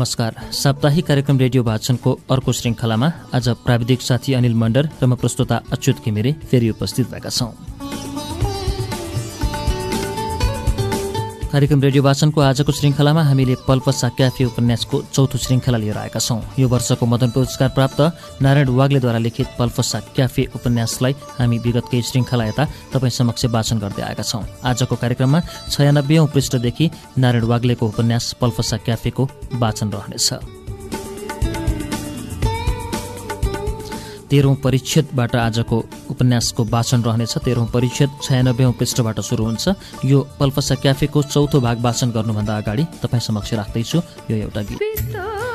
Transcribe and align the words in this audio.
नमस्कार। 0.00 0.36
साप्ताहिक 0.52 1.06
कार्यक्रम 1.06 1.38
रेडियो 1.38 1.62
वाचनको 1.62 2.12
अर्को 2.30 2.52
श्रृङ्खलामा 2.52 3.08
आज 3.34 3.48
प्राविधिक 3.64 4.00
साथी 4.02 4.32
अनिल 4.34 4.54
मण्डर 4.56 4.88
र 5.02 5.06
म 5.06 5.14
प्रस्तुता 5.20 5.60
अच्युत 5.72 5.96
घिमिरे 6.04 6.32
फेरि 6.50 6.70
उपस्थित 6.70 7.10
भएका 7.10 7.30
छौँ। 7.30 7.52
कार्यक्रम 11.50 11.80
रेडियो 11.82 12.02
वाचनको 12.02 12.40
आजको 12.40 12.72
श्रृङ्खलामा 12.72 13.22
हामीले 13.26 13.54
पल्पसा 13.66 14.08
क्याफे 14.14 14.44
उपन्यासको 14.44 14.96
चौथो 15.10 15.38
श्रृङ्खला 15.38 15.78
लिएर 15.82 15.98
आएका 15.98 16.20
छौँ। 16.22 16.38
यो 16.58 16.68
वर्षको 16.70 17.06
मदन 17.06 17.30
पुरस्कार 17.34 17.68
प्राप्त 17.74 18.00
नारायण 18.38 18.68
वाग्लेद्वारा 18.70 19.18
लिखित 19.18 19.58
पल्पसा 19.58 19.98
क्याफे 20.14 20.44
उपन्यासलाई 20.54 21.12
हामी 21.38 21.58
विगत 21.58 21.90
केही 21.90 22.02
श्रृङ्खला 22.06 22.44
यता 22.46 22.64
तपाईँ 22.94 23.10
समक्ष 23.10 23.44
वाचन 23.50 23.78
गर्दै 23.82 24.02
आएका 24.02 24.22
छौँ। 24.22 24.44
आजको 24.62 24.94
कार्यक्रममा 24.94 25.40
छयानब्बे 25.74 26.22
पृष्ठदेखि 26.30 26.90
नारायण 27.18 27.44
वाग्लेको 27.50 27.86
उपन्यास 27.86 28.32
पल्पसा 28.40 28.76
क्याफेको 28.86 29.28
वाचन 29.58 29.90
रहनेछ। 29.90 30.59
तेह्रौँ 34.30 34.54
परिच्छेदबाट 34.64 35.34
आजको 35.36 35.76
उपन्यासको 36.10 36.64
वाचन 36.64 37.02
रहनेछ। 37.02 37.34
तेह्रौँ 37.44 37.66
परिच्छेद 37.74 38.10
छयानब्बे 38.22 38.64
पृष्ठबाट 38.78 39.20
सुरु 39.20 39.44
हुन्छ। 39.44 39.68
यो 40.04 40.18
पल्पसा 40.38 40.74
क्याफेको 40.82 41.22
चौथो 41.22 41.60
भाग 41.60 41.76
वाचन 41.82 42.10
गर्नुभन्दा 42.10 42.56
अगाडि 42.56 42.84
तपाईँ 43.02 43.20
समक्ष 43.20 43.54
राख्दैछु। 43.54 43.98
यो 44.30 44.36
एउटा 44.46 44.62
गीत। 44.62 45.49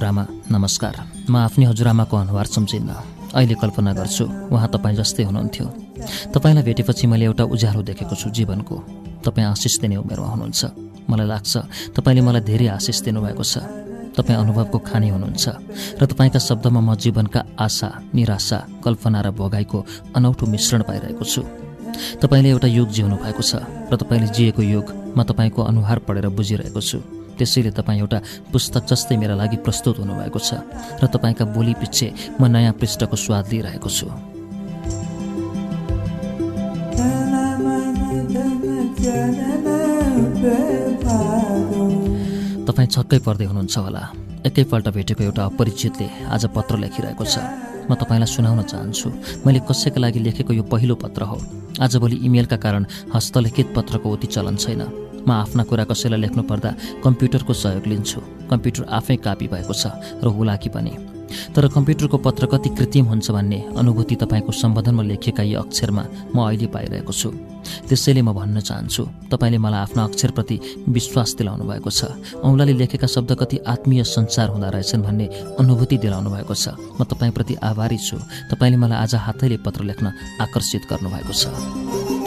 हजुरआमा 0.00 0.24
नमस्कार। 0.48 0.96
म 1.28 1.36
आफ्नै 1.36 1.64
हजुरआमाको 1.68 2.16
अनुहार 2.16 2.46
सम्झिन्न। 2.48 2.90
अहिले 3.36 3.54
कल्पना 3.60 3.92
गर्छु 3.92 4.24
उहाँ 4.48 4.68
तपाईँ 4.72 4.96
जस्तै 4.96 5.28
हुनुहुन्थ्यो। 5.28 5.66
तपाईँलाई 6.32 6.64
भेटेपछि 6.64 7.04
मैले 7.04 7.24
एउटा 7.28 7.44
उज्यालो 7.44 7.80
देखेको 7.84 8.14
छु 8.16 8.32
जीवनको। 8.32 8.76
तपाईँ 9.20 9.46
आशिष 9.52 9.74
दिने 9.84 9.96
उमेरमा 10.00 10.28
हुनुहुन्छ। 10.32 10.60
मलाई 11.04 11.26
लाग्छ 11.28 11.52
तपाईँले 11.92 12.20
मलाई 12.24 12.42
धेरै 12.48 12.66
आशिष 12.80 12.98
दिनुभएको 13.04 13.44
छ। 13.44 13.54
तपाईँ 14.16 14.40
अनुभवको 14.40 14.78
खानी 14.88 15.08
हुनुहुन्छ। 15.12 15.44
र 16.00 16.02
तपाईँका 16.08 16.40
शब्दमा 16.48 16.80
म 16.80 16.96
जीवनका 16.96 17.40
आशा 17.60 17.88
निराशा 18.16 18.58
कल्पना 18.80 19.20
र 19.20 19.28
भोगाईको 19.36 19.78
अनौठो 20.16 20.44
मिश्रण 20.48 20.80
पाइरहेको 20.88 21.24
छु। 21.28 21.44
तपाईँले 22.24 22.48
एउटा 22.56 22.68
युग 22.72 22.88
जिउनु 22.88 23.16
भएको 23.20 23.42
छ। 23.44 23.52
र 23.92 24.00
तपाईँले 24.00 24.32
जिएको 24.32 24.62
युग 24.64 24.86
म 25.12 25.28
तपाईँको 25.28 25.60
अनुहार 25.60 25.98
पढेर 26.08 26.32
बुझिरहेको 26.32 26.80
छु। 26.80 27.19
त्यसैले 27.40 27.70
तपाईँ 27.72 28.00
एउटा 28.04 28.18
पुस्तक 28.52 28.82
जस्तै 28.92 29.16
मेरा 29.16 29.34
लागि 29.40 29.56
प्रस्तुत 29.64 29.96
हुनुभएको 30.04 30.38
छ 30.38 30.60
र 31.00 31.04
तपाईँका 31.08 31.44
बोली 31.56 31.74
पछि 31.80 32.36
म 32.36 32.52
नयाँ 32.52 32.76
पृष्ठको 32.76 33.16
स्वाद 33.16 33.44
लिइरहेको 33.52 33.88
छु। 33.88 34.08
तपाईँ 42.68 42.88
छक्कै 42.94 43.18
पर्दै 43.26 43.44
हुनुहुन्छ 43.50 43.76
होला। 43.78 44.02
एकैपल्ट 44.46 44.86
भेटेको 44.96 45.22
एउटा 45.24 45.42
अपरिचितले 45.50 46.06
आज 46.32 46.42
पत्र 46.54 46.74
लेखिरहेको 46.78 47.24
छ। 47.24 47.36
म 47.90 47.94
तपाईँलाई 47.98 48.30
सुनाउन 48.30 48.62
चाहन्छु। 48.70 49.08
मैले 49.44 49.60
कसैका 49.66 49.98
लागि 50.00 50.20
लेखेको 50.22 50.52
यो 50.54 50.64
पहिलो 50.70 50.94
पत्र 50.94 51.22
हो। 51.26 51.36
आजभोलि 51.82 52.16
इमेलका 52.28 52.56
कारण 52.56 52.86
हस्तलिखित 53.14 53.68
पत्रको 53.76 54.06
उति 54.06 54.26
चलन 54.30 54.56
छैन। 54.56 55.09
म 55.26 55.30
आफ्ना 55.32 55.62
कुरा 55.64 55.84
कसैलाई 55.84 56.20
लेख्नु 56.20 56.42
पर्दा 56.42 56.70
कम्प्युटरको 57.04 57.52
सहयोग 57.52 57.86
लिन्छु। 57.86 58.20
कम्प्युटर 58.50 58.82
आफै 58.88 59.16
कापी 59.16 59.46
भएको 59.48 59.74
छ 59.74 59.94
र 60.24 60.26
हुलाकी 60.28 60.70
पनि। 60.70 60.92
तर 61.54 61.68
कम्प्युटरको 61.70 62.18
पत्र 62.18 62.46
कति 62.50 62.68
कृत्रिम 62.74 63.06
हुन्छ 63.06 63.30
भन्ने 63.30 63.58
अनुभूति 63.78 64.14
तपाईँको 64.18 64.52
सम्बोधनमा 64.52 65.02
लेखिएका 65.02 65.42
यी 65.46 65.54
अक्षरमा 65.62 66.04
म 66.34 66.36
अहिले 66.42 66.66
पाइरहेको 66.66 67.12
छु। 67.14 67.30
त्यसैले 67.86 68.22
म 68.22 68.34
भन्न 68.34 68.58
चाहन्छु 68.58 69.30
तपाईँले 69.30 69.58
मलाई 69.62 69.80
आफ्नो 69.86 70.02
अक्षरप्रति 70.10 70.56
विश्वास 70.90 71.34
दिलाउनु 71.38 71.64
भएको 71.70 71.90
छ। 71.90 72.10
औँलाले 72.42 72.74
लेखेका 72.74 73.06
शब्द 73.06 73.38
कति 73.38 73.56
आत्मीय 73.62 74.02
संसार 74.10 74.48
हुँदो 74.50 74.74
रहेछन् 74.74 75.06
भन्ने 75.06 75.26
अनुभूति 75.62 75.96
दिलाउनु 76.02 76.30
भएको 76.34 76.54
छ। 76.54 76.74
म 76.98 77.06
तपाईँप्रति 77.06 77.54
आभारी 77.62 77.98
छु। 77.98 78.18
तपाईँले 78.50 78.76
मलाई 78.82 78.98
आज 78.98 79.14
हातैले 79.14 79.62
पत्र 79.62 79.86
लेख्न 79.86 80.06
आकर्षित 80.42 80.82
गर्नुभएको 80.90 81.30
छ। 81.30 82.19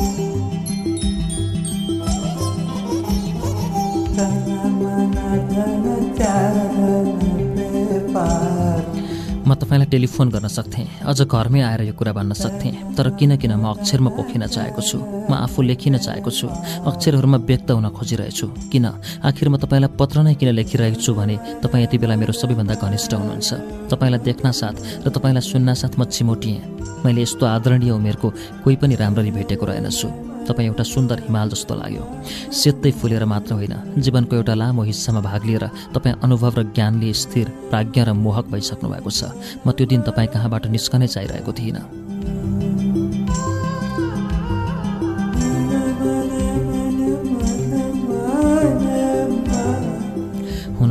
म 9.44 9.54
तपाईँलाई 9.60 9.88
टेलिफोन 9.92 10.30
गर्न 10.30 10.48
सक्थेँ। 10.48 11.06
अझ 11.06 11.20
घरमै 11.30 11.62
आएर 11.62 11.82
यो 11.84 11.94
कुरा 11.94 12.14
भन्न 12.18 12.34
सक्थेँ 12.34 12.96
तर 12.98 13.10
किन 13.20 13.36
किन 13.38 13.54
म 13.62 13.76
अक्षरमा 13.76 14.10
पोखिन 14.18 14.48
चाहेको 14.48 14.82
छु? 14.82 14.98
म 15.30 15.32
आफू 15.46 15.62
लेखिन 15.62 15.98
चाहेको 16.00 16.32
छु। 16.32 16.48
अक्षरहरूमा 16.90 17.38
व्यक्त 17.44 17.70
हुन 17.70 17.88
खोजिरहेछु। 17.92 18.48
किन? 18.72 18.86
आखिर 19.22 19.48
म 19.54 19.62
तपाईँलाई 19.62 19.94
पत्र 20.00 20.18
नै 20.26 20.34
किन 20.40 20.50
लेखिरहेको 20.58 20.98
छु 20.98 21.12
भने 21.14 21.36
तपाईँ 21.62 21.84
यति 21.86 21.98
बेला 22.02 22.16
मेरो 22.18 22.34
सबैभन्दा 22.34 22.74
घनिष्ठ 22.82 23.14
हुनुहुन्छ। 23.14 23.50
तपाईँलाई 23.94 24.22
देख्न 24.26 24.48
साथ 24.50 25.06
र 25.06 25.08
तपाईँलाई 25.12 25.44
सुन्न 25.44 25.74
साथ 25.76 25.94
म 26.00 26.10
छिमोटिएँ। 26.10 27.06
मैले 27.06 27.22
यस्तो 27.22 27.46
आदरणीय 27.46 27.92
उमेरको 27.94 28.28
कोही 28.64 28.76
पनि 28.82 28.96
राम्ररी 28.96 29.32
भेटेको 29.38 29.66
रहेनछु। 29.70 30.33
तपाईँ 30.48 30.68
एउटा 30.68 30.84
सुन्दर 30.84 31.18
हिमाल 31.28 31.50
जस्तो 31.50 31.74
लाग्यो। 31.76 32.04
सेतै 32.52 32.92
फुलेर 33.00 33.26
मात्र 33.26 33.54
होइन 33.54 33.74
जीवनको 33.98 34.36
एउटा 34.36 34.54
लामो 34.54 34.84
हिस्सामा 34.84 35.22
भाग 35.22 35.42
लिएर 35.46 35.66
तपाईँ 35.96 36.16
अनुभव 36.24 36.54
र 36.60 36.64
ज्ञानले 36.76 37.14
स्थिर 37.14 37.48
प्राज्ञा 37.70 38.04
र 38.04 38.14
मोहक 38.14 38.46
भइसक्नु 38.54 38.90
भएको 38.90 39.10
छ। 39.10 39.22
म 39.66 39.72
त्यो 39.72 39.86
दिन 39.88 40.02
तपाईँ 40.08 40.30
कहाँबाट 40.34 40.64
निस्कनै 40.68 41.08
चाहिरहेको 41.08 41.52
थिइनँ। 41.54 42.73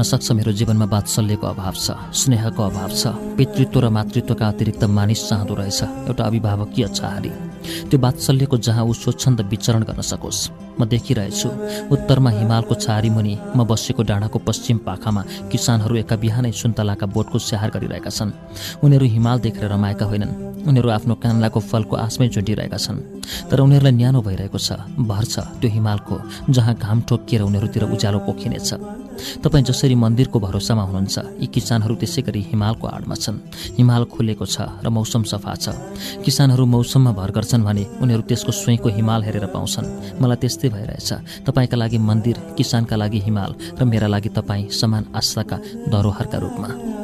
हुनसक्छ 0.03 0.33
मेरो 0.35 0.53
जीवनमा 0.59 0.87
वात्सल्यको 0.91 1.47
अभाव 1.47 1.75
छ 1.79 1.95
स्नेहको 2.11 2.63
अभाव 2.63 2.91
छ 2.91 3.15
पितृत्व 3.39 3.79
र 3.81 3.89
मातृत्वका 3.95 4.47
अतिरिक्त 4.51 4.83
मानिस 4.91 5.21
चाहँदो 5.29 5.55
रहेछ 5.55 6.11
एउटा 6.11 6.25
अभिभावकीय 6.27 6.87
चाहरी। 6.91 7.31
त्यो 7.87 7.99
वात्सल्यको 8.03 8.57
जहाँ 8.59 8.83
ऊ 8.83 8.93
स्वच्छन्द 8.99 9.41
विचरण 9.47 9.83
गर्न 9.87 10.03
सकोस्। 10.03 10.41
म 10.75 10.85
देखिरहेछु 10.91 11.49
उत्तरमा 11.95 12.31
हिमालको 12.35 12.75
छारी 12.83 13.11
मुनि 13.15 13.35
म 13.55 13.63
बसेको 13.63 14.03
डाँडाको 14.03 14.39
पश्चिम 14.43 14.79
पाखामा 14.83 15.23
किसानहरू 15.53 15.95
एका 16.03 16.17
बिहानै 16.19 16.51
सुन्तलाका 16.51 17.07
बोटको 17.07 17.39
स्याहार 17.39 17.71
गरिरहेका 17.71 18.11
छन्। 18.11 18.35
उनीहरू 18.83 19.07
हिमाल 19.07 19.39
देखेर 19.39 19.71
रमाएका 19.71 20.07
होइनन्। 20.11 20.67
उनीहरू 20.67 20.89
आफ्नो 20.99 21.15
कान्लाको 21.23 21.61
फलको 21.71 21.95
आसमै 22.07 22.29
चुटिरहेका 22.35 22.79
छन्। 22.85 22.99
तर 23.51 23.61
उनीहरूलाई 23.63 23.95
न्यानो 23.95 24.21
भइरहेको 24.27 24.59
छ 24.59 24.83
भर 24.99 25.25
छ 25.31 25.47
त्यो 25.63 25.71
हिमालको 25.71 26.15
जहाँ 26.51 26.75
घाम 26.75 26.99
ठोकिएर 27.07 27.43
उनीहरूतिर 27.47 27.83
उज्यालो 27.95 28.19
पोखिनेछ। 28.27 28.71
तपाईँ 29.43 29.65
जसरी 29.65 29.95
मन्दिरको 29.95 30.39
भरोसामा 30.41 30.83
हुनुहुन्छ 30.83 31.17
यी 31.43 31.47
किसानहरू 31.47 31.95
त्यसै 32.01 32.23
गरी 32.23 32.41
हिमालको 32.51 32.87
आडमा 32.87 33.15
छन्। 33.15 33.39
हिमाल 33.79 34.03
खुलेको 34.13 34.47
छ 34.47 34.57
र 34.85 34.89
मौसम 34.89 35.23
सफा 35.23 35.55
छ। 35.55 35.67
किसानहरू 36.25 36.65
मौसममा 36.67 37.13
भर 37.13 37.31
गर्छन् 37.37 37.67
भने 37.67 37.85
उनीहरू 38.03 38.23
त्यसको 38.29 38.53
स्वयंको 38.53 38.89
हिमाल 38.99 39.21
हेरेर 39.23 39.47
पाउँछन्। 39.55 40.21
मलाई 40.21 40.39
त्यस्तै 40.43 40.69
भइरहेछ। 40.69 41.11
तपाईँका 41.47 41.77
लागि 41.77 41.99
मन्दिर 41.99 42.37
किसानका 42.57 42.97
लागि 42.97 43.21
हिमाल 43.27 43.51
र 43.79 43.85
मेरा 43.85 44.07
लागि 44.07 44.29
तपाईँ 44.29 44.69
समान 44.71 45.13
आस्थाका 45.15 45.57
धरोहरका 45.93 46.39
रूपमा। 46.39 47.02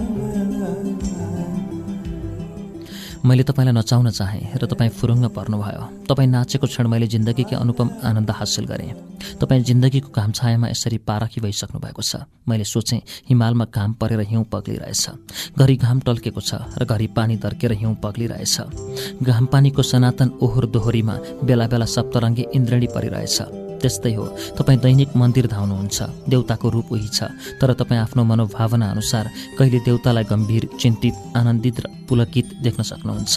मैले 3.25 3.43
तपाईँलाई 3.43 3.75
नचाउन 3.75 4.11
चाहेँ 4.11 4.59
र 4.59 4.67
तपाईँ 4.67 4.91
फुरुङ्ग 4.95 5.27
पर्नुभयो। 5.35 6.07
तपाईँ 6.07 6.29
नाचेको 6.29 6.67
क्षण 6.67 6.87
मैले 6.87 7.07
जिन्दगीकै 7.07 7.57
अनुपम 7.57 7.89
आनन्द 8.05 8.31
हासिल 8.31 8.65
गरेँ। 8.65 8.95
तपाईँ 9.43 9.63
जिन्दगीको 9.65 10.11
घाम 10.15 10.31
छायामा 10.33 10.69
यसरी 10.71 10.99
पारखी 11.03 11.41
भइसक्नु 11.41 11.79
भएको 11.83 12.03
छ। 12.03 12.23
मैले 12.47 12.65
सोचेँ 12.65 13.03
हिमालमा 13.29 13.65
घाम 13.75 13.93
परेर 13.99 14.21
हिउँ 14.31 14.45
पग्लिरहेछ। 14.47 15.59
घरि 15.59 15.77
घाम 15.77 16.01
टल्केको 16.07 16.41
छ 16.41 16.63
र 16.79 16.85
घरि 16.87 17.07
पानी 17.11 17.37
दर्केर 17.43 17.73
हिउँ 17.83 17.95
पग्लिरहेछ। 17.99 19.23
घाम 19.23 19.45
पानीको 19.47 19.83
सनातन 19.83 20.39
ओहोर 20.39 20.67
दोहोरीमा 20.71 21.15
बेला 21.43 21.67
बेला 21.67 21.87
सप्तरङ्गी 21.87 22.45
इन्द्रणी 22.55 22.87
परिरहेछ। 22.95 23.39
त्यस्तै 23.81 24.15
हो। 24.15 24.25
तपाईँ 24.59 24.79
दैनिक 24.79 25.17
मन्दिर 25.17 25.47
धाउनुहुन्छ 25.47 25.99
देउताको 26.29 26.69
रूप 26.69 26.93
उही 26.93 27.09
छ। 27.09 27.31
तर 27.61 27.73
तपाईँ 27.75 28.01
आफ्नो 28.01 28.23
मनोभावना 28.25 28.87
अनुसार 28.91 29.25
कहिले 29.59 29.79
देउतालाई 29.87 30.25
गम्भीर 30.25 30.65
चिन्तित 30.81 31.15
आनन्दित 31.37 31.77
र 31.81 31.87
पुलकित 32.09 32.47
देख्न 32.63 32.83
सक्नुहुन्छ। 32.83 33.37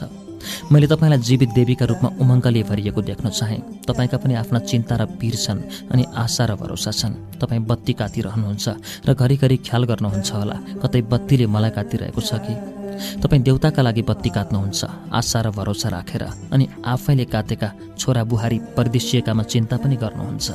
मैले 0.72 0.88
तपाईँलाई 0.88 1.22
जीवित 1.22 1.50
देवीका 1.54 1.86
रूपमा 1.86 2.10
उमङ्गले 2.18 2.62
भरिएको 2.66 3.02
देख्न 3.02 3.30
चाहेँ। 3.30 3.86
तपाईँका 3.86 4.18
पनि 4.18 4.34
आफ्ना 4.34 4.60
चिन्ता 4.66 4.96
र 4.98 5.06
पीर 5.22 5.36
छन् 5.38 5.62
अनि 5.94 6.04
आशा 6.18 6.46
र 6.50 6.56
भरोसा 6.58 6.92
छन्। 6.92 7.38
तपाईँ 7.38 7.62
बत्ती 7.62 7.94
कातिरहनुहुन्छ 7.94 8.66
र 9.06 9.14
घरिघरि 9.14 9.58
ख्याल 9.62 9.84
गर्नुहुन्छ 9.86 10.30
होला। 10.34 10.58
कतै 10.82 11.02
बत्तीले 11.06 11.46
मलाई 11.46 11.72
कातिरहेको 11.78 12.22
छ 12.22 12.34
कि? 12.42 12.81
तपाईँ 13.22 13.44
देउताका 13.44 13.82
लागि 13.82 14.04
बत्ती 14.10 14.30
काट्नुहुन्छ 14.30 14.80
आशा 15.12 15.40
र 15.42 15.48
भरोसा 15.52 15.90
राखेर 15.90 16.24
अनि 16.54 16.66
आफैले 16.86 17.26
काटेका 17.26 17.70
छोरा 17.98 18.24
बुहारी 18.24 18.58
परदेशिएकामा 18.78 19.44
चिन्ता 19.44 19.78
पनि 19.78 19.96
गर्नुहुन्छ। 19.96 20.48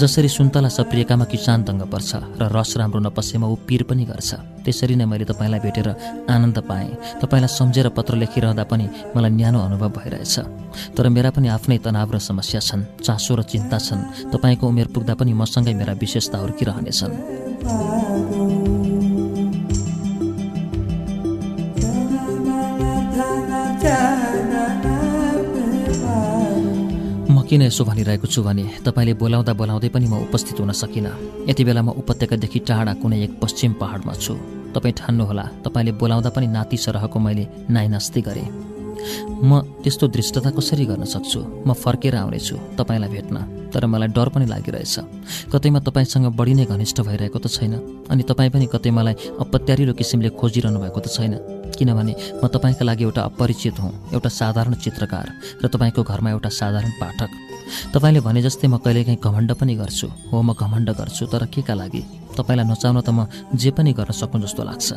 जसरी 0.00 0.28
सुन्तला 0.28 0.68
सप्रिएकामा 0.68 1.24
किसान 1.28 1.62
दङ्ग 1.68 1.82
पर्छ 1.92 2.40
र 2.40 2.42
रस 2.48 2.76
राम्रो 2.80 3.00
नपसेमा 3.04 3.46
ऊ 3.46 3.56
पिर 3.68 3.82
पनि 3.84 4.04
गर्छ 4.08 4.30
त्यसरी 4.64 4.96
नै 4.96 5.04
मैले 5.04 5.24
तपाईँलाई 5.28 5.60
भेटेर 5.60 5.88
आनन्द 6.24 6.58
पाएँ। 6.64 7.20
तपाईँलाई 7.20 7.52
सम्झेर 7.52 7.88
पत्र 7.92 8.16
लेखिरहँदा 8.16 8.64
पनि 8.64 8.86
मलाई 9.16 9.30
न्यानो 9.30 9.58
अनुभव 9.60 9.88
भइरहेछ। 9.98 10.34
तर 10.96 11.04
मेरा 11.12 11.30
पनि 11.36 11.48
आफ्नै 11.52 11.78
तनाव 11.84 12.08
र 12.16 12.18
समस्या 12.18 12.60
छन् 12.60 12.88
चासो 13.04 13.32
र 13.36 13.42
चिन्ता 13.44 13.78
छन्। 13.78 14.32
तपाईँको 14.32 14.64
उमेर 14.68 14.88
पुग्दा 14.88 15.14
पनि 15.20 15.32
मसँगै 15.36 15.74
मेरा 15.76 15.92
विशेषता 16.00 16.36
हुर्किरहनेछन्। 16.38 17.12
किन 27.48 27.62
यसो 27.62 27.84
भनिरहेको 27.84 28.26
छु 28.28 28.42
भने 28.44 28.64
तपाईँले 28.84 29.12
बोलाउँदा 29.16 29.52
बोलाउँदै 29.56 29.88
पनि 29.88 30.06
म 30.06 30.20
उपस्थित 30.28 30.60
हुन 30.60 30.72
सकिनँ। 30.76 31.48
यति 31.48 31.64
बेला 31.64 31.80
म 31.80 31.96
उपत्यकादेखि 31.96 32.58
टाढा 32.60 32.92
कुनै 33.00 33.24
एक 33.24 33.40
पश्चिम 33.40 33.72
पहाडमा 33.80 34.12
छु। 34.20 34.34
तपाईँ 34.76 34.92
ठान्नुहोला। 34.92 35.44
तपाईँले 35.64 35.92
बोलाउँदा 35.96 36.30
पनि 36.36 36.46
नाति 36.46 36.76
सरहको 36.76 37.18
मैले 37.18 37.44
नाइनास्ती 37.72 38.20
गरेँ। 38.20 38.77
म 39.40 39.60
त्यस्तो 39.82 40.06
दृष्टता 40.08 40.50
कसरी 40.50 40.84
गर्न 40.86 41.04
सक्छु? 41.04 41.40
म 41.66 41.72
फर्केर 41.72 42.14
आउनेछु 42.16 42.56
तपाईँलाई 42.78 43.10
भेट्न 43.10 43.36
तर 43.72 43.86
मलाई 43.86 44.08
डर 44.16 44.28
पनि 44.34 44.46
लागिरहेछ। 44.46 44.96
कतैमा 45.52 45.80
तपाईँसँग 45.86 46.26
बढी 46.34 46.54
नै 46.54 46.64
घनिष्ठ 46.66 47.00
भइरहेको 47.06 47.38
त 47.38 47.46
छैन 47.48 47.74
अनि 48.10 48.22
तपाईँ 48.22 48.50
पनि 48.50 48.66
कतै 48.72 48.90
मलाई 48.90 49.14
अपत्यारिलो 49.38 49.92
किसिमले 49.94 50.28
खोजिरहनु 50.34 50.78
भएको 50.80 51.00
त 51.00 51.08
छैन। 51.08 51.34
किनभने 51.78 52.14
म 52.42 52.46
तपाईँका 52.48 52.84
लागि 52.84 53.04
एउटा 53.04 53.22
अपरिचित 53.22 53.76
हुँ 53.80 53.92
एउटा 54.14 54.28
साधारण 54.28 54.74
चित्रकार 54.84 55.26
र 55.62 55.66
तपाईँको 55.68 56.02
घरमा 56.02 56.30
एउटा 56.30 56.48
साधारण 56.48 56.90
पाठक। 56.98 57.47
तपाईँले 57.94 58.20
भने 58.20 58.40
जस्तै 58.42 58.66
म 58.68 58.76
कहिलेकाहीँ 58.78 59.18
घमण्ड 59.20 59.50
पनि 59.54 59.74
गर्छु। 59.74 60.06
हो 60.32 60.42
म 60.42 60.52
घमण्ड 60.54 60.88
गर्छु 60.94 61.26
तर 61.26 61.46
के 61.52 61.62
का 61.62 61.74
लागि? 61.74 62.02
तपाईँलाई 62.36 62.66
नचाउन 62.70 63.00
त 63.00 63.10
म 63.10 63.26
जे 63.54 63.70
पनि 63.74 63.92
गर्न 63.92 64.12
सक्नु 64.12 64.40
जस्तो 64.46 64.62
लाग्छ। 64.62 64.88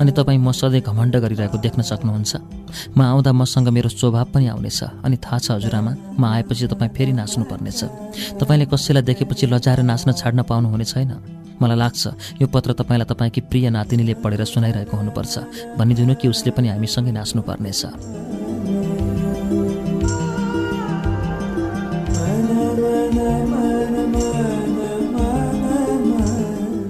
अनि 0.00 0.10
तपाईँ 0.10 0.38
म 0.38 0.50
सधैँ 0.52 0.82
घमण्ड 0.82 1.14
गरिरहेको 1.22 1.58
देख्न 1.58 1.82
सक्नुहुन्छ। 1.82 2.32
म 2.96 3.00
आउँदा 3.02 3.30
मसँग 3.32 3.68
मेरो 3.70 3.88
स्वभाव 3.88 4.26
पनि 4.34 4.46
आउनेछ 4.50 5.06
अनि 5.06 5.16
थाहा 5.22 5.38
छ 5.38 5.46
हजुरआमा 5.56 6.18
म 6.18 6.22
आएपछि 6.24 6.66
तपाईँ 6.66 6.90
फेरि 6.90 7.12
नाच्नु 7.14 7.44
पर्नेछ 7.46 7.80
तपाईँले 8.40 8.66
कसैलाई 8.66 9.02
देखेपछि 9.02 9.46
लजाएर 9.46 9.80
नाच्न 9.86 10.12
छाड्न 10.12 10.42
पाउनुहुने 10.42 10.84
छैन। 10.84 11.12
मलाई 11.62 11.78
लाग्छ 11.78 12.42
यो 12.42 12.46
पत्र 12.50 12.72
तपाईँलाई 12.74 13.06
तपाईँकी 13.06 13.40
प्रिय 13.46 13.70
नातिनीले 13.70 14.14
पढेर 14.18 14.42
सुनाइरहेको 14.44 14.94
हुनुपर्छ। 14.96 15.34
भनिदिनु 15.78 16.14
कि 16.18 16.26
उसले 16.28 16.50
पनि 16.50 16.68
हामीसँगै 16.74 17.12
नाच्नु 17.14 17.40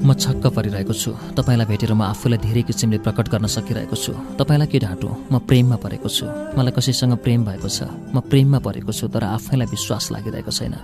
म 0.04 0.12
छक्क 0.12 0.52
परिरहेको 0.52 0.92
छु। 0.92 1.10
तपाईँलाई 1.32 1.66
भेटेर 1.66 1.92
म 1.96 2.02
आफूलाई 2.12 2.38
धेरै 2.44 2.62
किसिमले 2.68 2.98
प्रकट 3.00 3.26
गर्न 3.32 3.46
सकिरहेको 3.48 3.96
छु। 3.96 4.12
तपाईँलाई 4.36 4.68
के 4.68 4.78
ढाँटो? 4.84 5.08
म 5.32 5.40
प्रेममा 5.48 5.76
परेको 5.80 6.08
छु। 6.12 6.28
मलाई 6.52 6.72
कसैसँग 6.76 7.16
प्रेम 7.24 7.40
भएको 7.48 7.68
छ। 7.72 7.88
म 8.12 8.20
प्रेममा 8.20 8.58
परेको 8.60 8.92
छु 8.92 9.08
तर 9.08 9.24
आफैलाई 9.24 9.66
विश्वास 9.72 10.12
लागिरहेको 10.12 10.52
छैन। 10.52 10.74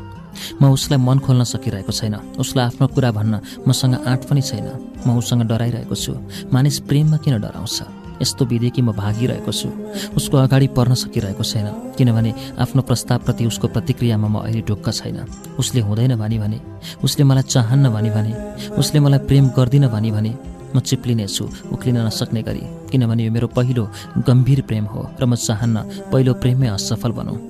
म 0.56 0.72
उसलाई 0.72 0.96
मन 0.96 1.18
खोल्न 1.20 1.44
सकिरहेको 1.44 1.92
छैन। 1.92 2.40
उसलाई 2.40 2.64
आफ्नो 2.72 2.86
कुरा 2.96 3.10
भन्न 3.12 3.40
मसँग 3.68 3.94
आँट 4.08 4.24
पनि 4.24 4.40
छैन। 4.40 4.66
म 5.04 5.20
उसँग 5.20 5.44
डराइरहेको 5.44 5.94
छु। 5.94 6.16
मानिस 6.48 6.88
प्रेममा 6.88 7.16
किन 7.20 7.44
डराउँछ? 7.44 7.99
यस्तो 8.20 8.44
विधि 8.44 8.70
कि 8.70 8.82
म 8.82 8.92
भागिरहेको 8.92 9.52
छु। 9.52 9.68
उसको 10.16 10.36
अगाडि 10.36 10.66
पर्न 10.76 10.94
सकिरहेको 10.94 11.44
छैन 11.44 11.96
किनभने 11.98 12.30
आफ्नो 12.60 12.82
प्रस्तावप्रति 12.82 13.46
उसको 13.46 13.68
प्रतिक्रियामा 13.68 14.28
म 14.28 14.36
अहिले 14.44 14.62
ढुक्क 14.68 14.88
छैन। 14.90 15.18
उसले 15.58 15.80
हुँदैन 15.80 16.14
भनी 16.16 16.38
भने 16.38 16.58
उसले 17.04 17.24
मलाई 17.24 17.42
चाहन्न 17.48 17.90
भनी 17.90 18.10
भने 18.10 18.32
उसले 18.78 19.00
मलाई 19.00 19.18
प्रेम 19.28 19.48
गर्दिन 19.56 19.88
भनी 19.88 20.10
भने 20.12 20.32
म 20.70 20.80
चिप्लिनेछु 20.80 21.44
उक्लिन 21.74 21.96
नसक्ने 22.06 22.42
गरी। 22.42 22.62
किनभने 22.90 23.24
यो 23.24 23.30
मेरो 23.32 23.46
पहिलो 23.56 23.84
गम्भीर 24.22 24.60
प्रेम 24.68 24.84
हो 24.86 25.00
र 25.20 25.24
म 25.26 25.34
चाहन्न 25.34 25.76
पहिलो 26.12 26.34
प्रेममै 26.38 26.68
असफल 26.78 27.12
बनौँ। 27.18 27.49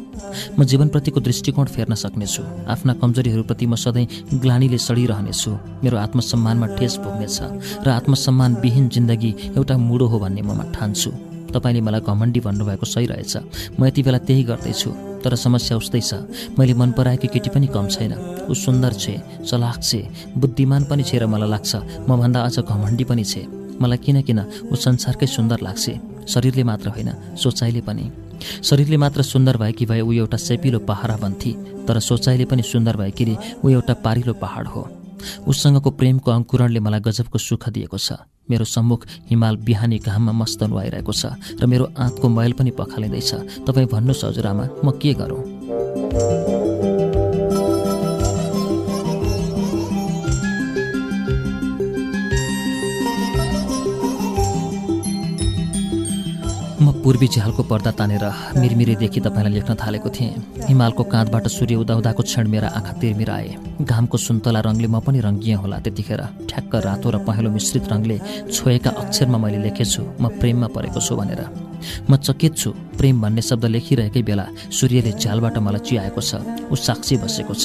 म 0.59 0.65
जीवनप्रतिको 0.65 1.21
दृष्टिकोण 1.21 1.67
फेर्न 1.67 1.95
सक्नेछु। 1.95 2.43
आफ्ना 2.69 2.93
कमजोरीहरूप्रति 3.01 3.67
म 3.67 3.75
सधैँ 3.75 4.07
ग्लानीले 4.41 4.79
सडिरहनेछु। 4.79 5.51
मेरो 5.85 5.97
आत्मसम्मानमा 5.97 6.67
ठेस 6.77 6.97
पुग्नेछ 7.03 7.39
र 7.85 7.89
आत्मसम्मानविहीन 7.91 8.89
जिन्दगी 8.89 9.31
एउटा 9.57 9.77
मुडो 9.79 10.07
हो 10.07 10.19
भन्ने 10.19 10.43
म 10.43 10.71
ठान्छु। 10.73 11.11
तपाईँले 11.51 11.81
मलाई 11.83 12.01
घमण्डी 12.07 12.41
भन्नुभएको 12.41 12.87
सही 12.87 13.07
रहेछ। 13.07 13.35
म 13.75 13.85
यति 13.87 14.03
बेला 14.03 14.19
त्यही 14.23 14.43
गर्दैछु 14.47 14.91
तर 15.25 15.35
समस्या 15.35 15.77
उस्तै 15.77 16.01
छ। 16.01 16.15
मैले 16.55 16.75
मन 16.79 16.91
पराएकी 16.95 17.29
केटी 17.29 17.51
पनि 17.51 17.67
कम 17.67 17.87
छैन। 17.91 18.13
ऊ 18.47 18.55
सुन्दर 18.55 18.93
छे 18.95 19.15
चलाक 19.45 19.83
छे 19.83 20.01
बुद्धिमान 20.39 20.85
पनि 20.87 21.03
छे 21.03 21.19
र 21.19 21.27
मलाई 21.27 21.51
लाग्छ 21.51 22.07
मभन्दा 22.07 22.41
अझ 22.41 22.57
घमण्डी 22.63 23.05
पनि 23.05 23.25
छे। 23.25 23.43
मलाई 23.83 23.99
किन 23.99 24.23
किन 24.23 24.41
ऊ 24.71 24.75
संसारकै 24.77 25.27
सुन्दर 25.27 25.59
लाग्छ? 25.67 25.85
शरीरले 26.31 26.63
मात्र 26.63 26.89
होइन 26.95 27.11
सोचाइले 27.35 27.81
पनि। 27.83 28.30
शरीरले 28.63 28.97
मात्र 28.97 29.23
सुन्दर 29.23 29.57
भएकी 29.57 29.87
भए 29.87 30.01
ऊ 30.01 30.13
एउटा 30.13 30.37
सेपिलो 30.37 30.79
पहाडा 30.89 31.17
बन्थी 31.17 31.53
तर 31.89 31.99
सोचाइले 32.01 32.45
पनि 32.45 32.63
सुन्दर 32.63 32.97
भएकीले 32.97 33.37
ऊ 33.65 33.69
एउटा 33.69 33.95
पारिलो 34.05 34.33
पहाड 34.43 34.67
हो। 34.67 34.89
उसँगको 35.49 35.91
प्रेमको 35.91 36.31
अङ्कुरणले 36.31 36.81
मलाई 36.81 37.01
गजबको 37.01 37.39
सुख 37.39 37.69
दिएको 37.69 37.99
छ। 37.99 38.13
मेरो 38.51 38.65
सम्मुख 38.65 39.07
हिमाल 39.31 39.57
बिहानी 39.67 39.99
घाममा 40.01 40.33
मस्त 40.33 40.63
नुहाइरहेको 40.63 41.13
छ 41.13 41.37
र 41.61 41.67
मेरो 41.67 41.85
आँतको 41.99 42.29
मैल 42.29 42.53
पनि 42.59 42.71
पखालिँदैछ। 42.81 43.31
तपाईँ 43.69 43.87
भन्नुहोस् 43.93 44.25
हजुरआमा 44.25 44.65
म 44.85 44.91
के 44.99 45.15
गरौँ? 45.15 46.60
पूर्वी 57.01 57.27
झ्यालको 57.33 57.63
पर्दा 57.65 57.91
तानेर 57.97 58.25
मिरमिरेदेखि 58.61 59.21
तपाईँलाई 59.25 59.53
लेख्न 59.53 59.75
थालेको 59.81 60.09
थिएँ। 60.13 60.69
हिमालको 60.69 61.03
काँधबाट 61.09 61.47
सूर्य 61.49 61.77
उदाउँदाको 61.81 62.23
क्षण 62.23 62.49
मेरा 62.53 62.69
आँखा 62.77 62.93
तिर्मिराए। 63.01 63.49
घामको 63.81 64.17
सुन्तला 64.21 64.61
रङले 64.61 64.89
म 64.89 65.01
पनि 65.01 65.21
रङ्गिएँ 65.25 65.57
होला 65.57 65.79
त्यतिखेर। 65.81 66.23
ठ्याक्क 66.45 66.75
रातो 66.77 67.09
र 67.11 67.17
पहेँलो 67.25 67.51
मिश्रित 67.57 67.89
रङले 67.89 68.17
छोएका 68.53 68.91
अक्षरमा 68.93 69.39
मैले 69.41 69.59
लेखेछु 69.65 70.03
म 70.21 70.29
प्रेममा 70.41 70.69
परेको 70.77 71.01
छु 71.01 71.17
भनेर। 71.17 71.41
म 72.05 72.17
चकित 72.21 72.53
छु 72.61 72.71
प्रेम 73.01 73.17
भन्ने 73.25 73.43
शब्द 73.49 73.65
लेखिरहेकै 73.73 74.21
बेला 74.21 74.45
सूर्यले 74.69 75.13
झ्यालबाट 75.17 75.57
मलाई 75.57 75.81
चियाएको 75.81 76.21
छ 76.21 76.45
ऊ 76.69 76.75
साक्षी 76.77 77.17
बसेको 77.25 77.55
छ। 77.57 77.65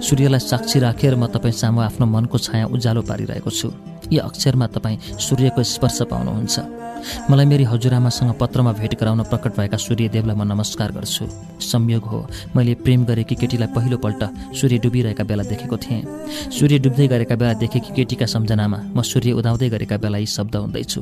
सूर्यलाई 0.00 0.40
साक्षी 0.40 0.78
राखेर 0.80 1.20
म 1.20 1.28
तपाईँ 1.28 1.52
सामु 1.52 1.80
आफ्नो 1.84 2.06
मनको 2.08 2.36
छाया 2.40 2.64
उज्यालो 2.72 3.02
पारिरहेको 3.04 3.50
छु। 3.52 3.68
यी 4.10 4.18
अक्षरमा 4.18 4.66
तपाईँ 4.66 4.98
सूर्यको 5.18 5.62
स्पर्श 5.62 5.98
पाउनुहुन्छ। 6.10 6.58
मलाई 7.30 7.46
मेरी 7.46 7.64
हजुरआमासँग 7.64 8.32
पत्रमा 8.36 8.72
भेट 8.76 8.94
गराउन 9.00 9.22
प्रकट 9.30 9.56
भएका 9.56 9.76
सूर्यदेवलाई 9.76 10.36
म 10.36 10.42
नमस्कार 10.44 10.92
गर्छु। 10.92 11.24
संयोग 11.62 12.04
हो 12.04 12.18
मैले 12.56 12.74
प्रेम 12.84 13.04
गरेकी 13.06 13.34
केटीलाई 13.40 13.72
पहिलोपल्ट 13.72 14.22
सूर्य 14.52 14.78
डुबिरहेका 14.84 15.24
बेला 15.24 15.42
देखेको 15.48 15.76
थिएँ। 15.76 16.02
सूर्य 16.52 16.78
डुब्दै 16.84 17.06
गरेका 17.08 17.34
बेला 17.40 17.54
देखेकी 17.56 17.90
केटीका 17.96 18.26
सम्झनामा 18.26 18.78
म 18.92 19.02
सूर्य 19.02 19.32
उदाउँदै 19.32 19.68
गरेका 19.70 19.96
बेला 19.96 20.18
यी 20.18 20.26
शब्द 20.26 20.56
हुँदैछु। 20.56 21.00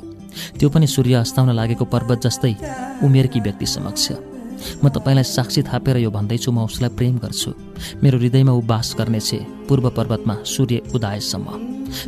त्यो 0.58 0.68
पनि 0.70 0.86
सूर्य 0.86 1.14
अस्ताउन 1.24 1.50
लागेको 1.50 1.84
पर्वत 1.84 2.18
जस्तै 2.22 2.54
उमेरकी 3.02 3.40
व्यक्ति 3.40 3.66
समक्ष। 3.66 4.37
म 4.82 4.88
तपाईँलाई 4.88 5.24
साक्षी 5.24 5.62
थापेर 5.62 5.96
यो 6.04 6.10
भन्दैछु 6.10 6.50
म 6.52 6.64
उसलाई 6.64 6.90
प्रेम 6.98 7.18
गर्छु। 7.18 7.50
मेरो 8.02 8.18
हृदयमा 8.18 8.52
ऊ 8.52 8.60
बास 8.62 8.94
गर्नेछ 8.98 9.30
पूर्व 9.68 9.90
पर्वतमा 9.96 10.34
सूर्य 10.44 10.76
उदाएसम्म 10.94 11.46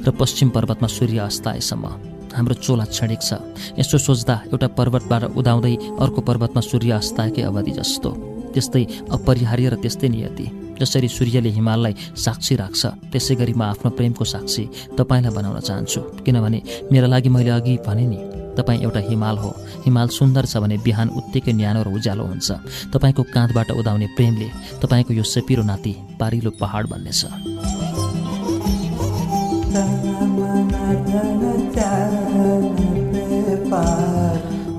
र 0.07 0.11
पश्चिम 0.11 0.49
पर्वतमा 0.51 0.89
सूर्य 0.89 1.19
अस्ताएसम्म। 1.31 1.85
हाम्रो 2.31 2.55
चोला 2.63 2.85
क्षणिक 2.85 3.21
छ। 3.23 3.31
यसो 3.79 3.99
सोच्दा 3.99 4.35
एउटा 4.55 4.69
पर्वतबाट 4.79 5.23
उदाउँदै 5.35 5.75
अर्को 5.99 6.21
पर्वतमा 6.21 6.61
सूर्य 6.61 6.91
अस्ताएकै 7.03 7.43
अवधि 7.43 7.73
जस्तो। 7.79 8.11
त्यस्तै 8.55 8.85
अपरिहार्य 9.11 9.69
र 9.71 9.75
त्यस्तै 9.83 10.09
नियति। 10.09 10.47
जसरी 10.81 11.09
सूर्यले 11.09 11.51
हिमाललाई 11.51 11.95
साक्षी 12.17 12.55
राख्छ 12.57 12.83
त्यसै 13.13 13.35
गरी 13.35 13.53
म 13.53 13.63
आफ्नो 13.63 13.91
प्रेमको 13.99 14.25
साक्षी 14.25 14.65
तपाईँलाई 14.99 15.33
बनाउन 15.35 15.59
चाहन्छु। 15.61 16.01
किनभने 16.25 16.61
मेरो 16.93 17.07
लागि 17.07 17.29
मैले 17.29 17.51
अघि 17.51 17.75
भने 17.87 18.07
नि 18.07 18.19
तपाईँ 18.57 18.81
एउटा 18.83 19.01
हिमाल 19.01 19.37
हो। 19.39 19.51
हिमाल 19.85 20.09
सुन्दर 20.09 20.45
छ 20.47 20.57
भने 20.63 20.77
बिहान 20.85 21.09
उत्तिकै 21.09 21.53
न्यानो 21.53 21.81
र 21.83 21.89
उज्यालो 21.95 22.25
हुन्छ। 22.25 22.49
तपाईँको 22.93 23.23
काँधबाट 23.35 23.71
उदाउने 23.81 24.07
प्रेमले 24.17 24.49
तपाईँको 24.83 25.13
यो 25.15 25.23
सेपिरो 25.25 25.63
नाति 25.63 25.95
पारिलो 26.21 26.51
पहाड 26.61 26.87
बन्नेछ। 26.89 27.21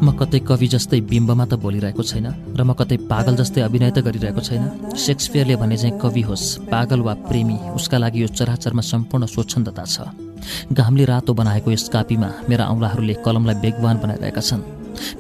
म 0.02 0.18
कतै 0.18 0.40
कवि 0.50 0.68
जस्तै 0.68 1.00
बिम्बमा 1.06 1.46
त 1.46 1.54
बोलिरहेको 1.62 2.04
छैन 2.04 2.28
र 2.58 2.62
म 2.66 2.74
कतै 2.74 2.98
पागल 3.06 3.36
जस्तै 3.38 3.62
अभिनय 3.62 3.92
त 3.94 4.02
गरिरहेको 4.02 4.42
छैन। 4.42 4.94
सेक्सपियरले 4.98 5.56
भने 5.62 5.78
चाहिँ 5.78 6.00
कवि 6.02 6.22
होस् 6.26 6.66
पागल 6.74 7.00
वा 7.06 7.14
प्रेमी 7.30 7.58
उसका 7.78 7.98
लागि 8.02 8.22
यो 8.22 8.28
चराचरमा 8.34 8.82
सम्पूर्ण 8.82 9.26
स्वच्छन्दता 9.30 9.86
छ। 9.86 10.31
घामले 10.74 11.06
रातो 11.06 11.34
बनाएको 11.34 11.72
यस 11.72 11.90
कापीमा 11.90 12.30
मेरा 12.50 12.66
औँलाहरूले 12.74 13.14
कलमलाई 13.26 13.56
बेगवान 13.64 13.98
बनाइरहेका 14.04 14.42
छन्। 14.42 14.62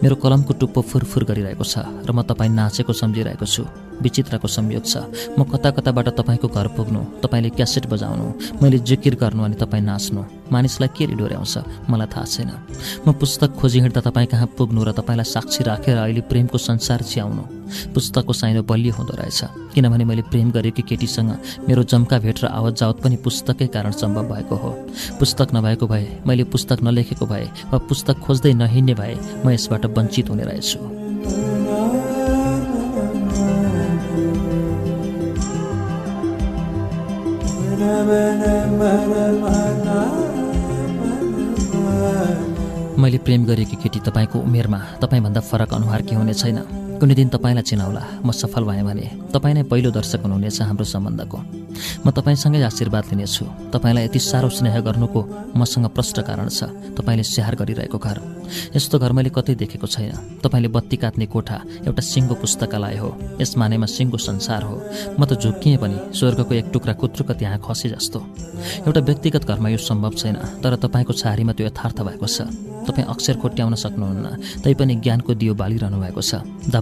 मेरो 0.04 0.16
कलमको 0.16 0.54
टुप्पो 0.60 0.82
फुरफुर 0.82 1.24
गरिरहेको 1.30 1.63
छ 1.63 1.86
र 2.08 2.10
म 2.12 2.22
तपाईँ 2.22 2.51
नाचेको 2.51 2.94
सम्झिरहेको 2.94 3.46
छु। 3.46 3.63
विचित्रको 4.01 4.48
संयोग 4.48 4.86
छ। 4.86 4.98
म 5.38 5.43
कता 5.46 5.70
कताबाट 5.72 6.08
तपाईँको 6.17 6.48
घर 6.48 6.67
पुग्नु 6.75 7.01
तपाईँले 7.24 7.50
क्यासेट 7.55 7.86
बजाउनु 7.88 8.60
मैले 8.62 8.77
जिकिर 8.81 9.15
गर्नु 9.15 9.43
अनि 9.43 9.55
तपाईँ 9.55 9.84
नाच्नु। 9.84 10.22
मानिसलाई 10.51 10.89
के 10.91 11.05
डोर्याउँछ 11.15 11.88
मलाई 11.89 12.08
थाहा 12.12 12.25
छैन। 12.25 12.51
म 13.08 13.12
पुस्तक 13.15 13.55
खोजी 13.55 13.79
हिँड्दा 13.79 14.01
तपाईँ 14.01 14.27
कहाँ 14.27 14.48
पुग्नु 14.58 14.84
र 14.84 14.91
तपाईँलाई 14.91 15.25
साक्षी 15.25 15.63
राखेर 15.63 15.98
अहिले 15.98 16.22
प्रेमको 16.27 16.58
संसार 16.58 17.01
च्याउनु 17.03 17.43
पुस्तकको 17.96 18.34
साइनो 18.34 18.62
बलियो 18.67 18.93
हुँदो 18.93 19.15
रहेछ। 19.15 19.41
किनभने 19.74 20.03
मैले 20.03 20.22
प्रेम 20.27 20.51
गरेकी 20.51 20.84
केटीसँग 20.84 21.31
मेरो 21.67 21.84
जम्का 21.88 22.20
भेट 22.20 22.43
र 22.43 22.48
आवत 22.51 22.75
जावत 22.75 22.98
पनि 23.00 23.15
पुस्तकै 23.24 23.67
कारण 23.72 23.91
सम्भव 23.96 24.27
भएको 24.27 24.55
हो। 24.55 24.72
पुस्तक 25.20 25.55
नभएको 25.55 25.88
भए 25.88 26.08
मैले 26.27 26.43
पुस्तक 26.51 26.84
नलेखेको 26.84 27.25
भए 27.25 27.48
वा 27.72 27.77
पुस्तक 27.88 28.20
खोज्दै 28.20 28.53
नहिँड्ने 28.60 28.93
भए 28.93 29.15
म 29.46 29.50
यसबाट 29.55 29.86
वञ्चित 29.88 30.29
हुने 30.29 30.43
रहेछु। 30.43 30.79
मैले 43.02 43.18
प्रेम 43.26 43.46
गरेकी 43.46 43.76
केटी 43.82 44.00
तपाईँको 44.06 44.40
उमेरमा 44.40 44.80
तपाईँभन्दा 45.02 45.42
फरक 45.50 45.74
अनुहार 45.74 46.02
के 46.06 46.16
हुने 46.16 46.34
छैन? 46.34 46.81
कुनै 47.01 47.17
दिन 47.17 47.34
तपाईँलाई 47.34 47.65
चिनाउला। 47.65 48.22
म 48.22 48.29
सफल 48.29 48.62
भएँ 48.62 48.86
भने 48.86 49.34
तपाईँ 49.34 49.55
नै 49.58 49.63
पहिलो 49.65 49.89
दर्शक 49.89 50.22
हुनुहुनेछ 50.22 50.62
हाम्रो 50.70 50.86
सम्बन्धको। 50.86 51.38
म 52.05 52.08
तपाईँसँगै 52.13 52.62
आशीर्वाद 52.62 53.05
लिनेछु। 53.10 53.74
तपाईँलाई 53.74 54.05
यति 54.05 54.20
साह्रो 54.22 54.50
स्नेह 54.53 54.77
गर्नुको 54.86 55.22
मसँग 55.58 55.89
प्रष्ट 55.98 56.22
कारण 56.22 56.53
छ 56.53 56.70
तपाईँले 56.93 57.25
स्याहार 57.25 57.55
गरिरहेको 57.58 57.98
घर। 57.98 58.17
यस्तो 58.77 59.01
घर 59.01 59.12
मैले 59.17 59.34
कतै 59.34 59.58
देखेको 59.58 59.88
छैन। 59.89 60.46
तपाईँले 60.46 60.70
बत्ती 60.70 60.98
काट्ने 61.01 61.25
कोठा 61.25 61.89
एउटा 61.89 62.01
सिङ्गो 62.05 62.36
पुस्तकालय 62.38 62.98
हो। 63.01 63.10
यस 63.41 63.58
मानेमा 63.58 63.89
सिङ्गो 63.89 64.17
संसार 64.22 64.62
हो। 64.62 64.75
म 65.17 65.25
त 65.25 65.41
झुक्किएँ 65.41 65.81
पनि 65.81 66.13
स्वर्गको 66.13 66.53
एक 66.53 66.70
टुक्रा 66.70 66.93
कुत्रुक 67.01 67.29
त्यहाँ 67.34 67.58
खसे 67.65 67.98
जस्तो। 67.98 68.20
एउटा 68.86 69.01
व्यक्तिगत 69.01 69.50
घरमा 69.50 69.74
यो 69.74 69.79
सम्भव 69.81 70.13
छैन 70.22 70.38
तर 70.62 70.77
तपाईँको 70.77 71.13
छारीमा 71.17 71.53
त्यो 71.58 71.65
यथार्थ 71.65 71.98
भएको 72.05 72.27
छ। 72.29 72.46
तपाईँ 72.81 73.05
अक्षर 73.13 73.36
खोट्याउन 73.41 73.74
सक्नुहुन्न 73.77 74.62
तैपनि 74.65 74.96
ज्ञानको 75.01 75.34
दियो 75.34 75.53
बालिरहनु 75.53 75.98
भएको 76.01 76.22
छ। 76.22 76.41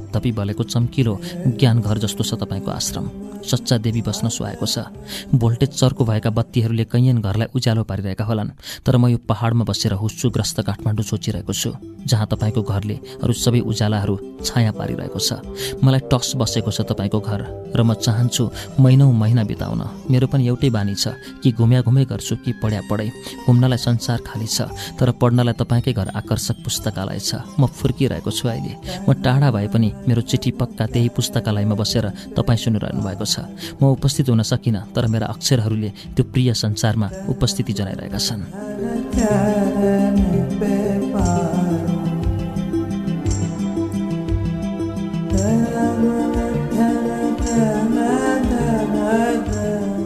धपधपी 0.09 0.31
बलेको 0.31 0.63
चम्किलो 0.63 1.19
ज्ञान 1.59 1.81
घर 1.81 1.97
जस्तो 1.97 2.23
छ 2.23 2.33
तपाईँको 2.41 2.71
आश्रम। 2.71 3.05
सच्चा 3.39 3.77
देवी 3.77 4.01
बस्न 4.01 4.29
सुहाएको 4.29 4.65
छ। 4.65 4.89
भोल्टेज 5.33 5.69
चर्को 5.69 6.05
भएका 6.05 6.29
बत्तीहरूले 6.29 6.83
कैयन 6.91 7.21
घरलाई 7.21 7.47
उज्यालो 7.55 7.83
पारिरहेका 7.83 8.25
होलान् 8.25 8.49
तर 8.85 8.97
म 8.97 9.07
यो 9.07 9.17
पहाडमा 9.21 9.63
बसेर 9.63 9.93
हुस्सुग्रस्त 9.93 10.59
काठमाडौँ 10.67 11.05
सोचिरहेको 11.05 11.53
छु 11.53 11.71
जहाँ 12.09 12.27
तपाईँको 12.27 12.61
घरले 12.63 12.95
अरू 13.23 13.33
सबै 13.33 13.59
उज्यालाहरू 13.63 14.15
छाया 14.43 14.71
पारिरहेको 14.71 15.19
छ। 15.19 15.39
मलाई 15.83 16.01
टक्स 16.11 16.35
बसेको 16.35 16.71
छ 16.71 16.81
तपाईँको 16.89 17.19
घर 17.19 17.41
र 17.75 17.79
म 17.79 17.93
चाहन्छु 17.95 18.43
महिनौ 18.81 19.07
महिना 19.13 19.43
बिताउन। 19.45 19.81
मेरो 20.11 20.27
पनि 20.27 20.47
एउटै 20.47 20.69
बानी 20.69 20.95
छ 20.95 21.15
कि 21.43 21.51
घुम्या 21.53 21.81
घुमै 21.87 22.03
गर्छु 22.11 22.35
कि 22.43 22.51
पढ्या 22.59 22.81
पढाइ 22.89 23.09
घुम्नलाई 23.47 23.77
संसार 23.77 24.19
खाली 24.27 24.47
छ 24.47 24.67
तर 24.99 25.11
पढ्नलाई 25.15 25.55
तपाईँकै 25.55 25.93
घर 25.93 26.07
आकर्षक 26.11 26.57
पुस्तकालय 26.65 27.19
छ। 27.19 27.31
म 27.55 27.71
फुर्किरहेको 27.71 28.31
छु 28.31 28.47
अहिले। 28.51 28.73
म 29.07 29.15
टाढा 29.23 29.47
भए 29.51 29.67
पनि 29.71 29.89
मेरो 30.07 30.21
चिठी 30.21 30.51
पक्का 30.59 30.85
त्यही 30.93 31.09
पुस्तकालयमा 31.17 31.75
बसेर 31.75 32.05
तपाईँ 32.37 32.61
सुनिरहनु 32.63 33.01
भएको 33.01 33.25
छ। 33.25 33.35
म 33.81 33.83
उपस्थित 33.95 34.29
हुन 34.29 34.41
सकिनँ 34.43 34.93
तर 34.95 35.03
मेरा 35.07 35.25
अक्षरहरूले 35.33 35.89
त्यो 36.15 36.23
प्रिय 36.31 36.53
संसारमा 36.53 37.07
उपस्थिति 37.29 37.73
जनाइरहेका 37.73 38.19
छन्। 38.19 38.41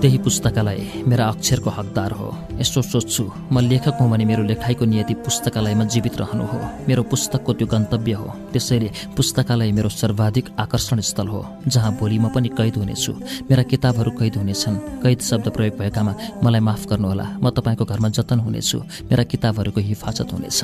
त्यही 0.04 0.18
पुस्तकालय 0.18 0.80
मेरा 1.08 1.26
अक्षरको 1.26 1.70
हकदार 1.70 2.12
हो। 2.12 2.28
यसो 2.60 2.82
सोच्छु 2.82 3.24
म 3.52 3.60
लेखक 3.64 3.96
हुँ 4.02 4.10
भने 4.12 4.26
मेरो 4.26 4.44
लेखाइको 4.44 4.86
नियति 4.86 5.14
पुस्तकालयमा 5.24 5.84
जीवित 5.88 6.20
रहनु 6.20 6.44
हो। 6.44 6.60
मेरो 6.88 7.04
पुस्तकको 7.04 7.54
त्यो 7.54 7.68
गन्तव्य 7.68 8.14
हो। 8.14 8.28
त्यसैले 8.52 8.90
पुस्तकालय 9.16 9.72
मेरो 9.72 9.90
सर्वाधिक 9.90 10.46
आकर्षण 10.60 11.00
स्थल 11.00 11.28
हो। 11.28 11.42
जहाँ 11.68 11.92
भोलि 11.96 12.20
म 12.20 12.28
पनि 12.36 12.50
कैद 12.52 12.76
हुनेछु। 12.76 13.14
मेरा 13.48 13.64
किताबहरू 13.64 14.12
कैद 14.20 14.36
हुनेछन्। 14.44 14.76
कैद 15.04 15.20
शब्द 15.24 15.48
प्रयोग 15.56 15.80
भएकामा 15.80 16.14
मलाई 16.44 16.60
माफ 16.60 16.84
गर्नुहोला। 16.92 17.26
म 17.40 17.50
तपाईँको 17.56 17.86
घरमा 17.88 18.10
जतन 18.12 18.40
हुनेछु। 18.44 18.78
मेरा 19.08 19.24
किताबहरूको 19.24 19.80
हिफाजत 19.80 20.28
हुनेछ। 20.36 20.60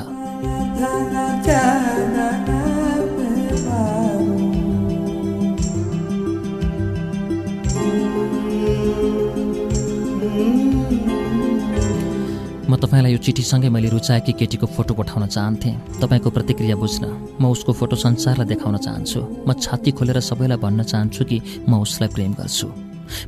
म 12.70 12.76
तपाईँलाई 12.78 13.12
यो 13.12 13.18
चिठीसँगै 13.18 13.68
मैले 13.74 13.88
रुचाएकी 13.90 14.32
केटीको 14.38 14.66
फोटो 14.70 14.94
पठाउन 14.94 15.26
चाहन्थेँ। 15.26 15.98
तपाईँको 15.98 16.30
प्रतिक्रिया 16.30 16.76
बुझ्न 16.78 17.04
म 17.42 17.50
उसको 17.50 17.72
फोटो 17.74 17.96
संसारलाई 17.98 18.46
देखाउन 18.46 18.76
चाहन्छु। 18.86 19.20
म 19.42 19.58
छाती 19.58 19.90
खोलेर 19.90 20.22
सबैलाई 20.22 20.58
भन्न 20.62 20.86
चाहन्छु 20.86 21.24
कि 21.26 21.66
म 21.66 21.82
उसलाई 21.82 22.08
प्रेम 22.14 22.32
गर्छु। 22.38 22.66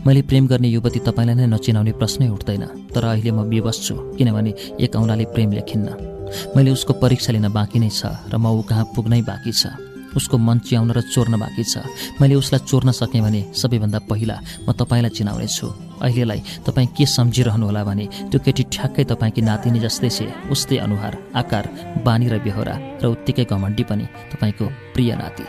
मैले 0.07 0.23
प्रेम 0.31 0.47
गर्ने 0.47 0.69
युवती 0.79 1.01
तपाईँलाई 1.03 1.35
नै 1.35 1.47
नचिनाउने 1.51 1.93
प्रश्नै 1.99 2.29
उठ्दैन 2.31 2.95
तर 2.95 3.03
अहिले 3.03 3.31
म 3.35 3.43
विवश 3.51 3.83
छु 3.83 3.95
किनभने 4.15 4.79
एक 4.79 4.95
औँलाले 4.95 5.25
प्रेम 5.35 5.51
लेखिन्न। 5.59 5.89
मैले 6.55 6.71
उसको 6.71 6.93
परीक्षा 7.03 7.35
लिन 7.35 7.51
बाँकी 7.51 7.79
नै 7.83 7.91
छ 7.91 8.15
र 8.31 8.39
म 8.39 8.47
ऊ 8.47 8.63
कहाँ 8.63 8.95
पुग्नै 8.95 9.27
बाँकी 9.27 9.53
छ। 9.59 9.75
उसको 10.17 10.37
मन 10.39 10.59
च्याउन 10.67 10.91
र 10.93 11.01
चोर्न 11.13 11.35
बाँकी 11.39 11.65
छ। 11.65 11.85
मैले 12.21 12.35
उसलाई 12.35 12.67
चोर्न 12.67 12.91
सकेँ 12.93 13.23
भने 13.23 13.41
सबैभन्दा 13.55 13.99
पहिला 14.11 14.37
म 14.67 14.73
तपाईँलाई 14.73 15.13
चिनाउनेछु। 15.17 15.67
अहिलेलाई 16.03 16.41
तपाईँ 16.67 16.89
के 16.97 17.07
सम्झिरहनुहोला 17.07 17.83
भने 17.85 18.07
त्यो 18.31 18.39
केटी 18.45 18.63
ठ्याक्कै 18.75 19.05
तपाईँकी 19.11 19.43
नातिनी 19.43 19.79
जस्तै 19.81 20.11
छे 20.11 20.27
उस्तै 20.51 20.77
अनुहार 20.83 21.15
आकार 21.41 21.65
बानी 22.07 22.27
र 22.29 22.39
बेहोरा 22.43 22.75
र 23.03 23.05
उत्तिकै 23.15 23.45
घमण्डी 23.47 23.85
पनि 23.91 24.07
तपाईँको 24.33 24.67
प्रिय 24.95 25.11
नाति। 25.15 25.45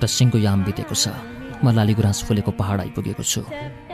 एउटा 0.00 0.16
सिङ्गो 0.16 0.38
याम 0.40 0.64
बितेको 0.64 0.96
छ। 0.96 1.12
म 1.60 1.76
लाली 1.76 1.92
गुराँस 1.92 2.24
फुलेको 2.24 2.56
पहाड 2.56 2.88
आइपुगेको 2.88 3.20
छु। 3.20 3.44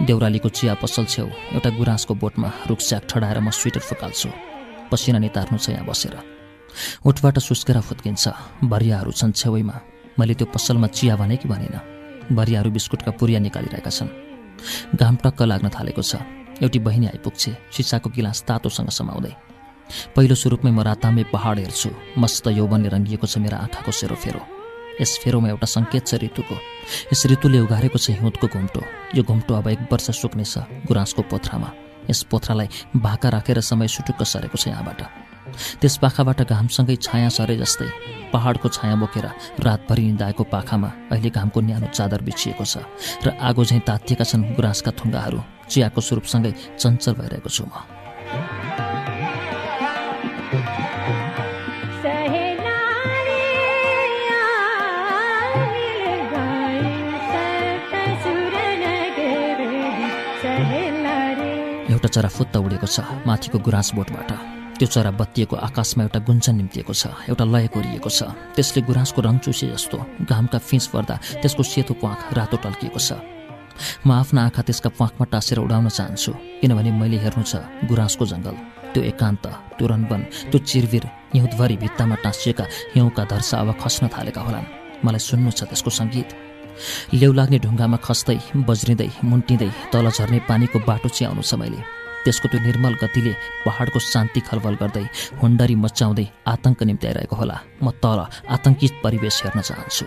देउरालीको 0.07 0.49
चिया 0.55 0.79
पसल 0.79 1.05
छेउ 1.11 1.27
एउटा 1.59 1.71
गुराँसको 1.75 2.15
बोटमा 2.15 2.71
रुखस्याक 2.71 3.03
ठडाएर 3.11 3.43
म 3.43 3.51
स्वेटर 3.51 3.83
फुकाल्छु। 3.83 4.31
पसिना 4.87 5.19
नितार्नु 5.19 5.59
छ 5.59 5.75
यहाँ 5.75 5.83
बसेर। 5.83 6.15
उठबाट 7.03 7.43
सुस्केर 7.43 7.83
फुत्किन्छ। 7.83 8.25
भरियाहरू 8.63 9.11
छन् 9.19 9.35
छेउमा। 9.35 9.77
मैले 10.15 10.35
त्यो 10.39 10.47
पसलमा 10.47 10.87
चिया 10.95 11.19
भने 11.19 11.37
कि 11.43 11.51
भनेन। 11.51 11.75
भरियाहरू 12.31 12.71
बिस्कुटका 12.71 13.11
पुरिया 13.19 13.43
निकालिरहेका 13.43 13.91
छन्। 13.91 14.15
घाम 14.95 15.15
टक्क 15.27 15.43
लाग्न 15.43 15.75
थालेको 15.75 16.03
छ। 16.07 16.23
एउटी 16.63 16.79
बहिनी 16.87 17.19
आइपुग्छे। 17.19 17.51
सिसाको 17.75 18.15
गिलास 18.15 18.47
तातोसँग 18.47 18.95
समाउँदै। 18.95 19.35
पहिलो 20.15 20.35
स्वरूपमै 20.39 20.71
म 20.71 20.87
रातामे 20.87 21.35
पहाड 21.35 21.67
हेर्छु। 21.67 21.91
मस्त 22.15 22.55
यौवनले 22.55 22.95
रङ्गिएको 22.95 23.27
छ 23.27 23.43
मेरा 23.43 23.59
आँखाको 23.67 23.91
सेरोफेरो। 23.91 24.56
यस 25.01 25.19
फेरोमा 25.23 25.49
एउटा 25.49 25.67
सङ्केत 25.67 26.07
छ 26.07 26.15
ऋतुको। 26.23 26.57
यस 27.13 27.27
ऋतुले 27.33 27.59
उघारेको 27.61 27.99
छ 27.99 28.17
हिउँदको 28.17 28.47
घुम्टो। 28.47 28.81
यो 29.17 29.23
घुम्टो 29.23 29.53
अब 29.55 29.69
एक 29.69 29.81
वर्ष 29.93 30.11
सुक्नेछ 30.17 30.89
गुराँसको 30.89 31.23
पोथ्रामा। 31.31 31.69
यस 32.11 32.23
पोथ्रालाई 32.31 32.69
भाका 32.97 33.29
राखेर 33.29 33.61
समय 33.61 33.89
सुटुक्क 33.89 34.23
सरेको 34.23 34.57
छ 34.57 34.69
यहाँबाट। 34.69 35.01
त्यस 35.81 35.97
पाखाबाट 36.03 36.43
घामसँगै 36.43 36.97
छाया 36.97 37.29
सरे 37.29 37.57
जस्तै 37.57 37.89
पहाडको 38.33 38.69
छाया 38.69 38.97
बोकेर 38.97 39.27
रातभरि 39.63 40.03
निदाएको 40.11 40.43
पाखामा 40.45 40.91
अहिले 41.13 41.31
घामको 41.31 41.61
न्यानो 41.61 41.87
चादर 41.93 42.21
बिछिएको 42.23 42.65
छ 42.65 42.83
र 43.25 43.37
आगो 43.39 43.65
झैँ 43.65 43.81
तातिएका 43.87 44.25
छन् 44.25 44.49
गुराँसका 44.57 44.91
थुङ्गाहरू। 44.99 45.41
चियाको 45.71 46.01
स्वरूपसँगै 46.01 46.53
चञ्चल 46.79 47.13
भइरहेको 47.15 47.51
छु 47.51 47.65
म। 47.65 47.73
एउटा 62.07 62.23
चरा 62.23 62.29
फुत्त 62.31 62.57
उडेको 62.57 62.87
छ 62.87 63.03
माथिको 63.27 63.59
गुराँस 63.67 63.99
बोटबाट 63.99 64.31
त्यो 64.79 64.87
चरा 64.87 65.11
बत्तिएको 65.19 65.57
आकाशमा 65.59 66.03
एउटा 66.07 66.21
गुन्चन 66.23 66.55
निम्तिएको 66.55 66.95
छ 66.95 67.11
एउटा 67.27 67.45
लय 67.51 67.67
कोरिएको 67.75 68.11
छ। 68.15 68.31
त्यसले 68.55 68.81
गुराँसको 68.87 69.21
रङ 69.27 69.37
चुसे 69.43 69.67
जस्तो 69.75 69.99
घामका 70.23 70.59
फिँच 70.63 70.87
पर्दा 70.95 71.15
त्यसको 71.43 71.63
सेतो 71.67 71.95
प्वाख 71.99 72.19
रातो 72.39 72.57
टल्किएको 72.63 73.01
छ। 73.03 73.19
म 74.07 74.11
आफ्ना 74.23 74.41
आँखा 74.47 74.63
त्यसका 74.63 74.91
प्वाखमा 74.95 75.25
टाँसेर 75.35 75.59
उडाउन 75.67 75.89
चाहन्छु 75.91 76.33
किनभने 76.63 76.91
मैले 76.95 77.19
हेर्नु 77.27 77.43
छ 77.43 77.67
गुराँसको 77.91 78.25
जङ्गल। 78.31 78.55
त्यो 78.95 79.03
एकान्त 79.11 79.45
त्यो 79.75 79.87
रनवन 79.91 80.23
त्यो 80.55 80.59
चिरबिर 80.63 81.05
हिउँदभरि 81.35 81.77
भित्तामा 81.83 82.17
टाँसिएका 82.23 82.65
हिउँका 82.95 83.23
धर्सा 83.35 83.57
अब 83.67 83.75
खस्न 83.83 84.15
थालेका 84.15 84.41
होलान्। 84.47 84.71
मलाई 85.03 85.23
सुन्नु 85.27 85.51
छ 85.51 85.67
त्यसको 85.67 85.91
सङ्गीत। 85.91 86.31
लेउ 87.19 87.33
लाग्ने 87.33 87.59
ढुङ्गामा 87.65 87.99
खस्दै 88.07 88.39
बज्रिँदै 88.69 89.11
मुन्टिँदै 89.25 89.71
तल 89.93 90.07
झर्ने 90.13 90.39
पानीको 90.45 90.79
बाटो 90.85 91.09
च्याउनु 91.09 91.43
छ 91.43 91.57
मैले। 91.57 91.96
त्यसको 92.27 92.49
त्यो 92.51 92.61
निर्मल 92.61 92.95
गतिले 92.99 93.33
पहाडको 93.65 93.99
शान्ति 94.03 94.41
खलबल 94.51 94.75
गर्दै 94.83 95.07
हुन्डरी 95.39 95.75
मचाउँदै 95.79 96.27
निम्ति 96.83 97.07
आइरहेको 97.07 97.37
होला। 97.37 97.57
म 97.83 97.95
तल 98.03 98.21
आतङ्कित 98.51 98.93
परिवेश 99.05 99.37
हेर्न 99.47 99.61
चाहन्छु। 99.63 100.07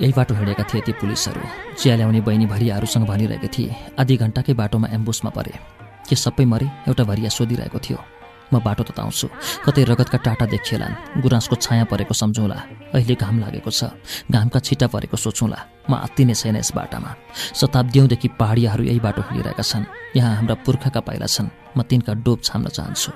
यही 0.00 0.12
बाटो 0.16 0.32
हिँडेका 0.34 0.64
थिए 0.68 0.80
ती 0.80 0.92
पुलिसहरू। 0.92 1.40
चिया 1.80 1.96
ल्याउने 1.96 2.20
बहिनी 2.20 2.46
भरियाहरूसँग 2.46 3.04
भनिरहेको 3.08 3.48
थिए। 3.48 3.76
आधी 4.00 4.16
घन्टाकै 4.16 4.52
बाटोमा 4.56 4.88
एम्बुसमा 4.96 5.30
परे। 5.36 5.52
के 6.08 6.16
सबै 6.16 6.44
मरे? 6.44 6.66
एउटा 6.88 7.04
भरिया 7.04 7.28
सोधिरहेको 7.28 7.78
थियो। 7.78 8.19
म 8.52 8.58
बाटो 8.60 8.82
तताउँछु। 8.84 9.26
कतै 9.64 9.82
रगतका 9.84 10.18
टाटा 10.18 10.46
देखिएलान्। 10.46 11.22
गुराँसको 11.22 11.54
छाया 11.56 11.84
परेको 11.86 12.14
सम्झौँला। 12.14 12.58
अहिले 12.94 13.14
घाम 13.14 13.38
लागेको 13.40 13.70
छ। 13.70 13.94
घामका 14.30 14.58
छिटा 14.58 14.86
परेको 14.86 15.16
सोचौँला। 15.16 15.58
म 15.90 15.94
आत्तिने 15.94 16.34
छैन 16.34 16.56
यस 16.56 16.70
बाटामा। 16.74 17.10
शताब्दीौँदेखि 17.54 18.28
पहाडियाहरू 18.38 18.82
यही 18.84 19.00
बाटो 19.00 19.22
हिँडिरहेका 19.22 19.62
छन्। 19.62 19.84
यहाँ 20.16 20.34
हाम्रा 20.36 20.54
पुर्खाका 20.66 21.00
पाइला 21.00 21.26
छन्। 21.26 21.48
म 21.76 21.82
तिनका 21.82 22.12
डोब 22.26 22.38
छाम्न 22.42 22.68
चाहन्छु। 22.68 23.10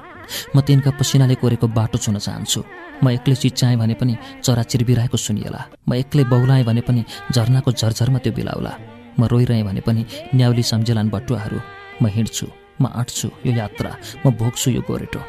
म 0.57 0.61
तिनका 0.63 0.91
पसिनाले 0.99 1.35
कोरेको 1.35 1.67
बाटो 1.69 1.99
छुन 1.99 2.19
चाहन्छु। 2.19 2.61
म 3.03 3.11
एक्लै 3.11 3.35
चिच्चाएँ 3.35 3.77
भने 3.77 3.95
पनि 3.95 4.15
चरा 4.43 4.63
चिरबिरहेको 4.63 5.17
सुनिएला। 5.19 5.61
म 5.89 5.95
एक्लै 5.95 6.25
बौलाएँ 6.25 6.65
भने 6.65 6.81
पनि 6.81 7.05
झर्नाको 7.35 7.73
झरझरमा 7.73 8.19
त्यो 8.23 8.33
बिलाउला। 8.33 8.73
म 9.19 9.25
रोइरहेँ 9.27 9.65
भने 9.67 9.81
पनि 9.83 10.03
न्याउली 10.35 10.63
सम्झेलान् 10.63 11.11
बटुवाहरू। 11.11 11.59
म 12.03 12.07
हिँड्छु। 12.07 12.64
म 12.81 12.87
आँट्छु 12.87 13.29
यो 13.47 13.53
यात्रा 13.53 13.91
म 14.27 14.31
भोग्छु 14.41 14.71
यो 14.71 14.81
गोरेटो। 14.89 15.21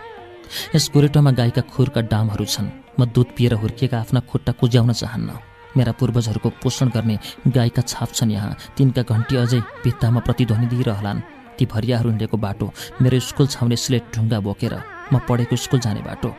यस 0.76 0.90
गोरेटोमा 0.94 1.32
गाईका 1.32 1.62
खुरका 1.74 2.02
डामहरू 2.12 2.46
छन्। 2.46 2.70
म 3.00 3.06
दुध 3.06 3.28
पिएर 3.36 3.54
हुर्किएका 3.62 3.98
आफ्ना 4.00 4.20
खुट्टा 4.30 4.52
कुज्याउन 4.60 4.92
चाहन्न। 4.94 5.30
मेरा 5.78 5.92
पूर्वजहरूको 6.00 6.50
पोषण 6.64 6.88
गर्ने 6.96 7.16
गाईका 7.48 7.82
छाप 7.82 8.10
छन् 8.14 8.32
यहाँ। 8.32 8.58
तिनका 8.78 9.02
घन्टी 9.04 9.36
अझै 9.36 9.60
भित्तामा 9.84 10.20
प्रतिध्वनि 10.26 10.68
दिइरहलान्। 10.72 11.24
ती 11.58 11.66
भरियाहरू 11.66 12.10
हिँडेको 12.10 12.38
बाटो 12.38 12.66
मेरो 13.02 13.20
स्कुल 13.20 13.48
छाउने 13.48 13.76
स्लेट 13.76 14.04
ढुङ्गा 14.16 14.40
बोकेर 14.40 14.74
म 15.14 15.20
पढेको 15.28 15.56
स्कुल 15.56 15.80
जाने 15.80 16.02
बाटो 16.02 16.30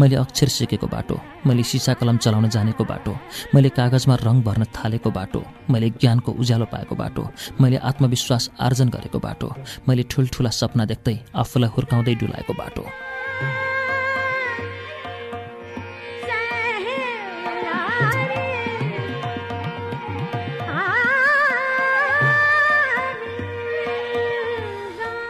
मैले 0.00 0.16
अक्षर 0.16 0.48
सिकेको 0.48 0.86
बाटो 0.86 1.20
मैले 1.46 1.62
सिसा 1.62 1.94
कलम 2.00 2.16
चलाउन 2.24 2.48
जानेको 2.48 2.84
बाटो 2.84 3.12
मैले 3.54 3.68
कागजमा 3.78 4.14
रङ 4.26 4.42
भर्न 4.42 4.64
थालेको 4.76 5.10
बाटो 5.10 5.42
मैले 5.70 5.90
ज्ञानको 6.00 6.32
उज्यालो 6.40 6.66
पाएको 6.72 6.94
बाटो 6.96 7.28
मैले 7.60 7.76
आत्मविश्वास 7.90 8.50
आर्जन 8.66 8.88
गरेको 8.96 9.18
बाटो 9.18 9.54
मैले 9.88 10.02
ठुल्ठुला 10.10 10.50
सपना 10.60 10.84
देख्दै 10.92 11.16
आफूलाई 11.44 11.70
हुर्काउँदै 11.76 12.14
डुलाएको 12.20 12.52
बाटो। 12.62 12.84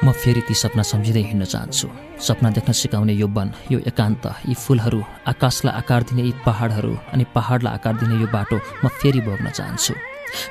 म 0.06 0.12
फेरि 0.14 0.40
ती 0.46 0.54
सपना 0.54 0.82
सम्झिँदै 0.86 1.22
हिँड्न 1.28 1.44
चाहन्छु। 1.44 1.86
सपना 2.22 2.50
देख्न 2.54 2.72
सिकाउने 2.72 3.14
यो 3.18 3.26
वन 3.26 3.48
यो 3.72 3.78
एकान्त 3.90 4.26
यी 4.46 4.54
फुलहरू 4.54 5.00
आकाशलाई 5.26 5.74
आकार 5.82 6.02
दिने 6.06 6.22
यी 6.22 6.32
पहाडहरू 6.46 6.92
अनि 7.12 7.24
पहाडलाई 7.34 7.74
आकार 7.74 7.94
दिने 8.00 8.14
यो 8.22 8.28
बाटो 8.30 8.56
म 8.84 8.88
फेरि 8.98 9.20
भोग्न 9.26 9.50
चाहन्छु। 9.50 9.94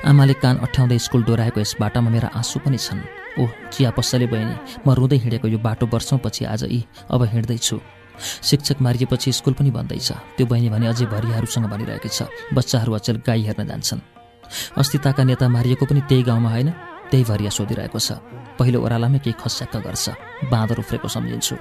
आमाले 0.04 0.34
कान 0.42 0.56
अठ्याउँदै 0.60 0.98
स्कुल 0.98 1.22
डोराएको 1.24 1.60
यस 1.60 1.72
बाटामा 1.80 2.10
मेरा 2.10 2.28
आँसु 2.36 2.58
पनि 2.64 2.76
छन्। 2.76 3.00
ओ 3.40 3.48
चिया 3.72 3.90
पसले 3.96 4.26
बहिनी 4.28 4.54
म 4.84 4.88
रुँदै 4.92 5.16
हिँडेको 5.24 5.48
यो 5.48 5.58
बाटो 5.58 5.84
वर्षौँपछि 5.88 6.44
आज 6.44 6.62
यी 6.68 6.80
अब 7.08 7.22
हिँड्दैछु। 7.32 7.76
शिक्षक 8.20 8.80
मारिएपछि 8.80 9.32
स्कुल 9.32 9.54
पनि 9.56 9.70
बन्दैछ। 9.72 10.36
त्यो 10.36 10.46
बहिनी 10.46 10.68
भने 10.68 10.86
अझै 10.92 11.06
भरियाहरूसँग 11.08 11.66
भनिरहेकी 11.72 12.08
छ। 12.08 12.28
बच्चाहरू 12.52 12.92
अचेल 12.92 13.16
गाई 13.24 13.40
हेर्न 13.48 13.64
जान्छन्। 13.68 14.00
अस्तिताका 14.80 15.22
नेता 15.24 15.48
मारिएको 15.48 15.84
पनि 15.84 16.00
त्यही 16.08 16.22
गाउँमा 16.28 16.50
होइन? 16.50 16.68
त्यही 17.10 17.24
भरिया 17.24 17.50
सोधिरहेको 17.50 17.98
छ। 17.98 18.12
पहिलो 18.58 18.78
ओह्रालामै 18.82 19.18
केही 19.18 19.36
खस्याक्क 19.40 19.76
गर्छ। 19.86 20.04
बाँदर 20.50 20.78
उफ्रेको 20.78 21.08
सम्झिन्छु। 21.08 21.54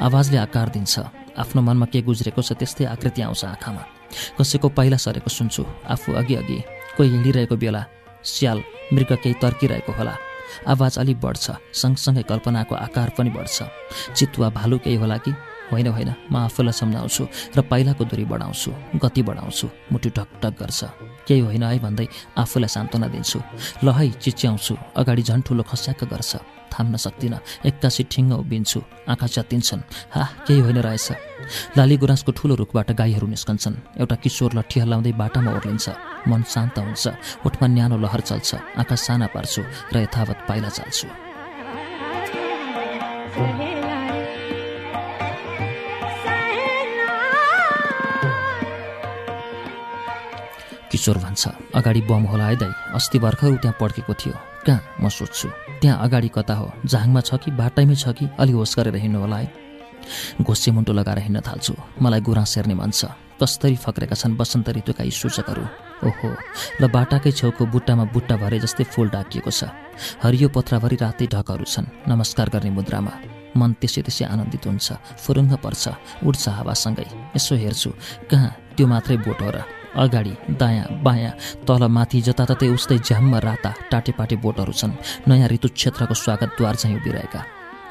आवाजले 0.00 0.38
आकार 0.38 0.68
दिन्छ। 0.74 0.94
आफ्नो 1.38 1.60
मनमा 1.62 1.86
के 1.92 2.02
गुज्रेको 2.02 2.42
छ 2.42 2.52
त्यस्तै 2.58 2.84
आकृति 2.84 3.22
आउँछ 3.22 3.44
आँखामा। 3.44 3.82
कसैको 4.38 4.68
पाइला 4.68 4.96
सरेको 4.96 5.30
सुन्छु। 5.30 5.62
आफू 5.86 6.12
अघि 6.12 6.34
अघि। 6.34 6.58
कोही 6.96 7.08
हिँडिरहेको 7.10 7.56
बेला। 7.56 7.82
स्याल 8.24 8.58
मृग 8.92 9.10
केही 9.22 9.34
तर्किरहेको 9.42 9.92
होला। 9.92 10.14
आवाज 10.66 10.98
अलिक 10.98 11.20
बढ्छ। 11.20 11.46
सँगसँगै 11.72 12.22
कल्पनाको 12.22 12.74
आकार 12.74 13.08
पनि 13.18 13.30
बढ्छ। 13.30 13.56
चितुवा 14.16 14.48
भालु 14.50 14.78
केही 14.78 14.96
होला 14.96 15.16
कि? 15.16 15.30
होइन 15.72 15.86
होइन। 15.86 16.10
म 16.32 16.36
आफूलाई 16.48 16.72
सम्झाउँछु 16.72 17.22
र 17.56 17.60
पाइलाको 17.60 18.04
दूरी 18.04 18.24
बढाउँछु। 18.24 18.70
गति 18.96 19.22
बढाउँछु। 19.22 19.66
मुटु 19.92 20.08
ढकढक 20.16 20.54
गर्छ। 20.58 20.80
केही 21.28 21.40
होइन 21.44 21.62
है 21.62 21.78
भन्दै 21.78 22.06
आफूलाई 22.40 22.68
सान्त्वना 22.68 23.06
दिन्छु। 23.12 23.38
ल 23.84 23.86
है 23.92 24.04
चिच्याउँछु। 24.16 24.74
अगाडि 24.96 25.22
झन् 25.22 25.44
ठुलो 25.44 25.62
खस्याक्क 25.62 26.04
गर्छ। 26.08 26.32
थाम्न 26.72 26.96
सक्दिनँ। 26.96 27.40
एक्कासी 27.68 28.02
ठिङ्ग 28.12 28.32
उभिन्छु। 28.32 28.80
आँखा 29.08 29.26
च्यातिन्छन्। 29.26 29.82
हा 30.14 30.22
केही 30.46 30.60
होइन 30.60 30.78
रहेछ। 30.80 31.08
लाली 31.76 31.96
गुराँसको 31.96 32.32
ठुलो 32.32 32.54
रुखबाट 32.54 32.88
गाईहरू 32.92 33.26
निस्कन्छन्। 33.26 34.00
एउटा 34.00 34.16
किशोर 34.24 34.50
लट्ठी 34.56 34.80
हल्लाउँदै 34.80 35.12
बाटामा 35.12 35.50
ओर्लिन्छ। 35.52 35.86
मन 36.28 36.42
शान्त 36.48 36.76
हुन्छ। 36.78 37.04
ओठमा 37.46 37.66
न्यानो 37.68 37.96
लहर 38.00 38.20
चल्छ। 38.20 38.50
आँखा 38.80 38.96
साना 38.96 39.26
पार्छु 39.28 39.62
र 39.92 39.96
यथावत 40.04 40.38
पाइला 40.48 40.68
चाल्छु। 40.68 41.08
किशोर 50.98 51.18
भन्छ 51.22 51.48
अगाडि 51.78 52.00
बम 52.10 52.22
होला 52.26 52.46
है 52.46 52.56
दाई 52.58 52.72
अस्ति 52.98 53.18
भर्खर 53.22 53.56
त्यहाँ 53.62 53.76
पड्केको 53.78 54.14
थियो। 54.18 54.34
कहाँ? 54.66 54.82
म 54.98 55.08
सोध्छु। 55.08 55.48
त्यहाँ 55.78 55.98
अगाडि 56.02 56.28
कता 56.34 56.54
हो? 56.58 56.66
झाङमा 56.82 57.20
छ 57.22 57.38
कि 57.38 57.50
बाटैमै 57.54 57.94
छ 57.94 58.10
कि? 58.18 58.26
अलि 58.34 58.52
होस 58.58 58.74
गरेर 58.74 58.96
हिँड्नु 58.98 59.18
होला 59.22 59.36
है। 59.38 59.46
घोसे 60.42 60.70
मुन्टो 60.74 60.92
लगाएर 60.98 61.18
हिँड्न 61.22 61.38
थाल्छु। 61.46 61.74
मलाई 62.02 62.20
गुराँस 62.26 62.58
हेर्ने 62.58 62.74
मन 62.74 62.90
छ। 62.90 63.14
कस्तरी 63.38 63.76
फक्रेका 63.78 64.16
छन् 64.18 64.34
बसन्त 64.34 64.68
ऋतुका 64.74 65.06
यी 65.06 65.14
सूचकहरू। 65.14 65.62
ओहो 66.02 66.28
ल 66.82 66.90
बाटाकै 66.90 67.30
छेउको 67.30 67.62
बुट्टामा 67.70 68.04
बुट्टा 68.10 68.34
भरे 68.42 68.58
जस्तै 68.58 68.90
फुल 68.90 69.08
डाकिएको 69.14 69.50
छ। 69.54 69.70
हरियो 70.18 70.50
पत्राभरि 70.50 70.98
रातै 70.98 71.30
ढकहरू 71.30 71.62
छन्। 71.62 72.10
नमस्कार 72.10 72.50
गर्ने 72.50 72.74
मुद्रामा। 72.74 73.12
मन 73.54 73.70
त्यसै 73.78 74.02
त्यसै 74.02 74.26
आनन्दित 74.34 74.66
हुन्छ। 74.66 74.98
फुरुङ्ग 75.22 75.62
पर्छ। 75.62 75.94
उठ्छ 76.26 76.44
हावासँगै। 76.58 77.06
यसो 77.38 77.54
हेर्छु। 77.54 77.90
कहाँ? 78.26 78.50
त्यो 78.74 78.86
मात्रै 78.90 79.16
बोट 79.22 79.38
हो 79.46 79.50
र। 79.54 79.77
अगाडि 79.98 80.32
दायाँ 80.54 81.02
बायाँ 81.02 81.32
तल 81.66 81.82
माथि 81.88 82.20
जताततै 82.26 82.68
उस्तै 82.70 82.98
झ्याम्म 82.98 83.34
राता 83.42 83.70
टाटेपाटे 83.90 84.36
बोटहरू 84.38 84.72
छन्। 84.72 84.92
नयाँ 85.28 85.48
ऋतु 85.48 85.68
क्षेत्रको 85.68 86.14
स्वागतद्वार 86.14 86.74
चाहिँ 86.74 86.96
उभिरहेका। 86.96 87.40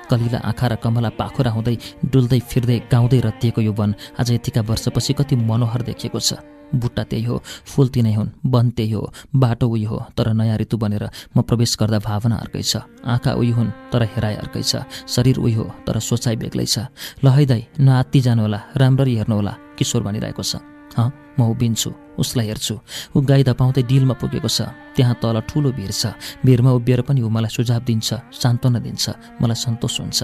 कलिला 0.10 0.40
आँखा 0.40 0.68
र 0.68 0.76
कमला 0.80 1.10
पाखुरा 1.20 1.52
हुँदै 1.52 1.76
डुल्दै 2.08 2.40
फिर्दै 2.40 2.78
गाउँदै 2.92 3.20
रत्तिएको 3.20 3.62
यो 3.62 3.74
वन 3.74 3.92
आज 4.20 4.32
यतिका 4.32 4.62
वर्षपछि 4.64 5.14
कति 5.20 5.36
मनोहर 5.36 5.82
देखिएको 5.84 6.20
छ। 6.20 6.40
बुट्टा 6.68 7.04
त्यही 7.04 7.24
हो 7.24 7.36
फुल 7.44 7.88
तिनै 7.92 8.14
हुन् 8.16 8.32
वन 8.44 8.70
त्यही 8.72 8.92
हो 8.92 9.04
बाटो 9.36 9.68
उही 9.68 9.84
हो 9.84 9.98
तर 10.16 10.32
नयाँ 10.32 10.58
ऋतु 10.58 10.78
बनेर 10.78 11.04
म 11.36 11.44
प्रवेश 11.44 11.76
गर्दा 11.80 12.00
भावना 12.00 12.36
अर्कै 12.40 12.64
छ। 12.64 12.84
आँखा 13.04 13.32
उही 13.36 13.52
हुन् 13.52 13.72
तर 13.92 14.04
हेराइ 14.16 14.36
अर्कै 14.36 14.64
छ। 14.64 14.84
शरीर 15.08 15.38
उही 15.40 15.54
हो 15.56 15.64
तर 15.88 16.00
सोचाइ 16.00 16.36
बेग्लै 16.36 16.66
छ। 16.66 16.88
लहैदाई 17.24 17.68
नआत्ती 17.80 18.20
जानुहोला 18.20 18.60
राम्ररी 18.76 19.16
हेर्नुहोला 19.16 19.54
किशोर 19.76 20.04
भनिरहेको 20.04 20.44
छ। 20.44 20.77
हँ 20.98 21.36
म 21.40 21.50
उभिन्छु 21.54 21.92
उसलाई 22.18 22.48
हेर्छु। 22.48 22.76
ऊ 23.16 23.22
गाई 23.22 23.44
धपाउँदै 23.46 23.84
डिलमा 23.86 24.14
पुगेको 24.18 24.50
छ। 24.50 24.74
त्यहाँ 24.98 25.16
तल 25.22 25.38
ठुलो 25.46 25.70
भिर 25.72 25.92
छ। 25.94 26.18
भिरमा 26.42 26.72
उभिएर 26.74 27.02
पनि 27.06 27.22
ऊ 27.22 27.30
मलाई 27.30 27.54
सुझाव 27.54 27.82
दिन्छ 27.86 28.10
सान्त्वना 28.34 28.80
दिन्छ 28.82 29.06
मलाई 29.42 29.56
सन्तोष 29.56 29.96
हुन्छ। 30.02 30.20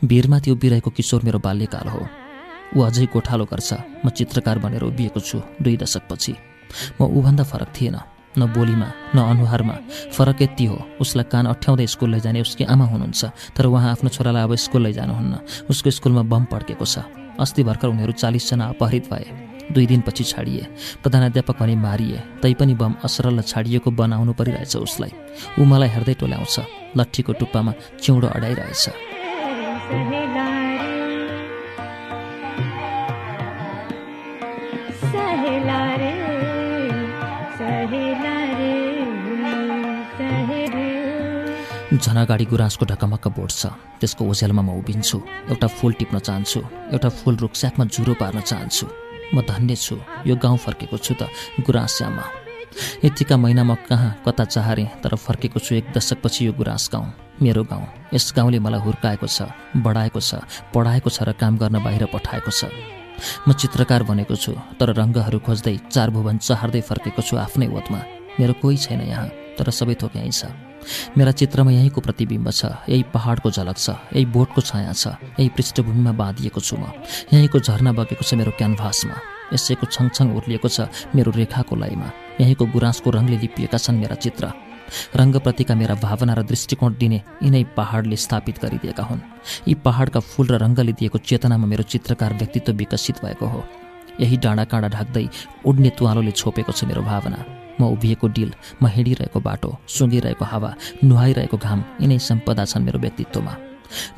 भिरमाथि 0.00 0.50
उभिरहेको 0.50 0.90
किशोर 0.90 1.20
मेरो 1.28 1.38
बाल्यकाल 1.38 1.88
हो। 1.88 2.00
ऊ 2.76 2.80
अझै 2.80 3.04
गोठालो 3.12 3.44
गर्छ। 3.44 3.70
म 4.04 4.08
चित्रकार 4.08 4.58
बनेर 4.58 4.82
उभिएको 4.88 5.20
छु 5.20 5.38
दुई 5.60 5.76
दशकपछि। 5.76 6.32
म 6.96 7.04
ऊभन्दा 7.04 7.44
फरक 7.44 7.68
थिएन। 7.76 7.96
न 8.38 8.46
बोलीमा 8.48 8.88
न 9.14 9.18
अनुहारमा। 9.18 9.74
फरक 10.16 10.42
यति 10.42 10.64
हो 10.64 10.76
उसलाई 11.00 11.24
कान 11.32 11.46
अठ्याउँदै 11.52 11.86
स्कुल 11.86 12.10
लैजाने 12.14 12.40
उसकी 12.40 12.64
आमा 12.64 12.84
हुनुहुन्छ 12.88 13.24
तर 13.56 13.66
उहाँ 13.66 13.90
आफ्नो 13.92 14.08
छोरालाई 14.08 14.42
अब 14.42 14.54
स्कुल 14.54 14.82
लैजानुहुन्न। 14.86 15.68
उसको 15.68 15.90
स्कुलमा 15.90 16.22
बम 16.22 16.44
पड्केको 16.48 16.84
छ। 16.84 17.04
अस्ति 17.36 17.62
भर्खर 17.64 17.88
उनीहरू 17.88 18.12
चालिसजना 18.12 18.64
अपहरित 18.72 19.04
भए। 19.10 19.57
दुई 19.72 19.86
दिनपछि 19.86 20.24
छाडिए। 20.24 20.66
प्रधानाध्यापक 21.02 21.56
भने 21.60 21.76
मारिए। 21.76 22.18
तैपनि 22.42 22.74
बम 22.74 22.94
असरल 23.04 23.40
छाडिएको 23.42 23.90
बनाउनु 23.90 24.32
परिरहेछ 24.32 24.76
उसलाई। 24.76 25.12
ऊ 25.60 25.64
मलाई 25.64 25.88
हेर्दै 25.88 26.14
टोल्याउँछ। 26.14 26.56
लट्ठीको 26.96 27.32
टुप्पामा 27.32 27.72
चिउँडो 28.02 28.26
अडाइरहेछ। 28.26 28.88
झनागाडी 41.98 42.44
गुराँसको 42.44 42.84
ढकमक्क 42.84 43.28
बोर्ड 43.36 43.50
छ 43.50 43.66
त्यसको 43.98 44.22
ओझेलमा 44.30 44.62
म 44.62 44.70
उभिन्छु। 44.78 45.18
एउटा 45.50 45.66
फुल 45.66 45.92
टिप्न 45.98 46.18
चाहन्छु। 46.18 46.60
एउटा 46.94 47.08
फुल 47.08 47.36
रुखस्याकमा 47.42 47.84
जुरो 47.84 48.14
पार्न 48.14 48.40
चाहन्छु। 48.40 48.86
म 49.34 49.42
धन्य 49.48 49.76
छु 49.76 49.96
यो 50.26 50.36
गाउँ 50.36 50.58
फर्केको 50.58 50.96
छु 50.98 51.14
त 51.20 51.28
गुराँस्यामा 51.60 52.24
यतिका 53.04 53.36
महिना 53.36 53.62
म 53.64 53.74
कहाँ 53.88 54.22
कता 54.26 54.44
चाहरेँ 54.44 54.86
तर 55.02 55.14
फर्केको 55.16 55.60
छु 55.60 55.74
एक 55.74 55.92
दशकपछि 55.96 56.46
यो 56.46 56.52
गुराँस 56.52 56.88
गाउँ 56.92 57.06
मेरो 57.42 57.62
गाउँ। 57.64 57.86
यस 58.14 58.32
गाउँले 58.36 58.58
मलाई 58.58 58.80
हुर्काएको 58.80 59.26
छ 59.26 59.42
बढाएको 59.76 60.20
छ 60.20 60.42
पढाएको 60.74 61.10
छ 61.10 61.22
र 61.22 61.32
काम 61.38 61.58
गर्न 61.58 61.82
बाहिर 61.84 62.04
पठाएको 62.14 62.50
छ। 62.50 62.70
म 63.48 63.52
चित्रकार 63.52 64.02
बनेको 64.02 64.36
छु 64.36 64.52
तर 64.78 64.94
रङ्गहरू 64.94 65.38
खोज्दै 65.42 65.76
चार 65.90 66.10
भुवन 66.10 66.38
चहार्दै 66.38 66.80
फर्केको 66.80 67.22
छु 67.22 67.36
आफ्नै 67.36 67.66
ओतमा 67.68 68.00
मेरो 68.38 68.52
कोही 68.62 68.76
छैन 68.76 69.00
यहाँ 69.02 69.28
तर 69.58 69.70
सबै 69.70 69.94
थोक 70.02 70.16
यहीँ 70.16 70.30
छ। 70.30 70.67
मेरा 71.16 71.32
चित्रमा 71.32 71.70
यहीँको 71.70 72.00
प्रतिबिम्ब 72.00 72.50
छ 72.50 72.64
यही 72.88 73.02
पहाडको 73.14 73.50
झलक 73.50 73.76
छ 73.78 73.88
यही 74.14 74.24
बोटको 74.26 74.60
छाया 74.60 74.92
छ 74.92 75.16
यही 75.38 75.48
पृष्ठभूमिमा 75.56 76.12
बाँधिएको 76.12 76.60
छु 76.60 76.76
म। 76.76 76.92
यहीँको 77.32 77.58
झरना 77.58 77.92
बगेको 77.92 78.24
छ 78.24 78.34
मेरो 78.34 78.52
क्यानभासमा। 78.58 79.16
यसैको 79.52 79.86
छङछङ 79.86 80.36
उर्लिएको 80.36 80.68
छ 80.68 80.88
मेरो 81.14 81.32
रेखाको 81.32 81.76
लयमा। 81.76 82.08
यहीँको 82.40 82.64
गुराँसको 82.72 83.10
रङले 83.10 83.36
लिपिएका 83.38 83.78
छन् 83.78 84.00
मेरा 84.00 84.16
चित्र। 84.16 84.52
रङ्गप्रतिका 85.16 85.74
मेरा 85.74 85.94
भावना 86.00 86.34
र 86.34 86.42
दृष्टिकोण 86.48 86.94
दिने 86.96 87.20
यिनै 87.42 87.64
पहाडले 87.76 88.16
स्थापित 88.16 88.56
गरिदिएका 88.64 89.04
हुन्। 89.04 89.20
यी 89.68 89.74
पहाडका 89.84 90.20
फुल 90.20 90.46
र 90.48 90.54
रङ्गले 90.64 90.92
दिएको 90.92 91.18
चेतनामा 91.18 91.66
मेरो 91.66 91.84
चित्रकार 91.84 92.34
व्यक्तित्व 92.34 92.72
विकसित 92.72 93.24
भएको 93.24 93.46
हो। 93.46 93.64
यही 94.20 94.36
डाँडा 94.36 94.64
काँडा 94.64 94.88
ढाक्दै 94.88 95.28
उड्ने 95.64 95.90
तुवालोले 95.98 96.32
छोपेको 96.32 96.72
छ 96.72 96.84
मेरो 96.84 97.02
भावना। 97.02 97.57
म 97.80 97.84
उभिएको 97.94 98.28
डिल 98.28 98.50
म 98.82 98.86
हिँडिरहेको 98.86 99.40
बाटो 99.40 99.70
सुँगिरहेको 99.88 100.44
हावा 100.44 100.70
नुहाइरहेको 101.04 101.56
घाम 101.56 101.84
यिनै 102.00 102.18
सम्पदा 102.18 102.64
छन् 102.64 102.84
मेरो 102.84 102.98
व्यक्तित्वमा। 102.98 103.54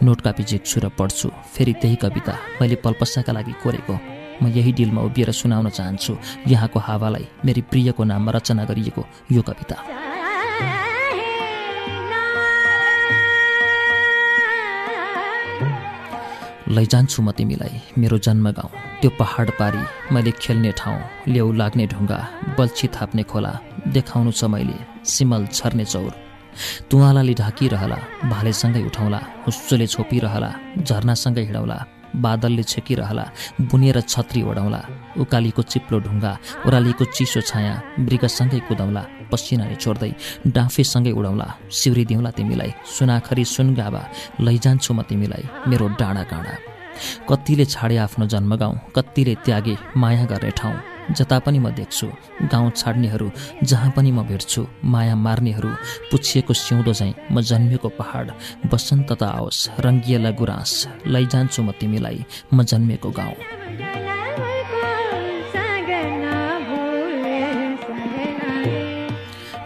नोट 0.03 0.21
कापी 0.21 0.43
झिक्छु 0.45 0.81
र 0.81 0.89
पढ्छु 0.99 1.29
फेरि 1.55 1.73
त्यही 1.81 1.97
कविता 2.03 2.35
मैले 2.61 2.77
पल्पसाका 2.85 3.33
लागि 3.33 3.55
कोरेको। 3.63 3.95
म 4.43 4.49
यही 4.49 4.73
डिलमा 4.73 5.01
उभिएर 5.03 5.31
सुनाउन 5.31 5.69
चाहन्छु 5.69 6.17
यहाँको 6.49 6.79
हावालाई 6.81 7.27
मेरी 7.45 7.63
प्रियको 7.71 8.05
नाममा 8.05 8.33
रचना 8.33 8.65
गरिएको 8.65 9.03
यो 9.33 9.43
कविता। 9.43 9.77
लैजान्छु 16.71 17.23
म 17.23 17.31
तिमीलाई 17.33 17.81
मेरो 17.99 18.19
जन्म 18.19 18.51
गाउँ 18.51 18.90
त्यो 19.01 19.11
पहाड 19.19 19.51
पारी 19.59 19.83
मैले 20.13 20.31
खेल्ने 20.43 20.71
ठाउँ 20.77 20.99
ल्याउ 21.33 21.53
लाग्ने 21.61 21.87
ढुङ्गा 21.93 22.19
बल्छी 22.57 22.87
थाप्ने 22.97 23.23
खोला 23.31 23.53
देखाउनु 23.97 24.33
छ 24.39 24.45
मैले 24.53 24.77
सिमल 25.13 25.47
छर्ने 25.57 25.85
चौर। 25.93 26.13
तुवालाले 26.91 27.35
ढाकिरहला 27.41 27.99
भालेसँगै 28.33 28.83
उठाउला 28.89 29.21
हुस्सोले 29.47 29.87
छोपिरहला 29.95 30.51
झर्नासँगै 30.89 31.43
हिँडाउला 31.49 31.79
बादलले 32.25 32.63
छेकिरहला 32.73 33.25
बुनेर 33.71 34.01
छत्री 34.13 34.41
ओढाउला 34.51 34.81
उकालीको 35.23 35.63
चिप्लो 35.73 35.99
ढुङ्गा 36.07 36.33
ओह्रालीको 36.67 37.05
चिसो 37.17 37.41
छाया 37.51 37.75
मृगसँगै 38.05 38.61
कुदाउला 38.69 39.03
पसिनाले 39.33 39.77
छोड्दै 39.83 40.13
डाँफेसँगै 40.57 41.13
उडाउला 41.21 41.49
सिउरी 41.79 42.05
दिउँला 42.11 42.31
तिमीलाई 42.37 42.71
सुनाखरी 42.97 43.45
सुनगाबा 43.55 44.03
लैजान्छु 44.45 44.91
म 44.93 44.99
तिमीलाई 45.09 45.45
मेरो 45.71 45.87
डाँडा 46.01 46.25
काँडा 46.33 46.55
कतिले 47.29 47.65
छाडे 47.65 47.97
आफ्नो 48.07 48.27
जन्मगाउँ 48.27 48.79
कतिले 48.97 49.35
त्यागे 49.45 49.75
माया 49.97 50.25
गर्ने 50.31 50.51
ठाउँ। 50.59 50.77
जता 51.11 51.39
पनि 51.45 51.59
म 51.59 51.71
देख्छु 51.75 52.07
गाउँ 52.53 52.71
छाड्नेहरू 52.71 53.31
जहाँ 53.63 53.91
पनि 53.97 54.11
म 54.13 54.23
भेट्छु 54.29 54.67
माया 54.85 55.15
मार्नेहरू 55.17 55.71
पुछिएको 56.11 56.55
सिउँदो 56.55 56.93
झैँ 56.93 57.15
म 57.33 57.41
जन्मेको 57.41 57.89
पहाड 57.99 58.31
बसन्त 58.71 59.13
त 59.13 59.23
आओस् 59.23 59.81
रङ्गिएला 59.85 60.31
गुराँस 60.39 60.73
लैजान्छु 61.07 61.63
म 61.63 61.71
तिमीलाई 61.81 62.25
म 62.55 62.63
जन्मेको 62.63 63.11
गाउँ। 63.11 63.35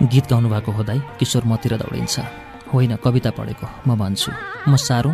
गीत 0.05 0.27
गाउनुभएको 0.31 0.70
हुँदै 0.73 0.99
किशोर 1.18 1.44
मतिर 1.44 1.77
दौडिन्छ। 1.77 2.14
होइन 2.73 2.97
कविता 3.05 3.31
पढेको 3.37 3.66
म 3.87 3.97
भन्छु 4.01 4.31
म 4.68 4.77
साह्रो 4.77 5.11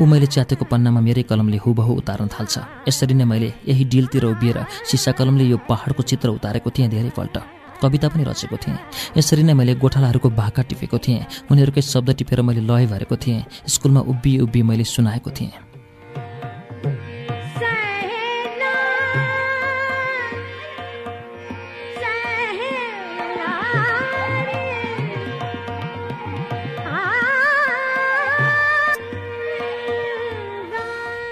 ऊ 0.00 0.04
मैले 0.06 0.26
च्यातेको 0.26 0.64
पन्नामा 0.70 1.00
मेरै 1.00 1.22
कलमले 1.30 1.58
हुबहु 1.64 1.92
उतार्न 2.00 2.28
थाल्छ। 2.34 2.54
यसरी 2.88 3.14
नै 3.14 3.24
मैले 3.24 3.48
यही 3.68 3.84
डिलतिर 3.84 4.24
उभिएर 4.32 4.58
सिसा 4.90 5.12
कलमले 5.18 5.44
यो 5.44 5.58
पहाडको 5.68 6.02
चित्र 6.02 6.28
उतारेको 6.38 6.70
थिएँ 6.70 6.88
धेरैपल्ट 6.88 7.36
कविता 7.82 8.08
पनि 8.08 8.24
रचेको 8.24 8.56
थिएँ। 8.56 8.78
यसरी 9.16 9.42
नै 9.42 9.52
मैले 9.52 9.74
गोठालाहरूको 9.76 10.28
भाका 10.32 10.62
टिपेको 10.64 10.98
थिएँ। 10.98 11.26
उनीहरूकै 11.52 11.82
शब्द 11.84 12.10
टिपेर 12.16 12.40
मैले 12.42 12.60
लय 12.64 12.86
भरेको 12.88 13.16
थिएँ। 13.16 13.44
स्कुलमा 13.68 14.00
उभि 14.00 14.38
उभि 14.44 14.62
मैले 14.62 14.84
सुनाएको 14.84 15.30
थिएँ। 15.30 15.65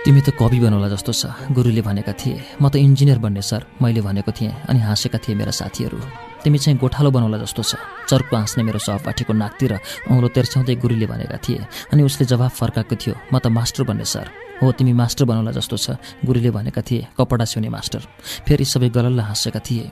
तिमी 0.05 0.21
त 0.21 0.37
कवि 0.37 0.61
बनौला 0.61 0.89
जस्तो 0.93 1.13
छ। 1.17 1.33
गुरुले 1.57 1.81
भनेका 1.81 2.13
थिए 2.13 2.61
म 2.61 2.69
त 2.69 2.77
इन्जिनियर 2.77 3.19
बन्ने 3.25 3.41
सर 3.41 3.65
मैले 3.81 4.05
भनेको 4.05 4.33
थिएँ 4.37 4.53
अनि 4.69 4.81
हाँसेका 4.85 5.17
थिए 5.17 5.33
मेरा 5.33 5.49
साथीहरू। 5.49 5.97
तिमी 6.45 6.59
चाहिँ 6.61 6.77
गोठालो 6.77 7.09
बनाउला 7.09 7.41
जस्तो 7.41 7.63
छ। 7.65 7.81
चर्को 8.05 8.37
हाँस्ने 8.37 8.63
मेरो 8.69 8.85
सहपाठीको 8.85 9.33
नाकतिर 9.33 9.73
औँलो 10.13 10.29
तेर्स्याउँदै 10.29 10.75
गुरुले 10.77 11.07
भनेका 11.09 11.39
थिए 11.41 11.65
अनि 11.97 12.03
उसले 12.05 12.25
जवाफ 12.29 12.53
फर्काएको 12.53 12.97
थियो 13.01 13.15
म 13.33 13.41
त 13.41 13.49
मास्टर 13.49 13.89
बन्ने 13.89 14.05
सर। 14.05 14.29
हो 14.61 14.73
तिमी 14.77 14.93
मास्टर 14.93 15.25
बनाउला 15.25 15.57
जस्तो 15.57 15.77
छ 15.81 15.97
गुरुले 16.21 16.51
भनेका 16.53 16.83
थिए 16.85 17.17
कपडा 17.17 17.45
सिउने 17.49 17.73
मास्टर। 17.73 18.05
फेरि 18.45 18.65
सबै 18.69 18.93
गलल्ल 18.93 19.25
हाँसेका 19.25 19.61
थिए। 19.65 19.89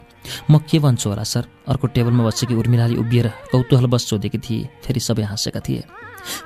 म 0.52 0.60
के 0.60 0.76
भन्छु 0.76 1.08
होला 1.08 1.24
सर? 1.24 1.48
अर्को 1.72 1.86
टेबलमा 1.88 2.22
बसेकी 2.28 2.52
उर्मिलाले 2.60 3.00
उभिएर 3.00 3.48
कौतूहलवश 3.48 4.02
सोधेकी 4.12 4.38
थिए 4.44 4.68
फेरि 4.84 5.00
सबै 5.00 5.24
हाँसेका 5.24 5.60
थिए। 5.64 5.82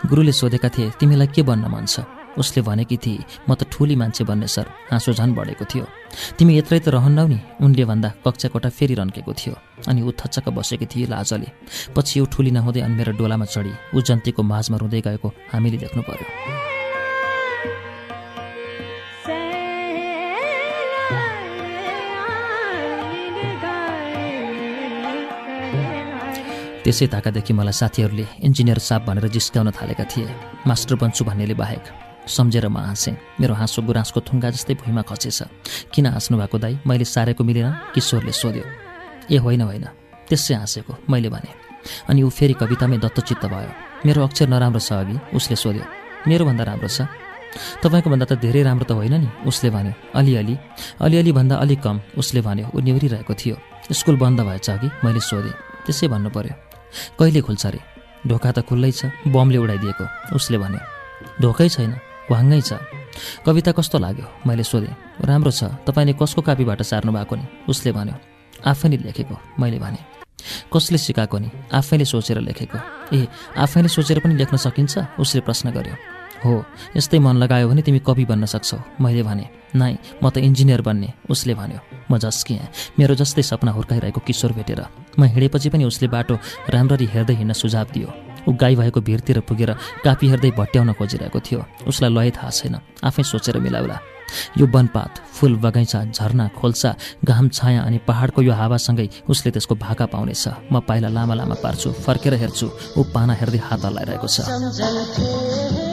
गुरुले 0.07 0.33
सोधेका 0.33 0.69
थिए 0.71 0.91
तिमीलाई 1.03 1.35
के 1.35 1.43
बन्न 1.43 1.67
मन 1.67 1.91
छ? 1.91 2.07
उसले 2.39 2.63
भनेकी 2.63 2.97
थिए 2.97 3.25
म 3.49 3.55
त 3.55 3.65
ठुली 3.73 3.97
मान्छे 3.97 4.25
बन्ने 4.25 4.47
सर। 4.47 4.67
हाँसो 4.93 5.13
झन् 5.13 5.35
बढेको 5.35 5.65
थियो। 5.65 5.85
तिमी 6.39 6.53
यत्रै 6.59 6.79
त 6.85 6.89
रहन्नौ 6.93 7.27
नि? 7.27 7.39
उनले 7.65 7.85
भन्दा 7.85 8.09
कक्षा 8.25 8.49
कोठा 8.53 8.69
फेरि 8.69 8.95
रन्केको 8.95 9.33
थियो 9.33 9.55
अनि 9.89 10.01
ऊ 10.03 10.11
थच्चक्क 10.21 10.49
बसेकी 10.53 10.87
थिए 10.87 11.07
लाजले। 11.13 11.49
पछि 11.97 12.21
ऊ 12.21 12.25
ठुली 12.33 12.51
नहुँदै 12.57 12.81
अनि 12.87 12.95
मेरो 12.95 13.13
डोलामा 13.17 13.47
चढी। 13.49 13.73
ऊ 13.95 13.99
जन्तीको 14.01 14.43
माझमा 14.43 14.77
रुँदै 14.77 15.01
गएको 15.07 15.29
हामीले 15.53 15.77
देख्नु 15.85 16.03
पर्यो। 16.05 16.29
त्यसै 26.87 27.07
ताकादेखि 27.11 27.53
मलाई 27.53 27.75
साथीहरूले 27.75 28.27
इन्जिनियर 28.47 28.79
साप 28.79 29.03
भनेर 29.11 29.27
जिस्काउन 29.27 29.75
थालेका 29.75 30.05
थिए। 30.07 30.31
मास्टर 30.71 30.95
बन्छु 30.95 31.25
भन्नेले 31.27 31.55
बाहेक। 31.59 32.06
सम्झेर 32.27 32.69
म 32.69 32.79
हाँसेँ। 32.79 33.17
मेरो 33.41 33.55
हाँसो 33.55 33.83
गुराँसको 33.83 34.21
थुङ्गा 34.21 34.51
जस्तै 34.51 34.75
भुइँमा 34.75 35.03
खसेछ। 35.03 35.43
किन 35.95 36.07
हाँस्नु 36.07 36.39
भएको 36.39 36.59
दाई? 36.59 36.79
मैले 36.87 37.05
सारेको 37.05 37.45
मिलेन 37.45 37.95
किशोरले 37.95 38.33
सोध्यो। 38.33 38.65
ए 39.31 39.37
होइन 39.39 39.63
होइन। 39.63 39.87
त्यसै 40.29 40.55
हाँसेको 40.55 40.93
मैले 41.11 41.29
भने। 41.29 41.51
अनि 42.11 42.23
ऊ 42.23 42.29
फेरि 42.29 42.55
कवितामै 42.55 42.99
दत्तचित्त 42.99 43.45
भयो। 43.47 43.71
मेरो 44.07 44.23
अक्षर 44.25 44.49
नराम्रो 44.49 44.81
छ 44.81 44.93
अघि 44.93 45.17
उसले 45.35 45.57
सोध्यो। 45.57 45.85
मेरोभन्दा 46.27 46.65
राम्रो 46.65 46.89
छ? 46.89 47.07
तपाईँको 47.83 48.11
भन्दा 48.11 48.27
त 48.27 48.33
धेरै 48.43 48.63
राम्रो 48.63 48.85
त 48.85 48.93
होइन 48.93 49.15
नि 49.23 49.29
उसले 49.47 49.71
भन्यो 49.71 49.93
अलिअलि। 50.15 50.55
अलिअलि 51.01 51.33
भन्दा 51.33 51.55
अलिक 51.57 51.81
कम 51.81 51.97
उसले 52.19 52.41
भन्यो 52.43 52.67
ऊ 52.75 52.79
निहुरिरहेको 52.81 53.35
थियो। 53.35 53.57
स्कुल 53.93 54.17
बन्द 54.19 54.41
भएछ 54.41 54.71
अघि 54.71 54.89
मैले 55.05 55.21
सोधेँ। 55.21 55.55
त्यसै 55.87 56.07
भन्नु 56.09 56.31
पर्यो 56.31 56.55
कहिले 57.19 57.41
खुल्छ 57.41 57.67
अरे 57.67 57.81
ढोका 58.27 58.51
त 58.53 58.59
खुल्लै 58.67 58.91
छ 58.93 59.15
बमले 59.31 59.59
उडाइदिएको। 59.59 60.05
उसले 60.37 60.59
भन्यो 60.59 60.83
ढोकै 61.41 61.69
छैन। 61.69 61.93
वाङ्गै 62.31 62.61
छ। 62.61 62.73
कविता 63.47 63.73
कस्तो 63.73 63.99
लाग्यो? 63.99 64.27
मैले 64.47 64.63
सोधेँ। 64.63 64.95
राम्रो 65.25 65.51
छ। 65.51 65.65
तपाईँले 65.87 66.13
कसको 66.21 66.41
कापीबाट 66.43 66.83
सार्नु 66.83 67.13
भएको 67.13 67.35
नि? 67.37 67.45
उसले 67.69 67.93
भन्यो 67.93 68.15
आफैले 68.67 68.97
लेखेको। 69.07 69.37
मैले 69.61 69.79
भने 69.79 70.01
कसले 70.73 70.99
सिकाएको 70.99 71.39
नि? 71.39 71.49
आफैले 71.73 72.05
सोचेर 72.05 72.39
लेखेको। 72.41 72.79
ए 73.15 73.27
आफैले 73.57 73.89
सोचेर 73.89 74.21
पनि 74.21 74.35
लेख्न 74.37 74.57
सकिन्छ? 74.57 75.19
उसले 75.21 75.41
प्रश्न 75.41 75.71
गर्यो 75.71 75.97
हो 76.45 76.53
यस्तै 76.97 77.19
मन 77.19 77.37
लगायो 77.41 77.69
भने 77.69 77.83
तिमी 77.83 78.01
कवि 78.05 78.25
बन्न 78.29 78.45
सक्छौ। 78.45 79.01
मैले 79.01 79.23
भने 79.23 79.47
नाइ 79.75 79.97
म 80.23 80.31
त 80.31 80.39
इन्जिनियर 80.39 80.83
बन्ने। 80.83 81.09
उसले 81.31 81.55
भन्यो 81.55 81.81
म 82.11 82.19
झस्किएँ 82.19 82.99
मेरो 82.99 83.15
जस्तै 83.17 83.43
सपना 83.43 83.73
हुर्काइरहेको 83.73 84.21
किशोर 84.21 84.53
भेटेर। 84.53 84.85
म 85.19 85.25
हिँडेपछि 85.25 85.69
पनि 85.73 85.85
उसले 85.89 86.09
बाटो 86.13 86.35
राम्ररी 86.69 87.07
हेर्दै 87.07 87.35
हिँड्न 87.41 87.53
सुझाव 87.57 87.87
दियो। 87.95 88.26
ऊ 88.49 88.53
गाई 88.53 88.75
भएको 88.77 89.01
भिरतिर 89.01 89.41
पुगेर 89.49 89.71
कापी 90.05 90.27
हेर्दै 90.29 90.51
भट्याउन 90.59 90.93
खोजिरहेको 90.93 91.41
थियो। 91.41 91.61
उसलाई 91.87 92.11
लय 92.11 92.31
थाहा 92.31 92.51
छैन। 92.51 92.75
आफै 93.05 93.23
सोचेर 93.23 93.59
मिलाउला। 93.59 93.99
यो 94.59 94.67
वनपात 94.67 95.13
फुल 95.35 95.55
बगैँचा 95.63 96.11
झरना 96.11 96.47
खोल्सा 96.59 96.91
घाम 97.25 97.49
छाया 97.49 97.83
अनि 97.83 97.99
पहाडको 98.03 98.43
यो 98.43 98.53
हावासँगै 98.53 99.09
उसले 99.31 99.51
त्यसको 99.55 99.75
भाका 99.79 100.07
पाउनेछ। 100.11 100.73
म 100.73 100.83
पाइला 100.83 101.09
लामा 101.15 101.35
लामा 101.35 101.57
पार्छु 101.63 101.93
फर्केर 102.03 102.35
हेर्छु। 102.35 102.67
ऊ 102.99 103.01
पाना 103.15 103.33
हेर्दै 103.39 103.61
हात 103.63 103.85
हल्लाइरहेको 103.87 104.27
छ। 104.27 105.86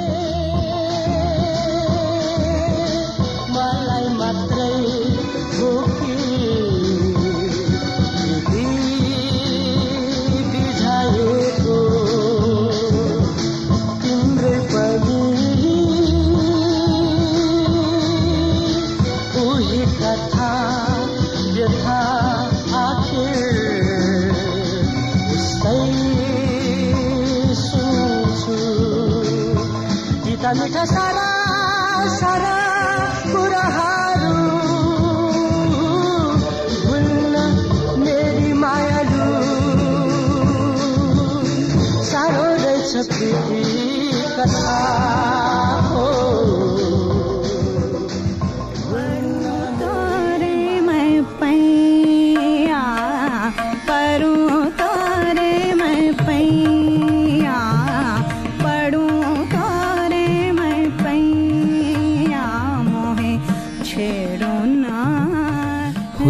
मिठा 30.54 30.84
सारा 30.86 31.30
सारा 32.16 32.56
कुराहरू 33.32 34.34
भुल्न 36.86 37.36
मेरी 38.04 38.54
मायालु। 38.62 39.28
साह्रो 42.12 42.48
रहेछ 42.64 42.94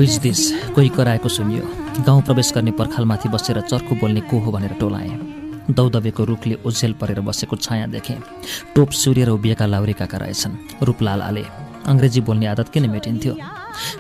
हुइज 0.04 0.18
दिस 0.20 0.40
कोही 0.76 0.90
कराएको 0.90 1.30
सुनियो। 1.30 1.64
गाउँ 2.04 2.22
प्रवेश 2.22 2.52
गर्ने 2.56 2.72
पर्खालमाथि 2.76 3.30
बसेर 3.30 3.60
चर्को 3.64 3.96
बोल्ने 3.96 4.22
को 4.28 4.40
हो 4.44 4.52
भनेर 4.52 4.74
टोलाएँ। 4.76 5.72
दौदबेको 5.72 6.24
रुखले 6.28 6.56
ओझेल 6.68 6.94
परेर 7.00 7.22
बसेको 7.24 7.56
छाया 7.56 7.86
देखेँ। 7.88 8.20
टोप 8.76 8.90
सूर्य 8.92 9.24
र 9.24 9.30
उभिएका 9.32 9.66
लाउरी 9.66 9.94
काका 9.96 10.18
रहेछन्। 10.18 10.84
रूपलाल 10.84 11.22
आले 11.24 11.44
अङ्ग्रेजी 11.88 12.22
बोल्ने 12.22 12.46
आदत 12.52 12.70
किन 12.74 12.90
मेटिन्थ्यो? 12.92 13.34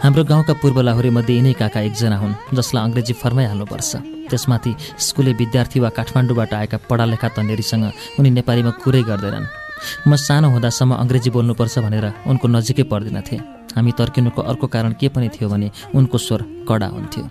हाम्रो 0.03 0.23
गाउँका 0.27 0.53
पूर्व 0.59 0.81
लाहुरेमध्ये 0.81 1.35
यिनै 1.39 1.53
काका 1.55 1.79
एकजना 1.87 2.17
हुन् 2.19 2.35
जसलाई 2.51 2.83
अङ्ग्रेजी 2.83 3.13
फर्माइहाल्नुपर्छ। 3.23 3.91
त्यसमाथि 4.27 4.75
स्कुले 4.99 5.33
विद्यार्थी 5.39 5.79
वा 5.79 5.89
काठमाडौँबाट 5.95 6.53
आएका 6.53 6.77
पढालेखा 6.83 7.27
तन्नेरीसँग 7.31 8.19
उनी 8.19 8.29
नेपालीमा 8.29 8.71
कुरै 8.83 9.03
गर्दैनन्। 9.07 9.62
म 10.07 10.15
सानो 10.15 10.47
हुँदासम्म 10.53 10.91
अङ्ग्रेजी 10.95 11.29
बोल्नुपर्छ 11.35 11.75
भनेर 11.85 12.05
उनको 12.27 12.45
नजिकै 12.47 12.83
पर्दिनथे 12.91 13.37
हामी 13.75 13.91
तर्किनुको 13.97 14.41
अर्को 14.41 14.67
कारण 14.75 14.91
के 14.99 15.07
पनि 15.09 15.27
थियो 15.33 15.49
भने 15.49 15.67
उनको 15.95 16.17
स्वर 16.17 16.41
कडा 16.69 16.87
हुन्थ्यो। 16.95 17.25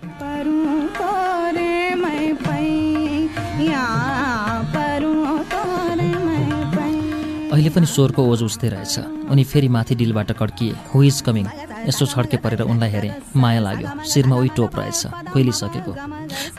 अहिले 7.53 7.71
पनि 7.71 7.87
स्वरको 7.87 8.23
ओज 8.33 8.43
उस्तै 8.43 8.69
रहेछ। 8.73 9.29
उनी 9.29 9.45
फेरि 9.45 9.69
माथि 9.69 9.95
डिलबाट 10.01 10.31
कड्किए 10.41 10.75
हु 10.95 11.03
इज 11.05 11.21
कमिङ 11.21 11.47
यसो 11.87 12.07
छड्के 12.09 12.37
परेर 12.41 12.63
उनलाई 12.65 12.91
हेरेँ 12.91 13.13
माया 13.37 13.61
लाग्यो। 13.61 13.89
शिरमा 14.09 14.37
उही 14.41 14.51
टोप 14.57 14.77
रहेछ 14.79 15.31
खोइलिसकेको। 15.33 15.93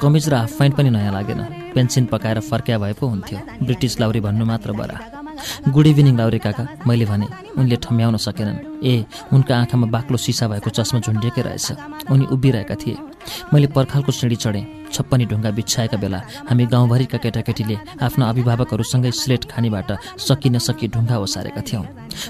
कमिज 0.01 0.29
र 0.29 0.33
हाफ 0.35 0.51
प्यान्ट 0.57 0.73
पनि 0.77 0.89
नयाँ 0.93 1.13
लागेन। 1.17 1.41
पेन्सिन 1.73 2.05
पकाएर 2.13 2.39
फर्क्या 2.45 2.77
भए 2.77 2.93
पो 2.93 3.07
हुन्थ्यो। 3.09 3.39
ब्रिटिस 3.65 3.99
लाउरी 3.99 4.19
भन्नु 4.21 4.45
मात्र 4.45 4.71
बरा। 4.77 4.97
गुड 5.69 5.87
इभिनिङ 5.87 6.17
लाउरे 6.17 6.39
काका। 6.39 6.63
मैले 6.87 7.05
भने 7.05 7.27
उनले 7.57 7.75
ठम्याउन 7.75 8.17
सकेनन्। 8.17 8.83
ए 8.83 9.05
उनका 9.33 9.53
आँखामा 9.57 9.87
बाक्लो 9.87 10.17
सिसा 10.17 10.47
भएको 10.47 10.69
चस्मा 10.69 10.99
झुन्डिएकै 10.99 11.41
रहेछ। 11.41 11.67
उनी 12.11 12.25
उभिरहेका 12.31 12.75
थिए। 12.75 12.97
मैले 13.53 13.67
पर्खालको 13.67 14.11
सिँढी 14.11 14.35
चढेँ। 14.35 14.65
छप्पनी 14.93 15.25
ढुङ्गा 15.25 15.51
बिछ्याएका 15.57 15.97
बेला 15.97 16.19
हामी 16.49 16.65
गाउँभरिका 16.69 17.17
केटाकेटीले 17.17 17.77
आफ्ना 18.05 18.29
अभिभावकहरूसँगै 18.29 19.11
स्लेट 19.11 19.43
खानीबाट 19.49 19.89
सकि 20.21 20.49
नसकी 20.49 20.87
ढुङ्गा 20.87 21.17
ओसारेका 21.17 21.61
थियौँ। 21.65 21.85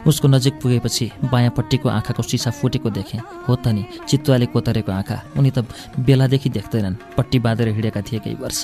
उसको 0.07 0.27
नजिक 0.27 0.61
पुगेपछि 0.61 1.11
बायाँपट्टिको 1.27 1.89
आँखाको 1.89 2.23
सिसा 2.23 2.51
फुटेको 2.51 2.89
देखेँ। 2.89 3.19
हो 3.19 3.55
त 3.55 3.67
नि 3.75 3.83
चितुवाले 4.07 4.45
कोतरेको 4.53 4.91
आँखा। 4.91 5.17
उनी 5.37 5.51
त 5.51 5.67
बेलादेखि 5.99 6.49
देख्दैनन्। 6.49 6.95
पट्टी 7.17 7.39
बाँधेर 7.39 7.67
हिँडेका 7.67 8.01
थिए 8.01 8.19
केही 8.23 8.35
वर्ष। 8.39 8.61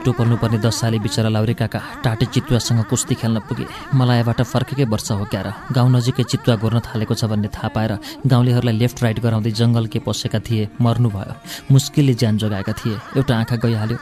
इटो 0.00 0.12
पर्नुपर्ने 0.16 0.58
दस 0.64 0.80
साले 0.80 0.98
बिचरा 0.98 1.28
लाउरे 1.28 1.54
काका 1.60 1.80
टाटे 2.00 2.26
चितुवासँग 2.32 2.88
कुस्ती 2.88 3.14
खेल्न 3.20 3.38
पुगे। 3.44 3.66
मलायाबाट 3.92 4.40
फर्केकै 4.42 4.84
वर्ष 4.88 5.10
हो 5.12 5.24
क्यार। 5.28 5.46
गाउँ 5.76 5.90
नजिकै 5.92 6.24
चितुवा 6.24 6.56
गोर्न 6.56 6.80
थालेको 6.80 7.14
छ 7.14 7.28
भन्ने 7.28 7.48
थाहा 7.52 7.68
पाएर 7.68 7.92
गाउँलेहरूलाई 8.24 8.76
लेफ्ट 8.80 9.02
राइट 9.04 9.20
गराउँदै 9.20 9.52
जङ्गल 9.52 9.86
के 9.92 9.98
पसेका 10.00 10.40
थिए 10.40 10.68
मर्नुभयो 10.80 11.34
मुस्किलले 11.68 12.14
ज्यान 12.16 12.38
जोगाएका 12.40 12.72
थिए। 12.72 12.96
एउटा 13.20 13.34
आँखा 13.36 13.56
गइहाल्यो। 13.60 13.98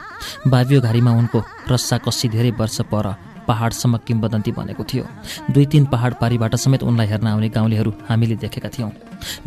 बाबियो 0.47 0.79
घारीमा 0.81 1.11
उनको 1.11 1.39
रस्सा 1.67 1.97
कसी 2.07 2.29
धेरै 2.31 2.51
वर्ष 2.55 2.79
पर 2.87 3.05
पहाडसम्म 3.49 3.97
किम्बदन्ती 4.07 4.51
बनेको 4.53 4.83
थियो। 4.85 5.03
दुई 5.49 5.65
तिन 5.65 5.85
पहाड 5.89 6.13
पारीबाट 6.21 6.55
समेत 6.55 6.83
उनलाई 6.83 7.07
हेर्न 7.07 7.27
आउने 7.27 7.49
गाउँलेहरू 7.49 7.91
हामीले 8.09 8.35
देखेका 8.37 8.69
थियौँ। 8.69 8.91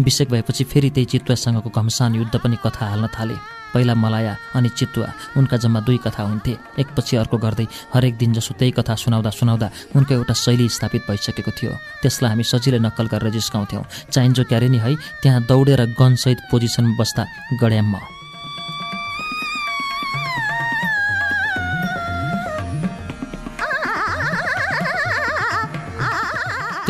विषेक 0.00 0.30
भएपछि 0.30 0.64
फेरि 0.64 0.90
त्यही 0.90 1.06
चितुवासँगको 1.06 1.70
घमसान 1.70 2.14
युद्ध 2.14 2.34
पनि 2.34 2.56
कथा 2.66 2.86
हाल्न 2.86 3.06
थाले। 3.14 3.38
पहिला 3.72 3.94
मलाया 3.94 4.36
अनि 4.54 4.68
चितुवा 4.68 5.08
उनका 5.36 5.56
जम्मा 5.56 5.80
दुई 5.80 5.96
कथा 6.04 6.22
हुन्थे। 6.22 6.56
एकपछि 6.76 7.16
अर्को 7.16 7.36
गर्दै 7.38 7.66
हरेक 7.94 8.16
दिन 8.18 8.32
जसो 8.36 8.54
त्यही 8.58 8.72
कथा 8.76 8.94
सुनाउँदा 9.00 9.30
सुनाउँदा 9.32 9.70
उनको 9.96 10.14
एउटा 10.14 10.34
शैली 10.34 10.68
स्थापित 10.68 11.08
भइसकेको 11.08 11.50
थियो। 11.50 11.72
त्यसलाई 12.02 12.30
हामी 12.30 12.44
सजिलै 12.44 12.78
नक्कल 12.84 13.06
गरेर 13.08 13.32
जिस्काउँथ्यौँ। 13.32 13.84
चाहिन्छ 14.12 14.40
क्यारे 14.44 14.68
नि 14.68 14.78
है 14.78 14.92
त्यहाँ 15.22 15.42
दौडेर 15.48 15.80
गनसहित 15.96 16.38
पोजिसनमा 16.50 16.96
बस्दा 17.00 17.22
गड्याम्म 17.56 18.11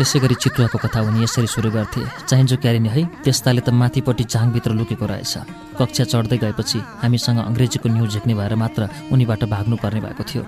त्यसै 0.03 0.19
गरी 0.19 0.35
चितुवाको 0.35 0.77
कथा 0.83 0.99
उनी 1.07 1.23
यसरी 1.23 1.47
सुरु 1.47 1.71
गर्थे। 1.71 2.03
चाहिन्छ 2.27 2.59
क्यारिने 2.59 2.89
है 2.91 3.01
त्यस्ताले 3.23 3.61
त 3.63 3.71
माथिपट्टि 3.71 4.23
झाङभित्र 4.27 4.71
लुकेको 4.75 5.05
रहेछ। 5.07 5.33
कक्षा 5.79 6.03
चढ्दै 6.11 6.37
गएपछि 6.43 6.79
हामीसँग 6.99 7.39
अङ्ग्रेजीको 7.39 7.87
न्युज 7.87 8.11
झेक्ने 8.19 8.33
भएर 8.35 8.53
मात्र 8.59 8.81
उनीबाट 9.15 9.41
भाग्नुपर्ने 9.47 9.99
भएको 10.03 10.23
थियो। 10.27 10.43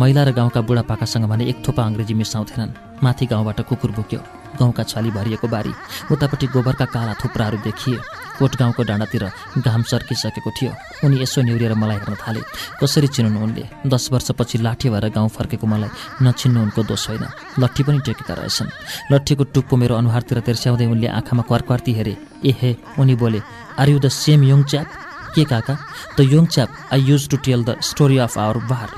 महिला 0.00 0.22
र 0.24 0.32
गाउँका 0.32 0.60
बुढापाकासँग 0.64 1.28
भने 1.28 1.44
एक 1.52 1.60
थोपा 1.60 1.82
अङ्ग्रेजी 1.84 2.14
मिसाउँथेनन्। 2.16 3.04
माथि 3.04 3.24
गाउँबाट 3.28 3.60
कुकुर 3.68 3.90
बोक्यो। 3.92 4.20
गाउँका 4.56 4.82
छाली 4.88 5.10
भरिएको 5.12 5.46
बारी। 5.52 5.72
उतापट्टि 6.08 6.46
गोबरका 6.48 6.86
काला 6.88 7.12
थुप्राहरू 7.20 7.58
देखिए। 7.60 8.23
कोट 8.38 8.56
गाउँको 8.56 8.82
डाँडातिर 8.82 9.24
घाम 9.58 9.82
सर्किसकेको 9.82 10.50
थियो। 10.50 10.72
उनी 11.04 11.22
यसो 11.22 11.42
निहुरेर 11.42 11.74
मलाई 11.74 11.96
हेर्न 11.96 12.14
थाले। 12.18 12.40
कसरी 12.80 13.06
चिन्नु 13.06 13.40
उनले? 13.40 13.64
दस 13.86 14.08
वर्षपछि 14.12 14.58
लाठी 14.58 14.90
भएर 14.90 15.08
गाउँ 15.14 15.28
फर्केको 15.28 15.66
मलाई 15.66 15.90
नचिन्नु 16.22 16.60
उनको 16.62 16.82
दोष 16.82 17.08
होइन। 17.08 17.24
लट्ठी 17.58 17.82
पनि 17.82 17.98
टेकेका 18.06 18.34
रहेछन्। 18.34 18.68
लट्ठीको 19.12 19.44
टुप्पो 19.54 19.76
मेरो 19.76 19.94
अनुहारतिर 19.94 20.40
तेर्स्याउँदै 20.42 20.86
उनले 20.86 21.08
आँखामा 21.14 21.42
क्वारक्वार्ती 21.42 21.92
हेरे। 21.94 22.16
ए 22.44 22.50
हे 22.60 22.76
उनी 22.98 23.14
बोले 23.14 23.40
are 23.78 23.88
you 23.88 23.98
the 23.98 24.08
same 24.10 24.42
young 24.44 24.62
chap 24.66 24.88
के 25.34 25.44
काका? 25.44 25.74
The 26.18 26.20
young 26.20 26.46
chap 26.46 26.68
I 26.92 27.00
used 27.00 27.28
to 27.30 27.36
tell 27.38 27.64
the 27.64 27.80
story 27.80 28.18
of 28.18 28.38
our 28.38 28.58
bar 28.66 28.90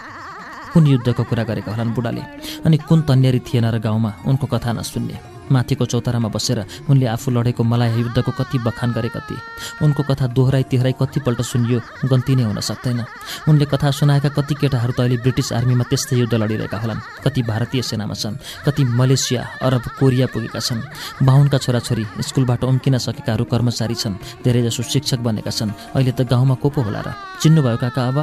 कुन 0.73 0.87
युद्धको 0.87 1.23
कुरा 1.25 1.45
गरेका 1.45 1.71
होलान् 1.73 1.95
बुढाले। 1.95 2.23
अनि 2.65 2.77
कुन 2.89 3.03
तन्यारी 3.09 3.41
थिएन 3.45 3.65
र 3.69 3.79
गाउँमा 3.79 4.13
उनको 4.27 4.47
कथा 4.47 4.73
नसुन्ने। 4.73 5.36
माथिको 5.51 5.85
चौतारामा 5.87 6.29
बसेर 6.29 6.59
उनले 6.91 7.07
आफू 7.07 7.31
लडेको 7.31 7.63
मलाई 7.63 7.91
युद्धको 7.99 8.33
कति 8.33 8.59
बखान 8.59 8.93
गरे 8.93 9.09
कति। 9.09 9.37
उनको 9.85 10.03
कथा 10.03 10.27
दोहोऱ्याइ 10.27 10.63
तेह्राइ 10.71 10.95
कतिपल्ट 11.01 11.41
सुनियो 11.43 11.81
गन्ती 12.07 12.35
नै 12.37 12.43
हुन 12.43 12.61
सक्दैन। 12.61 13.05
उनले 13.49 13.65
कथा 13.65 13.91
सुनाएका 13.91 14.29
कति 14.29 14.55
केटाहरू 14.55 14.93
त 14.93 15.01
अहिले 15.01 15.17
ब्रिटिस 15.23 15.53
आर्मीमा 15.53 15.85
त्यस्तै 15.91 16.17
युद्ध 16.17 16.35
लडिरहेका 16.35 16.79
होलान्। 16.79 17.01
कति 17.25 17.43
भारतीय 17.43 17.83
सेनामा 17.83 18.15
छन् 18.15 18.37
कति 18.67 18.83
मलेसिया 18.85 19.43
अरब 19.63 19.85
कोरिया 19.99 20.27
पुगेका 20.33 20.61
छन्। 20.61 20.81
बाहुनका 21.23 21.59
छोराछोरी 21.59 22.05
स्कुलबाट 22.23 22.65
उम्किन 22.65 22.99
सकेकाहरू 22.99 23.45
कर्मचारी 23.45 23.95
छन् 23.95 24.19
धेरैजसो 24.45 24.83
शिक्षक 24.83 25.19
बनेका 25.21 25.51
छन्। 25.51 25.71
अहिले 25.95 26.13
त 26.13 26.27
गाउँमा 26.27 26.55
को 26.63 26.69
पो 26.71 26.81
होला 26.83 27.01
र? 27.01 27.15
चिन्नुभयो 27.43 27.77
काका 27.77 28.03
अब? 28.09 28.19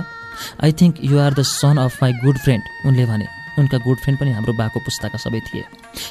I 0.63 0.71
think 0.73 0.95
you 1.05 1.19
are 1.19 1.33
the 1.33 1.41
son 1.41 1.77
of 1.77 2.01
my 2.01 2.11
good 2.25 2.37
friend 2.37 2.63
उनले 2.87 3.05
भने। 3.05 3.42
उनका 3.59 3.77
गुड 3.77 3.97
फ्रेन्ड 3.97 4.19
पनि 4.19 4.31
हाम्रो 4.31 4.53
बाको 4.53 4.79
पुस्ताका 4.79 5.17
सबै 5.17 5.39
थिए। 5.39 5.63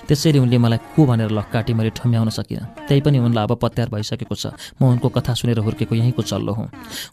त्यसैले 0.06 0.38
उनले 0.38 0.58
मलाई 0.58 0.78
को 0.94 1.06
भनेर 1.06 1.30
लक्काटी 1.30 1.72
मैले 1.74 1.90
ठम्याउन 1.90 2.28
सकिनँ। 2.30 2.86
त्यही 2.86 3.00
पनि 3.00 3.18
उनलाई 3.18 3.44
अब 3.44 3.52
पत्यार 3.58 3.88
भइसकेको 3.90 4.34
छ। 4.34 4.54
म 4.80 4.92
उनको 4.92 5.08
कथा 5.08 5.34
सुनेर 5.34 5.58
हुर्केको 5.58 5.94
यहीँको 5.94 6.22
चल्लो 6.22 6.52
हुँ। 6.52 6.68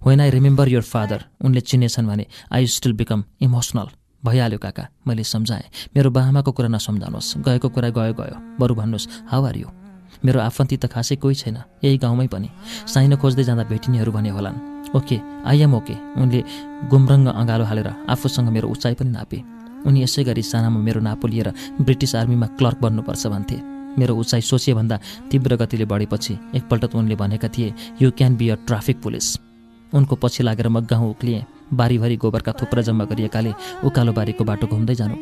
होइन 0.05 0.21
आई 0.21 0.29
रिमेम्बर 0.29 0.69
योर 0.69 0.83
फादर 0.83 1.25
उनले 1.41 1.61
चिनेछन् 1.61 2.07
भने 2.07 2.25
आई 2.51 2.67
स्टिल 2.67 2.93
बिकम 2.93 3.23
इमोसनल 3.41 3.87
भइहाल्यो 4.25 4.59
काका 4.59 4.87
मैले 5.07 5.23
सम्झाएँ। 5.23 5.95
मेरो 5.95 6.09
बाआमाको 6.11 6.51
कुरा 6.51 6.69
नसम्झाउनुहोस्। 6.69 7.37
गएको 7.39 7.69
कुरा 7.69 7.89
गयो 7.89 8.13
गयो। 8.13 8.35
बरु 8.59 8.75
भन्नुहोस् 8.75 9.07
हाउ 9.31 9.45
आर 9.45 9.57
यु 9.57 9.67
मेरो 10.25 10.39
आफन्ती 10.39 10.75
त 10.77 10.91
खासै 10.91 11.15
कोही 11.15 11.35
छैन। 11.35 11.57
यही 11.79 11.97
गाउँमै 11.97 12.27
पनि। 12.27 12.49
साइनो 12.85 13.15
खोज्दै 13.17 13.43
जाँदा 13.47 13.63
भेटिनेहरू 13.71 14.11
भने 14.11 14.29
होलान्। 14.35 14.91
ओके 14.91 15.17
आई 15.47 15.61
एम 15.63 15.73
ओके 15.75 15.95
उनले 16.19 16.39
गुमरङ्ग 16.91 17.27
अँगालो 17.31 17.63
हालेर 17.63 17.89
आफूसँग 18.09 18.49
मेरो 18.49 18.67
उचाइ 18.67 18.93
पनि 18.99 19.11
नापे। 19.15 19.58
उनी 19.85 20.03
यसै 20.03 20.23
गरी 20.23 20.43
सानामा 20.43 20.79
मेरो 20.79 21.01
नापो 21.01 21.27
लिएर 21.27 21.49
ब्रिटिस 21.81 22.15
आर्मीमा 22.15 22.47
क्लर्क 22.57 22.77
बन्नुपर्छ 22.81 23.27
भन्थे। 23.27 23.57
मेरो 23.99 24.15
उचाइ 24.15 24.41
सोचेभन्दा 24.41 24.99
तीव्र 25.31 25.55
गतिले 25.61 25.85
बढेपछि 25.85 26.33
एकपल्ट 26.55 26.95
उनले 26.95 27.15
भनेका 27.15 27.47
थिए 27.49 27.73
you 28.01 28.11
can 28.17 28.35
be 28.37 28.49
a 28.49 28.55
traffic 28.67 29.01
police 29.03 29.27
उनको 29.93 30.15
पछि 30.15 30.43
लागेर 30.43 30.67
म 30.69 30.79
गाउँ 30.85 31.09
उक्लिएँ। 31.09 31.45
बारीभरि 31.73 32.15
गोबरका 32.17 32.51
थुप्रा 32.61 32.81
जम्मा 32.81 33.05
गरिएकाले 33.05 33.51
उकालो 33.85 34.11
बारीको 34.13 34.43
बाटो 34.43 34.67
घुम्दै 34.67 34.95
जानु 34.95 35.15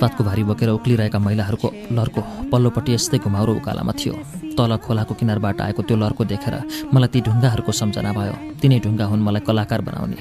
घाँसपातको 0.00 0.24
भारी 0.24 0.42
बोकेर 0.48 0.68
उक्लिरहेका 0.70 1.18
महिलाहरूको 1.18 1.68
लर्को 1.92 2.20
पल्लोपट्टि 2.48 2.92
यस्तै 2.94 3.18
घुमाउरो 3.20 3.52
उकालामा 3.60 3.92
थियो। 3.92 4.14
तल 4.60 4.76
खोलाको 4.84 5.14
किनारबाट 5.16 5.60
आएको 5.64 5.82
त्यो 5.88 5.96
लर्को 5.96 6.22
देखेर 6.28 6.54
मलाई 6.92 7.08
ती 7.08 7.20
ढुङ्गाहरूको 7.24 7.72
सम्झना 7.72 8.12
भयो। 8.12 8.34
तिनै 8.60 8.78
ढुङ्गा 8.84 9.04
हुन् 9.08 9.24
मलाई 9.24 9.42
कलाकार 9.48 9.80
बनाउने। 9.88 10.20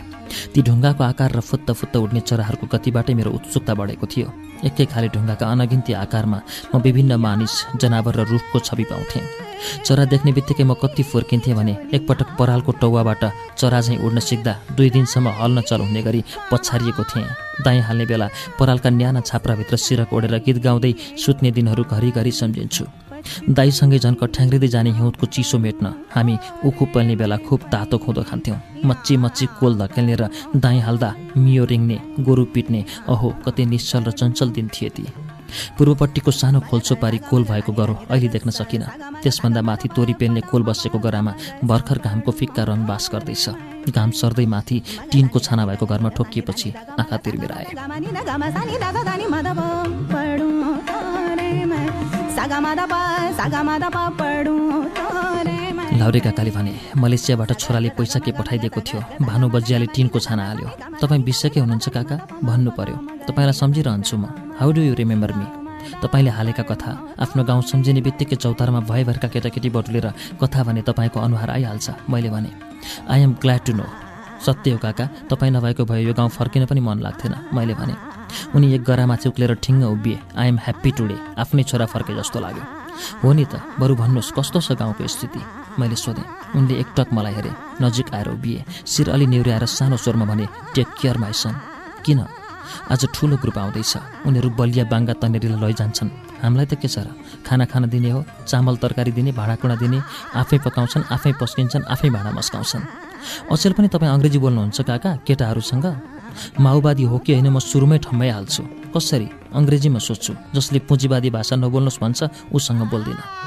ती 0.54 0.60
ढुङ्गाको 0.64 1.04
आकार 1.04 1.30
र 1.38 1.40
फुत्त 1.44 1.68
फुत्त 1.76 1.96
उड्ने 2.00 2.22
चराहरूको 2.24 2.66
गतिबाटै 2.72 3.14
मेरो 3.20 3.36
उत्सुकता 3.36 3.74
बढेको 3.76 4.06
थियो। 4.08 4.28
एकै 4.64 4.86
खाले 4.92 5.08
ढुङ्गाका 5.12 5.46
अनगिन्ती 5.54 5.92
आकारमा 6.04 6.40
म 6.72 6.80
विभिन्न 6.80 7.14
मानिस 7.20 7.54
जनावर 7.82 8.16
र 8.16 8.22
रुखको 8.32 8.58
छवि 8.60 8.86
पाउँथेँ। 8.92 9.28
चरा 9.84 10.04
देख्ने 10.08 10.32
बित्तिकै 10.32 10.64
म 10.64 10.74
कति 10.80 11.04
फुर्किन्थेँ 11.04 11.56
भने 11.56 11.74
एकपटक 11.92 12.30
परालको 12.40 12.72
टौवाबाट 12.80 13.24
चरा 13.60 13.80
झैँ 13.82 14.00
उड्न 14.00 14.20
सिक्दा 14.20 14.54
दुई 14.76 14.90
दिनसम्म 14.96 15.28
हल्न 15.40 15.62
चल 15.68 15.82
हुने 15.84 16.02
गरी 16.08 16.22
पछारिएको 16.52 17.04
थिएँ। 17.04 17.28
दाइँ 17.64 17.82
हाल्ने 17.84 18.06
बेला 18.08 18.28
परालका 18.60 18.90
न्याना 18.90 19.20
छाप्राभित्र 19.22 19.76
सिरक 19.78 20.14
ओढेर 20.16 20.36
गीत 20.46 20.58
गाउँदै 20.64 20.94
सुत्ने 21.20 21.52
दिनहरू 21.52 21.84
घरिघरि 21.92 22.32
सम्झिन्छु। 22.32 22.86
दाईसँगै 23.50 24.00
झन् 24.00 24.20
कठ्याङ्ग्रिँदै 24.22 24.68
जाने 24.68 24.92
हिउँदको 24.98 25.26
चिसो 25.34 25.58
मेट्न 25.60 25.86
हामी 26.16 26.36
उखु 26.68 26.86
पल्ने 26.94 27.16
बेला 27.16 27.38
खुब 27.48 27.60
तातो 27.72 27.98
खुँदो 27.98 28.24
खान्थ्यौँ। 28.30 28.60
मच्ची 28.86 29.18
मच्ची 29.18 29.46
कोल 29.60 29.74
धकेल्ने 29.78 30.16
र 30.16 30.24
दाइँ 30.56 30.80
हाल्दा 30.80 31.10
मियो 31.38 31.64
रिङ्ने 31.66 31.98
गोरु 32.24 32.44
पिट्ने 32.54 32.82
अहो 33.08 33.30
कति 33.46 33.66
निश्चल 33.66 34.04
र 34.08 34.12
चञ्चल 34.12 34.50
दिन 34.56 34.68
थिए 34.74 34.90
ती। 34.96 35.06
पूर्वपट्टिको 35.78 36.32
सानो 36.32 36.60
खोल्चो 36.70 36.96
पारी 37.02 37.18
कोल 37.30 37.44
भएको 37.44 37.72
गरो 37.74 37.96
अहिले 38.10 38.28
देख्न 38.30 38.50
सकिनँ। 38.50 38.88
त्यसभन्दा 39.24 39.62
माथि 39.62 39.88
तोरी 39.96 40.14
पेल्ने 40.14 40.42
कोल 40.48 40.64
बसेको 40.64 41.00
गरामा 41.00 41.34
भर्खर 41.66 41.98
घामको 42.06 42.32
फिक्का 42.32 42.64
रङ 42.70 42.86
बास 42.86 43.10
गर्दैछ। 43.14 43.46
घाम 43.90 44.12
सर्दै 44.12 44.46
माथि 44.46 44.78
टिनको 45.12 45.40
छाना 45.40 45.66
भएको 45.66 45.86
घरमा 45.86 46.10
ठोकिएपछि 46.14 46.70
आँखा 47.02 47.18
तिर्मिराए। 47.18 47.66
लाउरे 56.00 56.20
काकाले 56.24 56.52
भने 56.56 56.74
मलेसियाबाट 56.96 57.52
छोराले 57.60 57.90
पैसा 58.00 58.20
के 58.24 58.32
पठाइदिएको 58.32 58.80
थियो? 58.88 59.00
भानु 59.28 59.46
बजियाले 59.52 59.88
टिनको 59.92 60.20
छाना 60.24 60.44
हाल्यो। 60.48 60.70
तपाईँ 61.04 61.24
बिसकै 61.28 61.60
हुनुहुन्छ 61.60 61.88
काका 61.92 62.16
भन्नु 62.48 62.72
पर्यो 62.80 62.98
तपाईँलाई 63.28 63.56
सम्झिरहन्छु 63.62 64.16
म। 64.18 64.56
How 64.56 64.70
do 64.72 64.82
you 64.88 64.94
remember 64.96 65.32
me 65.36 65.46
तपाईँले 66.00 66.32
हालेका 66.32 66.64
कथा 66.64 66.92
आफ्नो 67.24 67.44
गाउँ 67.44 67.62
सम्झिने 67.72 68.02
बित्तिकै 68.08 68.36
चौतारामा 68.40 68.88
भयभरका 68.88 69.28
केटाकेटी 69.36 69.70
बटुलेर 69.76 70.08
कथा 70.40 70.64
भने 70.64 70.82
तपाईँको 70.88 71.20
अनुहार 71.20 71.50
आइहाल्छ 71.60 71.88
मैले 72.08 72.30
भने। 72.32 72.52
I 73.12 73.20
am 73.20 73.32
glad 73.42 73.62
to 73.68 73.74
know 73.76 73.86
सत्य 74.46 74.72
हो 74.72 74.78
काका 74.78 75.06
तपाईँ 75.30 75.52
नभएको 75.52 75.84
भए 75.86 76.02
यो 76.04 76.14
गाउँ 76.14 76.30
फर्किन 76.30 76.66
पनि 76.66 76.80
मन 76.80 77.00
लाग्थेन 77.00 77.36
मैले 77.54 77.74
भने। 77.74 77.96
उनी 78.56 78.74
एक 78.76 78.84
गरामाथि 78.84 79.30
उक्लेर 79.30 79.54
ठिङ्ग 79.64 79.84
उभिए। 79.86 80.20
आई 80.38 80.48
एम 80.48 80.58
ह्याप्पी 80.58 80.92
टुडे 80.98 81.18
आफ्नै 81.38 81.64
छोरा 81.64 81.86
फर्के 81.86 82.16
जस्तो 82.16 82.40
लाग्यो। 82.40 82.64
हो 83.24 83.30
नि 83.34 83.46
त 83.46 83.60
बरु 83.80 83.96
भन्नुहोस् 83.96 84.34
कस्तो 84.38 84.60
छ 84.60 84.72
गाउँको 84.80 85.08
स्थिति? 85.08 85.42
मैले 85.80 85.96
सोधेँ। 85.96 86.28
उनले 86.56 86.74
एकटक 86.80 87.14
मलाई 87.14 87.34
हेरे 87.34 87.52
नजिक 87.82 88.14
आएर 88.14 88.28
उभिए। 88.36 88.64
शिर 88.88 89.10
अलि 89.10 89.26
नेउरी 89.28 89.52
सानो 89.68 89.98
स्वरमा 89.98 90.26
भने 90.26 90.46
टेक 90.76 90.88
केयर 91.00 91.18
माई 91.18 91.34
सन 91.34 91.56
किन? 92.06 92.20
आज 92.92 93.02
ठुलो 93.14 93.38
ग्रुप 93.38 93.58
आउँदैछ। 93.58 93.94
उनीहरू 94.28 94.50
बलिया 94.60 94.84
बाङ्गा 94.92 95.14
तनेरीलाई 95.22 95.60
लैजान्छन्। 95.60 96.10
हामीलाई 96.44 96.66
त 96.66 96.74
के 96.82 96.88
छ 96.88 97.06
र? 97.06 97.08
खाना 97.46 97.66
खान 97.66 97.90
दिने 97.90 98.10
हो 98.10 98.24
चामल 98.48 98.76
तरकारी 98.78 99.12
दिने 99.12 99.32
भाँडाकुँडा 99.32 99.76
दिने 99.76 100.00
आफै 100.36 100.58
पकाउँछन् 100.66 101.10
आफै 101.12 101.32
पस्किन्छन् 101.42 101.88
आफै 101.90 102.10
भाँडा 102.10 102.32
मस्काउँछन्। 102.32 103.09
अचेल 103.52 103.74
पनि 103.74 103.88
तपाईँ 103.88 104.12
अङ्ग्रेजी 104.12 104.40
बोल्नुहुन्छ 104.40 104.82
काका 104.82 105.12
केटाहरूसँग? 105.28 105.86
माओवादी 106.60 107.04
हो 107.04 107.18
कि 107.18 107.34
होइन 107.34 107.48
म 107.50 107.60
सुरुमै 107.60 107.98
ठम्बाइहाल्छु 107.98 108.64
कसरी? 108.96 109.28
अङ्ग्रेजीमा 109.54 110.00
सोध्छु। 110.00 110.34
जसले 110.56 110.80
पुँजीवादी 110.80 111.30
भाषा 111.30 111.56
नबोल्नुहोस् 111.56 112.02
भन्छ 112.02 112.20
उसँग 112.54 112.82
बोल्दिनँ। 112.90 113.39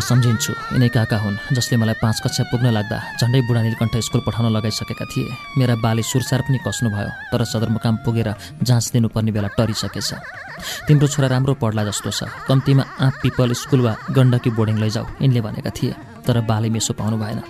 म 0.00 0.02
सम्झिन्छु। 0.02 0.52
यिनै 0.72 0.88
काका 0.96 1.16
हुन् 1.20 1.36
जसले 1.52 1.76
मलाई 1.76 1.96
पाँच 2.00 2.16
कक्षा 2.24 2.48
पुग्न 2.48 2.72
लाग्दा 2.72 3.20
झन्डै 3.20 3.40
बुढा 3.44 3.60
नीलकण्ठ 3.68 3.94
स्कुल 4.00 4.20
पठाउन 4.24 4.48
लगाइसकेका 4.48 5.04
थिए। 5.12 5.28
मेरा 5.60 5.74
बाले 5.84 6.02
सुरसार 6.02 6.40
पनि 6.48 6.58
कस्नुभयो 6.64 7.10
तर 7.28 7.44
सदरमुकाम 7.44 7.94
पुगेर 8.00 8.28
जाँच 8.64 8.84
दिनुपर्ने 8.96 9.30
बेला 9.36 9.48
टरिसकेछ। 9.60 10.10
तिम्रो 10.88 11.06
छोरा 11.12 11.28
राम्रो 11.28 11.52
पढ्ला 11.60 11.84
जस्तो 11.84 12.10
छ। 12.16 12.32
कम्तीमा 12.48 12.84
आँप 13.04 13.14
पिपल 13.20 13.52
स्कुल 13.52 13.80
वा 13.84 13.92
गण्डकी 14.16 14.50
बोर्डिङ 14.56 14.76
लैजाऊ 14.80 15.04
यिनले 15.20 15.40
भनेका 15.44 15.70
थिए। 15.76 15.92
तर 16.24 16.40
बाले 16.48 16.68
मेसो 16.72 16.96
पाउनु 16.96 17.16
भएन। 17.20 17.40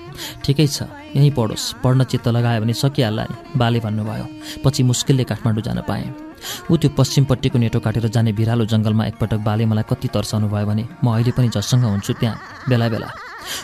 ठिकै 0.42 0.66
छ 0.66 0.90
यहीँ 1.14 1.30
पढोस्। 1.30 1.78
पढ्न 1.82 2.02
चित्त 2.10 2.26
लगायो 2.34 2.60
भने 2.62 2.74
सकिहाल्ला 2.74 3.24
नि 3.30 3.36
बाले 3.54 3.78
भन्नुभयो। 3.78 4.26
पछि 4.64 4.82
मुस्किलले 4.82 5.24
काठमाडौँ 5.30 5.62
जान 5.62 5.80
पाएँ। 5.86 6.29
ऊ 6.70 6.76
त्यो 6.76 6.90
पश्चिमपट्टिको 6.98 7.58
नेटो 7.58 7.78
काटेर 7.80 8.08
जाने 8.08 8.32
भिरालो 8.32 8.64
जङ्गलमा 8.72 9.04
एकपटक 9.10 9.40
बाले 9.46 9.64
मलाई 9.66 9.84
कति 9.90 10.08
तर्साउनु 10.14 10.48
भयो 10.48 10.66
भने 10.66 10.84
म 11.04 11.06
अहिले 11.14 11.32
पनि 11.36 11.48
जससँग 11.54 11.84
हुन्छु 11.84 12.12
त्यहाँ 12.20 12.68
बेला 12.68 12.88
बेला। 12.88 13.08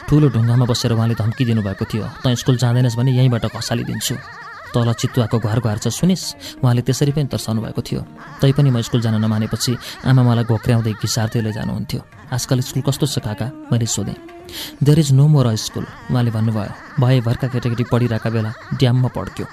ठुलो 0.08 0.28
ढुङ्गामा 0.34 0.64
बसेर 0.66 0.92
उहाँले 0.92 1.14
धम्की 1.14 1.44
दिनुभएको 1.44 1.84
थियो 1.84 2.04
तँ 2.24 2.34
स्कुल 2.40 2.56
जाँदैनस् 2.62 2.96
भने 2.96 3.10
यहीँबाट 3.18 3.44
खसालिदिन्छु 3.54 4.14
तल 4.74 4.92
चितुवाको 4.92 5.38
घर 5.38 5.60
घर 5.62 5.78
छ 5.78 5.88
सुनिस्? 5.88 6.24
उहाँले 6.60 6.82
त्यसरी 6.82 7.12
पनि 7.16 7.28
तर्साउनु 7.32 7.60
भएको 7.64 7.80
थियो। 7.80 8.00
तैपनि 8.42 8.70
म 8.70 8.82
स्कुल 8.82 9.00
जान 9.00 9.14
नमानेपछि 9.24 9.72
आमा 10.04 10.22
मलाई 10.26 10.44
घोक्र्याउँदै 10.44 10.92
घिसार्दै 11.00 11.40
लैजानुहुन्थ्यो 11.46 12.00
आजकल 12.34 12.60
स्कुल 12.60 12.82
कस्तो 12.84 13.06
छ 13.06 13.18
काका? 13.24 13.46
मैले 13.72 13.86
सोधेँ। 13.86 14.18
There 14.84 14.98
is 14.98 15.12
no 15.16 15.26
more 15.32 15.54
school 15.56 15.86
उहाँले 16.10 16.30
भन्नुभयो। 16.30 16.72
भए 17.00 17.20
भरका 17.24 17.46
केटाकेटी 17.48 17.84
पढिरहेका 17.88 18.30
बेला 18.30 18.50
ड्याममा 18.76 19.08
पढ्थ्यो। 19.16 19.46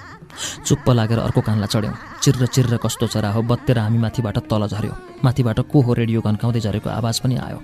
चुप्प 0.66 0.90
लागेर 0.90 1.20
अर्को 1.20 1.42
कानलाई 1.42 1.68
चढ्यौँ। 1.68 1.96
चिर्र 2.24 2.46
चिर्र 2.46 2.78
कस्तो 2.78 3.08
चरा 3.08 3.30
हो 3.32 3.42
बत्तेर 3.42 3.78
हामी 3.80 3.98
माथिबाट 3.98 4.38
तल 4.50 4.68
झऱ्यो। 4.68 4.94
माथिबाट 5.24 5.60
को 5.72 5.82
हो 5.82 5.94
रेडियो 5.94 6.22
घन्काउँदै 6.22 6.60
झरेको 6.60 6.90
आवाज 6.90 7.20
पनि 7.20 7.36
आयो। 7.38 7.60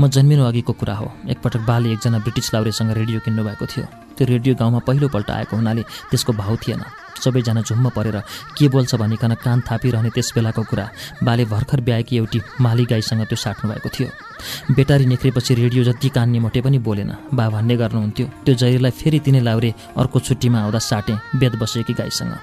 म 0.00 0.08
जन्मिनु 0.08 0.44
अघिको 0.44 0.72
कुरा 0.72 0.94
हो। 0.94 1.12
एकपटक 1.28 1.60
बाले 1.68 1.92
एकजना 1.92 2.18
ब्रिटिस 2.18 2.54
लाउरेसँग 2.54 2.90
रेडियो 2.90 3.20
किन्नुभएको 3.20 3.66
थियो। 3.66 4.07
त्यो 4.18 4.26
रेडियो 4.26 4.54
गाउँमा 4.58 4.78
पहिलोपल्ट 4.82 5.30
आएको 5.30 5.56
हुनाले 5.56 5.82
त्यसको 6.10 6.32
भाउ 6.34 6.56
थिएन। 6.58 6.82
सबैजना 7.18 7.62
झुम्म 7.62 7.88
परेर 7.90 8.16
के 8.58 8.68
बोल्छ 8.68 8.94
भनिकन 8.94 9.34
कान 9.42 9.60
थापिरहने 9.66 10.10
त्यस 10.14 10.32
बेलाको 10.34 10.62
कुरा 10.70 10.86
बाले 11.22 11.44
भर्खर 11.50 11.80
ब्याएकी 11.80 12.16
एउटी 12.16 12.40
माली 12.60 12.84
गाईसँग 12.86 13.22
त्यो 13.26 13.36
साट्नु 13.36 13.70
भएको 13.70 13.88
थियो। 13.90 14.08
बेटारी 14.70 15.06
निक्रेपछि 15.06 15.54
रेडियो 15.54 15.84
जति 15.84 16.08
कान 16.14 16.30
निमोटे 16.30 16.60
पनि 16.62 16.78
बोलेन। 16.78 17.10
बा 17.34 17.48
भन्ने 17.50 17.76
गर्नुहुन्थ्यो। 17.76 18.26
त्यो 18.46 18.54
जहिरलाई 18.54 18.90
फेरि 18.94 19.18
तिनै 19.18 19.40
लाउरे 19.42 19.74
अर्को 19.98 20.18
छुट्टीमा 20.20 20.58
आउँदा 20.62 20.78
साटेँ 20.78 21.18
बेद 21.38 21.58
बसेकी 21.58 21.92
गाईसँग। 21.98 22.34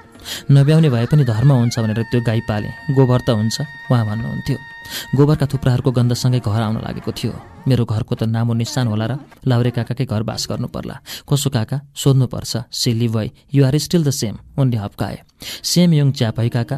नब्याउने 0.52 0.90
भए 0.90 1.06
पनि 1.08 1.24
धर्म 1.24 1.52
हुन्छ 1.52 1.80
भनेर 1.80 2.04
त्यो 2.12 2.22
गाई 2.22 2.42
पाले। 2.44 2.70
गोबर 2.92 3.20
त 3.24 3.30
हुन्छ 3.32 3.62
उहाँ 3.62 4.06
भन्नुहुन्थ्यो। 4.06 4.75
गोबरका 5.16 5.46
थुप्राहरूको 5.46 5.92
गन्धसँगै 5.92 6.40
घर 6.40 6.62
आउन 6.62 6.78
लागेको 6.86 7.12
थियो। 7.12 7.34
मेरो 7.68 7.86
घरको 7.86 8.16
त 8.16 8.24
नामो 8.30 8.54
निशान 8.54 8.88
होला 8.88 9.06
र 9.06 9.14
लाउरे 9.48 9.72
काकाकै 9.72 10.06
घर 10.06 10.24
बास 10.24 10.48
गर्नु 10.50 10.68
पर्ला। 10.68 10.96
कसो 11.26 11.50
काका 11.50 11.78
सोध्नुपर्छ। 11.96 12.70
सिल्ली 12.72 13.08
भई 13.08 13.28
युआर 13.54 13.78
स्टिल 13.78 14.04
द 14.06 14.10
सेम 14.10 14.36
उनले 14.58 14.78
हप्काए। 14.78 15.18
सेम 15.64 15.94
यङ 15.94 16.12
च्याप 16.12 16.40
काका। 16.54 16.78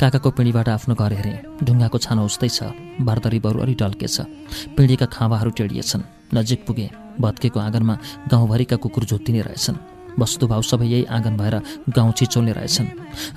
काकाको 0.00 0.30
पिँढीबाट 0.30 0.68
आफ्नो 0.68 0.94
घर 0.94 1.12
हेरेँ। 1.12 1.38
ढुङ्गाको 1.64 1.98
छानो 1.98 2.22
उस्तै 2.24 2.48
छ। 2.48 2.70
बारदरी 3.02 3.38
बरु 3.38 3.74
टल्के 3.74 4.06
छ। 4.06 4.26
पिँढीका 4.76 5.06
खाँबाहरू 5.06 5.50
टेडिएछन्। 5.50 6.34
नजिक 6.34 6.66
पुगे। 6.66 6.90
भत्केको 7.20 7.58
आँगनमा 7.60 7.94
गाउँभरिका 8.30 8.76
कुकुर 8.76 9.04
झुत्तिने 9.04 9.40
रहेछन्। 9.42 9.97
वस्तुभाव 10.18 10.62
सबै 10.62 10.86
यही 10.86 11.04
आँगन 11.06 11.36
भएर 11.36 11.54
गाउँ 11.96 12.12
छिचोल्ने 12.12 12.52
रहेछन्। 12.52 12.88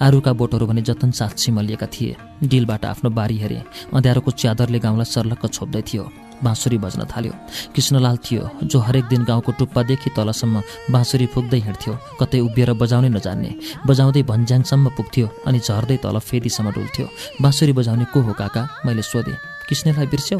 आरुका 0.01 0.33
बोटहरू 0.33 0.65
भने 0.67 0.81
जतन 0.81 1.11
साथ 1.11 1.35
सिमलिएका 1.37 1.87
थिए 1.93 2.15
डिलबाट 2.43 2.85
आफ्नो 2.85 3.09
बारी 3.09 3.37
हेरे 3.37 3.61
अँध्यारोको 3.93 4.31
च्यादरले 4.31 4.79
गाउँलाई 4.79 5.05
सर्लक्क 5.05 5.45
छोप्दै 5.47 5.81
थियो। 5.83 6.05
बाँसुरी 6.43 6.77
बज्न 6.77 7.05
थाल्यो। 7.05 7.33
कृष्णलाल 7.75 8.17
थियो 8.17 8.49
जो 8.63 8.79
हरेक 8.79 9.05
दिन 9.05 9.23
गाउँको 9.23 9.51
टुप्पादेखि 9.59 10.09
तलसम्म 10.09 10.61
बाँसुरी 10.91 11.25
फुक्दै 11.33 11.59
हिँड्थ्यो 11.59 11.93
कतै 12.19 12.39
उभिएर 12.39 12.73
बजाउनै 12.81 13.09
नजान्ने। 13.09 13.51
बजाउँदै 13.85 14.23
भन्ज्याङसम्म 14.25 14.89
पुग्थ्यो 14.97 15.27
अनि 15.47 15.59
झर्दै 15.59 15.97
तल 16.01 16.17
फेदीसम्म 16.19 16.71
डुल्थ्यो। 16.71 17.05
बाँसुरी 17.41 17.73
बजाउने 17.77 18.05
को 18.09 18.21
हो 18.21 18.33
काका? 18.33 18.61
मैले 18.85 19.01
सोधेँ। 19.03 19.37
कृष्णलाई 19.71 20.07
बिर्स्यौ? 20.11 20.39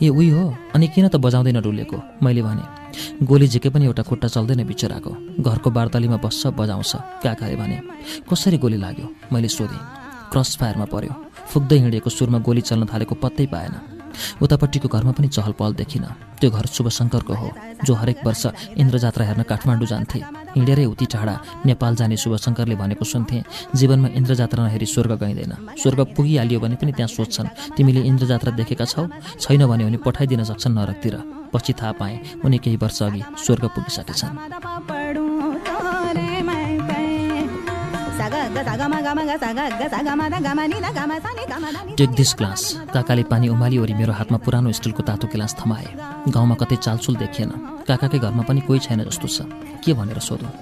ए 0.00 0.08
उही 0.08 0.28
हो। 0.32 0.56
अनि 0.74 0.88
किन 0.88 1.08
त 1.12 1.16
बजाउँदैन 1.20 1.60
डुलेको? 1.60 1.96
मैले 2.24 2.42
भने 2.42 2.64
गोली 3.20 3.46
झिके 3.46 3.68
पनि 3.68 3.84
एउटा 3.84 4.02
खुट्टा 4.08 4.28
चल्दैन 4.28 4.64
बिचराको। 4.64 5.12
घरको 5.36 5.68
बार्तालीमा 5.70 6.16
बस्छ 6.16 6.56
बजाउँछ। 6.56 6.92
काकाले 7.20 7.56
भने 7.60 7.76
कसरी 8.24 8.56
गोली 8.56 8.76
लाग्यो? 8.80 9.06
मैले 9.32 9.48
सोधेँ। 9.48 9.84
क्रस 10.32 10.56
फायरमा 10.56 10.84
पर्यो। 10.88 11.12
फुक्दै 11.52 11.78
हिँडेको 11.78 12.10
सुरमा 12.10 12.38
गोली 12.40 12.60
चल्न 12.64 12.88
थालेको 12.88 13.14
पत्तै 13.20 13.46
पाएन। 13.52 13.99
उतापट्टिको 14.42 14.88
घरमा 14.88 15.12
पनि 15.12 15.28
चहल 15.28 15.52
पहल 15.52 15.72
देखिन। 15.74 16.04
त्यो 16.40 16.50
घर 16.50 16.66
शुभशङ्करको 16.66 17.34
हो 17.34 17.48
जो 17.84 17.94
हरेक 17.94 18.18
वर्ष 18.26 18.46
इन्द्रजात्रा 18.76 19.24
हेर्न 19.26 19.42
काठमाडौँ 19.42 19.86
जान्थे। 19.86 20.18
हिँडेरै 20.56 20.84
उति 20.84 21.06
टाढा 21.06 21.34
नेपाल 21.66 21.96
जाने 21.96 22.16
शुभशङ्करले 22.16 22.74
भनेको 22.76 23.04
सुन्थे 23.04 23.42
जीवनमा 23.74 24.08
इन्द्रजात्रा 24.14 24.60
नहेरी 24.64 24.86
स्वर्ग 24.86 25.12
गइँदैन। 25.20 25.52
स्वर्ग 25.82 26.00
पुगिहालियो 26.16 26.60
भने 26.60 26.76
पनि 26.80 26.92
त्यहाँ 26.92 27.08
सोध्छन् 27.08 27.48
तिमीले 27.76 28.00
इन्द्रजात्रा 28.00 28.50
देखेका 28.56 28.84
छौ? 28.84 29.06
छैन 29.40 29.66
भने 29.66 29.84
उनी 29.84 29.96
पठाइदिन 30.00 30.44
सक्छन् 30.44 30.74
नरकतिर। 30.74 31.16
पछि 31.52 31.72
थाहा 31.72 31.92
पाएँ 31.92 32.16
उनी 32.44 32.58
केही 32.58 32.76
वर्ष 32.76 33.02
अघि 33.02 33.22
स्वर्ग 33.44 33.64
पुगिसकेछन्। 33.74 35.29
टेक 41.96 42.10
दिस 42.10 42.34
ग्लास 42.38 42.62
काकाले 42.94 43.22
पानी 43.32 43.48
उमाली 43.48 43.78
ओरी 43.78 43.94
मेरो 43.94 44.12
हातमा 44.12 44.38
पुरानो 44.44 44.72
स्टिलको 44.72 45.02
तातो 45.02 45.26
गिलास 45.32 45.56
थमाए। 45.60 45.88
गाउँमा 46.28 46.54
कतै 46.60 46.76
चालचुल 46.76 47.16
देखिएन। 47.16 47.50
काकाकै 47.88 48.18
घरमा 48.18 48.42
पनि 48.44 48.60
कोही 48.68 48.78
छैन 48.80 49.02
जस्तो 49.08 49.28
छ। 49.28 49.38
के 49.80 49.92
भनेर 49.92 50.18
सोधौँ? 50.20 50.52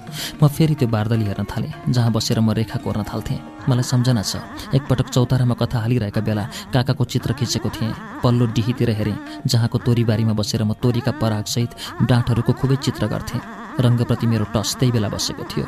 म 0.41 0.47
फेरि 0.47 0.75
त्यो 0.79 0.87
बारदली 0.87 1.25
हेर्न 1.27 1.45
थालेँ 1.51 1.73
जहाँ 1.91 2.11
बसेर 2.11 2.39
म 2.39 2.51
रेखा 2.55 2.79
कोर्न 2.79 3.03
थाल्थेँ। 3.03 3.67
मलाई 3.69 3.83
सम्झना 3.83 4.23
छ 4.23 4.39
एकपटक 4.73 5.07
चौतारामा 5.11 5.55
कथा 5.59 5.79
हालिरहेका 5.83 6.21
बेला 6.21 6.43
काकाको 6.73 7.03
चित्र 7.05 7.33
खिचेको 7.35 7.69
थिएँ। 7.69 7.93
पल्लो 8.23 8.45
डिहीतिर 8.55 8.89
हेरेँ 8.95 9.17
जहाँको 9.45 9.77
तोरीबारीमा 9.85 10.33
बसेर 10.33 10.63
म 10.63 10.73
तोरीका 10.79 11.11
परागसहित 11.21 11.71
डाँठहरूको 12.07 12.53
खुबै 12.53 12.75
चित्र 12.79 13.07
गर्थेँ। 13.07 13.58
रङ्गप्रति 13.79 14.25
मेरो 14.27 14.45
टस 14.53 14.69
त्यही 14.79 14.91
बेला 14.91 15.09
बसेको 15.09 15.43
थियो। 15.51 15.65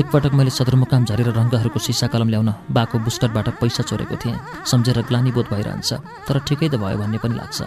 एकपटक 0.00 0.32
मैले 0.38 0.50
सदरमुकाम 0.50 1.02
झरेर 1.04 1.28
रङ्गहरूको 1.38 1.78
सिसा 1.78 2.06
कलम 2.12 2.28
ल्याउन 2.30 2.50
बाको 2.70 2.96
बुस्टरबाट 3.06 3.48
पैसा 3.60 3.82
चोरेको 3.90 4.16
थिएँ। 4.22 4.38
सम्झेर 4.70 4.98
ग्लानीबोध 5.08 5.46
भइरहन्छ 5.52 5.90
तर 6.26 6.36
ठिकै 6.46 6.68
त 6.68 6.74
भयो 6.78 6.96
भन्ने 7.02 7.18
पनि 7.18 7.34
लाग्छ। 7.34 7.58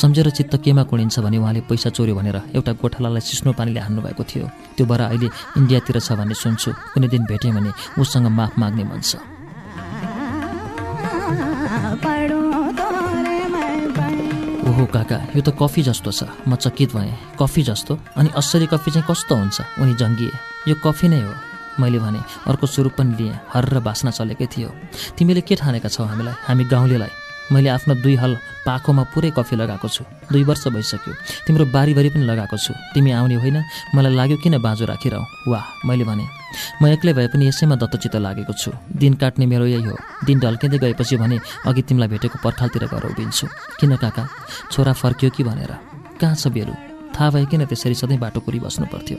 सम्झेर 0.00 0.30
चित्त 0.32 0.54
केमा 0.64 0.82
कुणिन्छ 0.88 1.20
भने 1.20 1.36
उहाँले 1.38 1.60
पैसा 1.68 1.90
चोर्यो 1.92 2.14
भनेर 2.16 2.36
एउटा 2.56 2.72
गोठालालाई 2.80 3.20
सिस्नो 3.20 3.52
पानीले 3.52 3.80
हान्नुभएको 3.84 4.22
थियो। 4.24 4.46
त्यो 4.76 4.84
बरा 4.86 5.06
अहिले 5.12 5.28
इन्डियातिर 5.58 5.96
छ 6.00 6.08
भन्ने 6.16 6.34
सुन्छु 6.34 6.70
कुनै 6.94 7.08
दिन 7.12 7.22
भेटेँ 7.28 7.52
भने 7.52 7.70
उसँग 8.00 8.26
माफ 8.32 8.52
माग्ने 8.58 8.84
मन 8.88 9.00
छ। 9.04 9.16
ओहो 14.78 14.86
काका 14.86 15.34
यो 15.34 15.42
त 15.42 15.50
कफी 15.58 15.82
जस्तो 15.90 16.10
छ। 16.14 16.30
म 16.46 16.54
चकित 16.54 16.94
भएँ। 16.94 17.34
कफी 17.34 17.62
जस्तो? 17.66 17.98
अनि 18.14 18.30
असली 18.30 18.66
कफी 18.70 18.90
चाहिँ 18.94 19.06
कस्तो 19.10 19.34
हुन्छ? 19.34 19.82
उनी 19.82 19.94
जङ्गिए। 19.98 20.30
यो 20.70 20.74
कफी 20.78 21.08
नै 21.10 21.18
हो 21.18 21.34
मैले 21.82 21.98
भने। 21.98 22.22
अर्को 22.46 22.66
स्वरूप 22.70 22.94
पनि 22.94 23.10
लिएँ। 23.18 23.34
हर्र 23.58 23.82
बास्ना 23.82 24.10
चलेकै 24.14 24.46
थियो। 24.46 24.70
तिमीले 25.18 25.42
के 25.42 25.54
ठानेका 25.58 25.88
छौ 25.90 26.06
हामीलाई? 26.06 26.34
हामी 26.46 26.64
गाउँलेलाई। 26.70 27.10
मैले 27.52 27.68
आफ्नो 27.68 27.94
दुई 27.94 28.14
हल 28.14 28.36
पाखोमा 28.66 29.02
पुरै 29.02 29.30
कफी 29.30 29.56
लगाएको 29.56 29.88
छु। 29.88 30.04
दुई 30.32 30.44
वर्ष 30.44 30.68
भइसक्यो। 30.68 31.14
तिम्रो 31.46 31.64
बारीभरि 31.64 32.08
पनि 32.08 32.24
लगाएको 32.24 32.56
छु। 32.56 32.74
तिमी 32.94 33.10
आउने 33.10 33.34
होइन। 33.34 33.64
मलाई 33.94 34.14
लाग्यो 34.14 34.36
किन 34.36 34.58
बाँझो 34.58 34.84
राखिरह? 34.84 35.26
वाह 35.48 35.64
मैले 35.86 36.04
भने। 36.04 36.24
म 36.82 36.86
एक्लै 36.86 37.12
भए 37.12 37.26
पनि 37.28 37.48
यसैमा 37.48 37.76
दत्तचित्त 37.76 38.16
लागेको 38.16 38.52
छु। 38.52 38.72
दिन 38.92 39.14
काट्ने 39.14 39.46
मेरो 39.46 39.66
यही 39.66 39.82
हो। 39.82 39.96
दिन 40.24 40.40
ढल्किँदै 40.40 40.78
गएपछि 40.78 41.16
भने 41.16 41.38
अघि 41.66 41.82
तिमीलाई 41.82 42.08
भेटेको 42.08 42.38
पर्खालतिर 42.44 42.84
गएर 42.86 43.04
उभिन्छु। 43.12 43.46
किन 43.80 43.96
काका? 43.96 44.28
छोरा 44.72 44.92
फर्क्यो 44.92 45.30
कि 45.30 45.44
भनेर। 45.44 45.72
कहाँ 46.20 46.34
छ 46.34 46.48
बेलु? 46.48 46.87
थाहा 47.18 47.30
भयो 47.34 47.46
किन 47.50 47.66
त्यसरी 47.66 47.94
सधैँ 47.98 48.18
बाटो 48.18 48.40
कुरी 48.46 48.58
बस्नु 48.62 48.86
पर्थ्यो? 48.86 49.18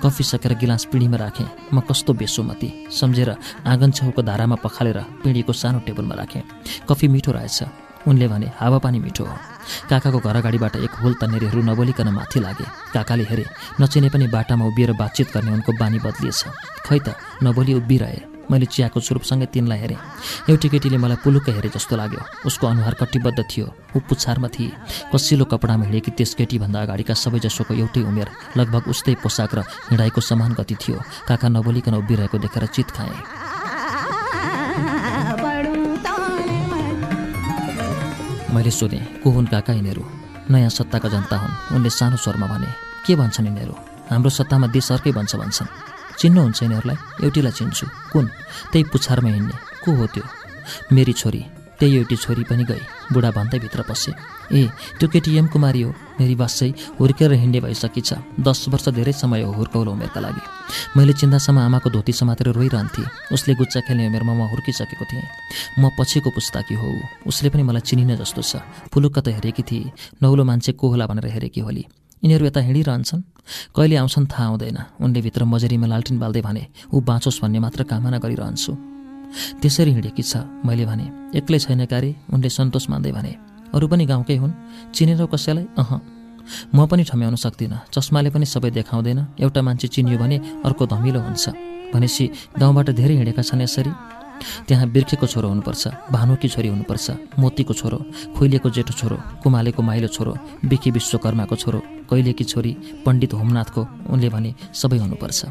कफी 0.00 0.24
सकेर 0.24 0.52
गिलास 0.56 0.84
पिँढीमा 0.88 1.16
राखेँ। 1.16 1.48
म 1.74 1.80
कस्तो 1.84 2.12
बेसोमती? 2.16 2.88
सम्झेर 2.88 3.30
आँगन 3.68 3.90
छेउको 3.92 4.22
धारामा 4.24 4.56
पखालेर 4.64 4.98
पिँढीको 5.20 5.52
सानो 5.52 5.78
टेबलमा 5.84 6.14
राखेँ। 6.16 6.42
कफी 6.88 7.08
मिठो 7.08 7.32
रहेछ। 7.32 7.62
उनले 8.08 8.28
भने 8.28 8.48
हावापानी 8.56 8.98
मिठो 9.00 9.24
हो 9.24 9.36
काकाको 9.88 10.18
घर 10.20 10.36
अगाडिबाट 10.36 10.76
एक 10.76 10.94
होल 11.04 11.12
तन्नेरीहरू 11.20 11.60
नबोलिकन 11.62 12.08
माथि 12.08 12.40
लागे। 12.40 12.64
काकाले 12.92 13.24
हेरे 13.28 13.44
नचिने 13.80 14.08
पनि 14.08 14.26
बाटामा 14.28 14.64
उभिएर 14.64 14.92
बातचित 14.96 15.28
गर्ने 15.34 15.52
उनको 15.52 15.72
बानी 15.80 15.98
बदलिएछ। 16.00 16.44
खै 16.84 16.98
त 16.98 17.16
नबोली 17.44 17.74
उभिरहे। 17.74 18.33
मैले 18.50 18.66
चियाको 18.66 19.00
चुरुपसँगै 19.00 19.46
तिनलाई 19.52 19.78
हेरेँ। 19.78 19.98
एउटी 20.50 20.68
केटीले 20.68 20.98
मलाई 20.98 21.16
पुलुक्क 21.24 21.48
हेरे 21.48 21.68
जस्तो 21.72 21.96
लाग्यो। 21.96 22.20
उसको 22.46 22.64
अनुहार 22.66 22.94
कटिबद्ध 23.00 23.40
थियो। 23.40 23.66
ऊ 23.96 23.98
पुच्छारमा 24.08 24.48
थिए 24.48 24.72
कसिलो 25.12 25.44
कपडामा 25.44 25.84
हिँडेकी 25.84 26.10
त्यस 26.18 26.34
केटीभन्दा 26.34 26.78
अगाडिका 26.82 27.14
सबैजसोको 27.14 27.74
एउटै 27.74 28.02
उमेर 28.04 28.28
लगभग 28.56 28.82
उस्तै 28.92 29.14
पोसाक 29.22 29.54
र 29.54 29.60
हिँडाइको 29.90 30.20
समान 30.20 30.52
गति 30.54 30.76
थियो। 30.76 30.98
काका 31.28 31.48
नबोलिकन 31.48 31.94
उभिरहेको 32.04 32.38
देखेर 32.38 32.66
चित 32.68 32.90
खाएँ। 32.92 33.16
मैले 38.54 38.70
सोधेँ 38.70 39.02
को 39.22 39.30
हुन् 39.30 39.50
काका 39.50 39.72
यिनीहरू? 39.72 40.04
नयाँ 40.50 40.70
सत्ताका 40.70 41.08
जनता 41.08 41.36
हुन्। 41.36 41.74
उनले 41.74 41.90
सानो 41.90 42.16
स्वरमा 42.16 42.46
भने 42.46 42.70
के 43.02 43.16
भन्छन् 43.16 43.46
यिनीहरू? 43.46 43.74
हाम्रो 44.12 44.30
सत्तामा 44.30 44.66
देश 44.70 44.92
अर्कै 44.92 45.10
भन्छ 45.10 45.34
भन्छन्। 45.34 45.93
चिन्नुहुन्छ 46.18 46.62
यिनीहरूलाई? 46.62 46.96
एउटीलाई 47.24 47.52
चिन्छु। 47.52 47.86
कुन? 48.12 48.24
त्यही 48.72 48.84
पुछारमा 48.92 49.30
हिँड्ने। 49.30 49.54
को 49.84 49.90
हो 49.96 50.06
त्यो? 50.06 50.24
मेरी 50.92 51.12
छोरी। 51.12 51.44
त्यही 51.74 51.96
एउटी 51.96 52.16
छोरी 52.16 52.42
पनि 52.46 52.64
गई। 52.64 52.82
बुढा 53.12 53.30
भन्दै 53.34 53.58
भित्र 53.58 53.82
पसे 53.82 54.12
ए 54.54 54.70
त्यो 54.98 55.08
केटी 55.10 55.36
एम 55.36 55.46
कुमारी 55.50 55.80
हो। 55.82 55.90
मेरी 56.20 56.34
बास 56.38 56.62
हुर्केर 57.00 57.32
हिँड्ने 57.32 57.60
भइसकेछ 57.60 58.10
दस 58.40 58.64
वर्ष 58.70 58.88
धेरै 58.94 59.12
समय 59.12 59.42
हो 59.42 59.52
हुर्काउलो 59.52 59.90
उमेरका 59.92 60.20
लागि। 60.20 60.42
मैले 60.96 61.12
चिन्तासम्म 61.12 61.58
आमाको 61.58 61.90
धोती 61.90 62.12
समातेर 62.14 62.48
रोइरहन्थेँ। 62.54 63.34
उसले 63.34 63.54
गुच्चा 63.58 63.80
खेल्ने 63.90 64.06
उमेरमा 64.06 64.32
म 64.32 64.40
हुर्किसकेको 64.54 65.04
थिएँ। 65.04 65.26
म 65.82 65.90
पछिको 65.98 66.30
पुस्ताकी 66.30 66.74
हो 66.78 66.88
उसले 67.26 67.50
पनि 67.50 67.62
मलाई 67.66 67.82
चिनिन 67.82 68.16
जस्तो 68.22 68.42
छ। 68.42 68.62
फुलुक्क 68.94 69.18
त 69.18 69.34
हेरेकी 69.34 69.62
थिए। 69.66 69.90
नौलो 70.22 70.44
मान्छे 70.46 70.72
को 70.78 70.88
होला 70.88 71.06
भनेर 71.10 71.26
हेरेकी 71.26 71.60
होली। 71.60 71.84
यिनीहरू 72.24 72.44
यता 72.46 72.60
हिँडिरहन्छन्। 72.60 73.20
कहिले 73.76 73.96
आउँछन् 74.00 74.26
थाहा 74.32 74.46
हुँदैन। 74.48 74.78
उनले 75.04 75.20
भित्र 75.20 75.44
मजरीमा 75.44 75.86
लालटिन 75.92 76.16
बाल्दै 76.18 76.40
भने 76.40 76.62
ऊ 76.88 77.00
बाँचोस् 77.04 77.40
भन्ने 77.44 77.58
मात्र 77.60 77.84
कामना 77.84 78.18
गरिरहन्छु। 78.18 78.72
त्यसरी 79.60 79.90
हिँडेकी 79.92 80.22
छ। 80.24 80.48
मैले 80.64 80.84
भने 80.88 81.36
एक्लै 81.36 81.58
छैन 81.60 81.84
कार्य 81.84 82.32
उनले 82.32 82.48
सन्तोष 82.48 82.88
मान्दै 82.88 83.12
भने 83.12 83.32
अरू 83.76 83.86
पनि 83.92 84.04
गाउँकै 84.08 84.36
हुन्। 84.40 84.52
चिनेर 84.96 85.20
कसैलाई? 85.28 85.66
अह। 85.76 85.90
म 86.72 86.86
पनि 86.88 87.04
ठम्याउन 87.04 87.36
सक्दिनँ। 87.36 87.92
चस्माले 87.92 88.30
पनि 88.32 88.46
सबै 88.48 88.70
देखाउँदैन। 88.72 89.20
एउटा 89.44 89.60
मान्छे 89.60 89.88
चिनियो 89.92 90.16
भने 90.16 90.36
अर्को 90.64 90.84
धमिलो 90.88 91.20
हुन्छ। 91.20 91.44
भनेपछि 91.92 92.24
गाउँबाट 92.56 92.88
धेरै 92.96 93.14
हिँडेका 93.20 93.42
छन् 93.44 93.62
यसरी। 93.62 93.92
त्यहाँ 94.68 94.88
बिर्खेको 94.90 95.26
छोरो 95.26 95.48
हुनुपर्छ 95.48 95.88
भानुकी 96.12 96.48
छोरी 96.48 96.68
हुनुपर्छ 96.68 97.10
मोतीको 97.38 97.74
छोरो 97.74 97.98
खुइलेको 98.36 98.70
जेठो 98.70 98.94
छोरो 99.00 99.16
कुमालेको 99.42 99.82
माइलो 99.82 100.08
छोरो 100.08 100.32
बिकी 100.64 100.90
विश्वकर्माको 100.90 101.56
छोरो 101.56 101.82
कैलेकी 102.10 102.44
छोरी 102.44 102.72
पण्डित 103.06 103.32
होमनाथको 103.34 103.86
उनले 104.12 104.28
भने 104.28 104.54
सबै 104.74 104.98
हुनुपर्छ। 104.98 105.44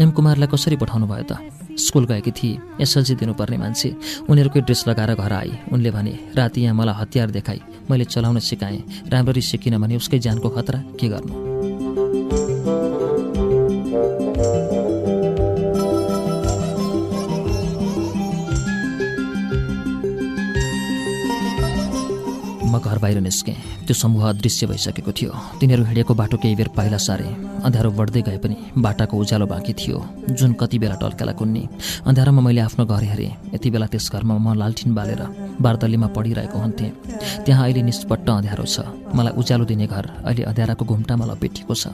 एम 0.00 0.10
कुमारलाई 0.10 0.48
कसरी 0.52 0.76
पठाउनु 0.76 1.06
भयो 1.06 1.24
त? 1.24 1.32
स्कुल 1.72 2.04
गएकी 2.06 2.30
थिए 2.30 2.58
एसएलसी 2.80 3.14
दिनुपर्ने 3.16 3.56
मान्छे 3.56 3.88
उनीहरूकै 4.28 4.60
ड्रेस 4.60 4.84
लगाएर 4.88 5.14
घर 5.14 5.32
आए। 5.32 5.72
उनले 5.72 5.90
भने 5.90 6.12
राति 6.36 6.60
यहाँ 6.60 6.76
मलाई 6.76 6.94
हतियार 7.00 7.30
देखाए 7.30 7.60
मैले 7.90 8.04
चलाउन 8.04 8.38
सिकाएँ 8.38 9.08
राम्ररी 9.08 9.40
सिकिनँ 9.40 9.80
भने 9.80 9.96
उसकै 9.96 10.18
ज्यानको 10.18 10.48
खतरा 10.48 10.78
के 11.00 11.08
गर्नु? 11.08 11.71
म 22.72 22.80
घर 22.80 22.98
बाहिर 22.98 23.20
निस्केँ। 23.20 23.54
त्यो 23.86 23.94
समूह 23.94 24.28
अदृश्य 24.28 24.66
भइसकेको 24.66 25.12
थियो। 25.12 25.30
तिनीहरू 25.60 25.84
हिँडेको 25.84 26.14
बाटो 26.14 26.36
केही 26.40 26.54
बेर 26.56 26.68
पाइला 26.72 26.96
सारे। 26.96 27.28
अँध्यारो 27.60 27.90
बढ्दै 27.92 28.22
गए 28.24 28.38
पनि 28.40 28.56
बाटाको 28.80 29.12
उज्यालो 29.12 29.46
बाँकी 29.46 29.72
थियो। 29.76 29.98
जुन 30.32 30.52
कति 30.56 30.78
बेला 30.80 30.96
टल्केला 30.96 31.32
कुन्नी। 31.36 31.62
अँध्यारोमा 32.08 32.40
मैले 32.42 32.60
आफ्नो 32.66 32.84
घर 32.88 33.04
हेरेँ। 33.12 33.52
यति 33.54 33.68
बेला 33.70 33.86
त्यस 33.92 34.08
घरमा 34.12 34.34
म 34.40 34.56
लालठिन 34.56 34.94
बालेर 34.94 35.22
बारदलीमा 35.60 36.08
पढिरहेको 36.16 36.58
हुन्थेँ। 36.58 36.90
त्यहाँ 37.44 37.64
अहिले 37.64 37.82
निष्पट्ट 37.82 38.28
अँध्यारो 38.30 38.64
छ। 38.64 38.80
मलाई 39.12 39.36
उज्यालो 39.36 39.64
दिने 39.68 39.86
घर 39.86 40.04
अहिले 40.24 40.42
अँध्याराको 40.48 40.84
घुम्टामा 40.84 41.24
लपेटिएको 41.28 41.74
छ। 41.74 41.92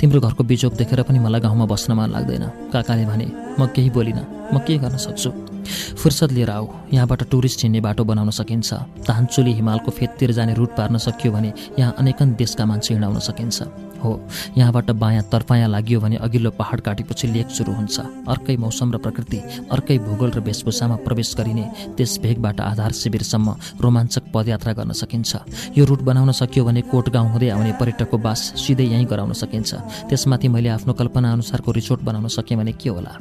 तिम्रो 0.00 0.20
घरको 0.20 0.42
बिजोग 0.44 0.74
देखेर 0.74 1.02
पनि 1.06 1.18
मलाई 1.22 1.40
गाउँमा 1.40 1.66
बस्न 1.70 1.92
मन 1.94 2.10
लाग्दैन। 2.10 2.44
काकाले 2.74 3.04
भने 3.06 3.26
म 3.54 3.70
केही 3.70 3.90
बोलिनँ। 3.94 4.50
म 4.52 4.58
के 4.66 4.78
गर्न 4.82 4.96
सक्छु? 4.98 5.47
फुर्सद 5.96 6.32
लिएर 6.32 6.50
आऊ। 6.50 6.68
यहाँबाट 6.92 7.22
टुरिस्ट 7.30 7.62
हिँड्ने 7.62 7.80
बाटो 7.80 8.04
बनाउन 8.04 8.30
सकिन्छ। 8.30 8.74
धानचुली 9.08 9.52
हिमालको 9.52 9.90
फेदतिर 9.90 10.32
जाने 10.32 10.54
रुट 10.54 10.76
पार्न 10.76 10.98
सकियो 10.98 11.32
भने 11.32 11.52
यहाँ 11.78 11.94
अनेकन 11.98 12.34
देशका 12.34 12.66
मान्छे 12.66 12.94
हिँडाउन 12.94 13.18
सकिन्छ। 13.20 13.62
हो 13.98 14.10
यहाँबाट 14.56 14.90
बायाँ 14.94 15.22
तर्फायाँ 15.26 15.68
लाग्यो 15.68 16.00
भने 16.00 16.16
अघिल्लो 16.16 16.50
पहाड 16.54 16.80
काटेपछि 16.80 17.26
लेक 17.28 17.50
सुरु 17.50 17.72
हुन्छ। 17.72 17.98
अर्कै 18.30 18.56
मौसम 18.56 18.92
र 18.94 18.98
प्रकृति 18.98 19.38
अर्कै 19.72 19.98
भूगोल 19.98 20.30
र 20.30 20.40
वेशभूषामा 20.40 20.96
प्रवेश 21.02 21.34
गरिने 21.38 21.64
त्यस 21.98 22.18
भेगबाट 22.22 22.60
आधार 22.60 22.92
शिविरसम्म 22.94 23.54
रोमाञ्चक 23.82 24.30
पदयात्रा 24.34 24.72
गर्न 24.72 24.92
सकिन्छ। 24.94 25.36
यो 25.74 25.84
रुट 25.84 26.02
बनाउन 26.06 26.30
सकियो 26.32 26.64
भने 26.64 26.80
कोट 26.86 27.08
गाउँ 27.10 27.30
हुँदै 27.32 27.48
आउने 27.50 27.72
पर्यटकको 27.74 28.18
बास 28.18 28.40
सिधै 28.56 28.86
यहीँ 28.86 29.06
गराउन 29.06 29.32
सकिन्छ। 29.34 29.74
त्यसमाथि 30.08 30.48
मैले 30.48 30.68
आफ्नो 30.78 30.92
कल्पना 30.94 31.32
अनुसारको 31.32 31.72
रिसोर्ट 31.72 32.02
बनाउन 32.02 32.28
सकेँ 32.30 32.58
भने 32.58 32.72
के 32.78 32.90
होला? 32.90 33.18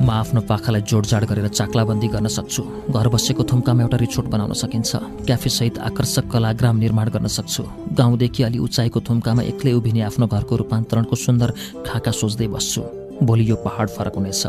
म 0.00 0.08
आफ्नो 0.10 0.40
पाखालाई 0.48 0.82
जोडजाड 0.88 1.24
गरेर 1.28 1.48
चाक्लाबन्दी 1.48 2.08
गर्न 2.08 2.26
सक्छु। 2.26 2.62
घर 2.88 3.06
बसेको 3.12 3.42
थुम्कामा 3.44 3.82
एउटा 3.84 3.96
रिसोर्ट 4.00 4.28
बनाउन 4.32 4.52
सकिन्छ। 4.56 4.90
क्याफेसहित 5.28 5.78
आकर्षक 5.78 6.24
कलाग्राम 6.32 6.76
निर्माण 6.76 7.08
गर्न 7.14 7.26
सक्छु। 7.28 7.62
गाउँदेखि 8.00 8.42
अलि 8.42 8.58
उचाइको 8.58 9.00
थुम्कामा 9.00 9.42
एक्लै 9.52 9.72
उभिने 9.76 10.00
आफ्नो 10.08 10.26
घरको 10.26 10.56
रूपान्तरणको 10.56 11.16
सुन्दर 11.16 11.50
खाका 11.86 12.10
सोच्दै 12.10 12.48
बस्छु। 12.48 12.99
भोलि 13.22 13.44
यो 13.50 13.56
पहाड 13.56 13.88
फर्कनेछ 13.88 14.46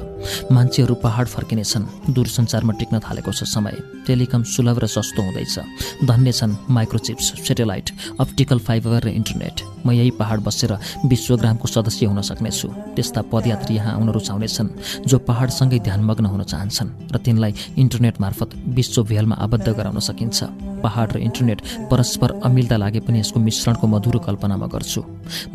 मान्छेहरू 0.51 0.95
पहाड 0.95 1.27
फर्किनेछन्। 1.27 2.13
दूरसञ्चारमा 2.13 2.73
टिक्न 2.79 2.99
थालेको 2.99 3.31
छ 3.31 3.43
समय। 3.45 3.75
टेलिकम 4.07 4.43
सुलभ 4.43 4.79
र 4.79 4.87
सस्तो 4.87 5.21
हुँदैछ। 5.21 6.05
धन्य 6.07 6.31
छन् 6.31 6.55
माइक्रोचिप्स 6.69 7.25
सेटेलाइट 7.47 7.89
अप्टिकल 8.19 8.59
फाइबर 8.59 9.03
र 9.03 9.07
इन्टरनेट। 9.11 9.85
म 9.85 9.91
यही 9.91 10.11
पहाड 10.15 10.39
बसेर 10.45 10.71
विश्वग्रामको 11.05 11.67
सदस्य 11.67 12.05
हुन 12.05 12.21
सक्नेछु। 12.21 12.67
त्यस्ता 12.95 13.21
पदयात्री 13.27 13.75
यहाँ 13.75 13.93
आउन 13.95 14.09
रुचाउनेछन् 14.09 14.69
जो 15.05 15.17
पहाडसँगै 15.19 15.79
ध्यानमग्न 15.79 16.25
हुन 16.25 16.43
चाहन्छन् 16.43 17.11
र 17.11 17.17
तिनलाई 17.17 17.53
इन्टरनेट 17.77 18.21
मार्फत 18.21 18.49
विश्व 18.71 19.03
भेलमा 19.03 19.35
आबद्ध 19.35 19.67
गराउन 19.67 19.99
सकिन्छ। 19.99 20.39
पहाड 20.81 21.13
र 21.13 21.17
इन्टरनेट 21.19 21.59
परस्पर 21.89 22.29
अमिल्दा 22.41 22.77
लागे 22.77 22.99
पनि 23.05 23.19
यसको 23.19 23.39
मिश्रणको 23.39 23.87
मधुरो 23.87 24.19
कल्पनामा 24.19 24.67
गर्छु। 24.67 25.01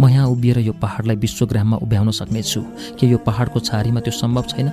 म 0.00 0.08
यहाँ 0.08 0.26
उभिएर 0.26 0.58
यो 0.58 0.72
पहाडलाई 0.74 1.16
विश्वग्राममा 1.16 1.76
उभ्याउन 1.82 2.10
सक्नेछु। 2.10 2.60
के 2.98 3.05
यो 3.06 3.18
पहाडको 3.18 3.58
छारीमा 3.60 4.00
त्यो 4.00 4.12
सम्भव 4.12 4.44
छैन? 4.50 4.68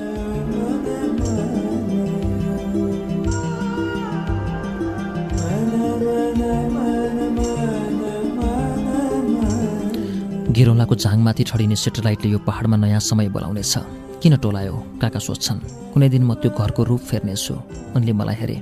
गिरौलाको 10.53 10.95
झाङमाथि 10.95 11.43
ठडिने 11.49 11.75
सेटेलाइटले 11.75 12.29
यो 12.29 12.39
पहाडमा 12.45 12.77
नयाँ 12.77 13.01
समय 13.01 13.27
बोलाउनेछ। 13.33 13.73
किन 14.21 14.33
टोलायो? 14.37 14.75
काका 15.01 15.19
सोध्छन्? 15.19 15.59
कुनै 15.93 16.07
दिन 16.13 16.23
म 16.23 16.37
त्यो 16.37 16.49
घरको 16.53 16.81
रूप 16.89 17.01
फेर्नेछु। 17.09 17.53
उनले 17.97 18.13
मलाई 18.13 18.37
हेरे 18.41 18.57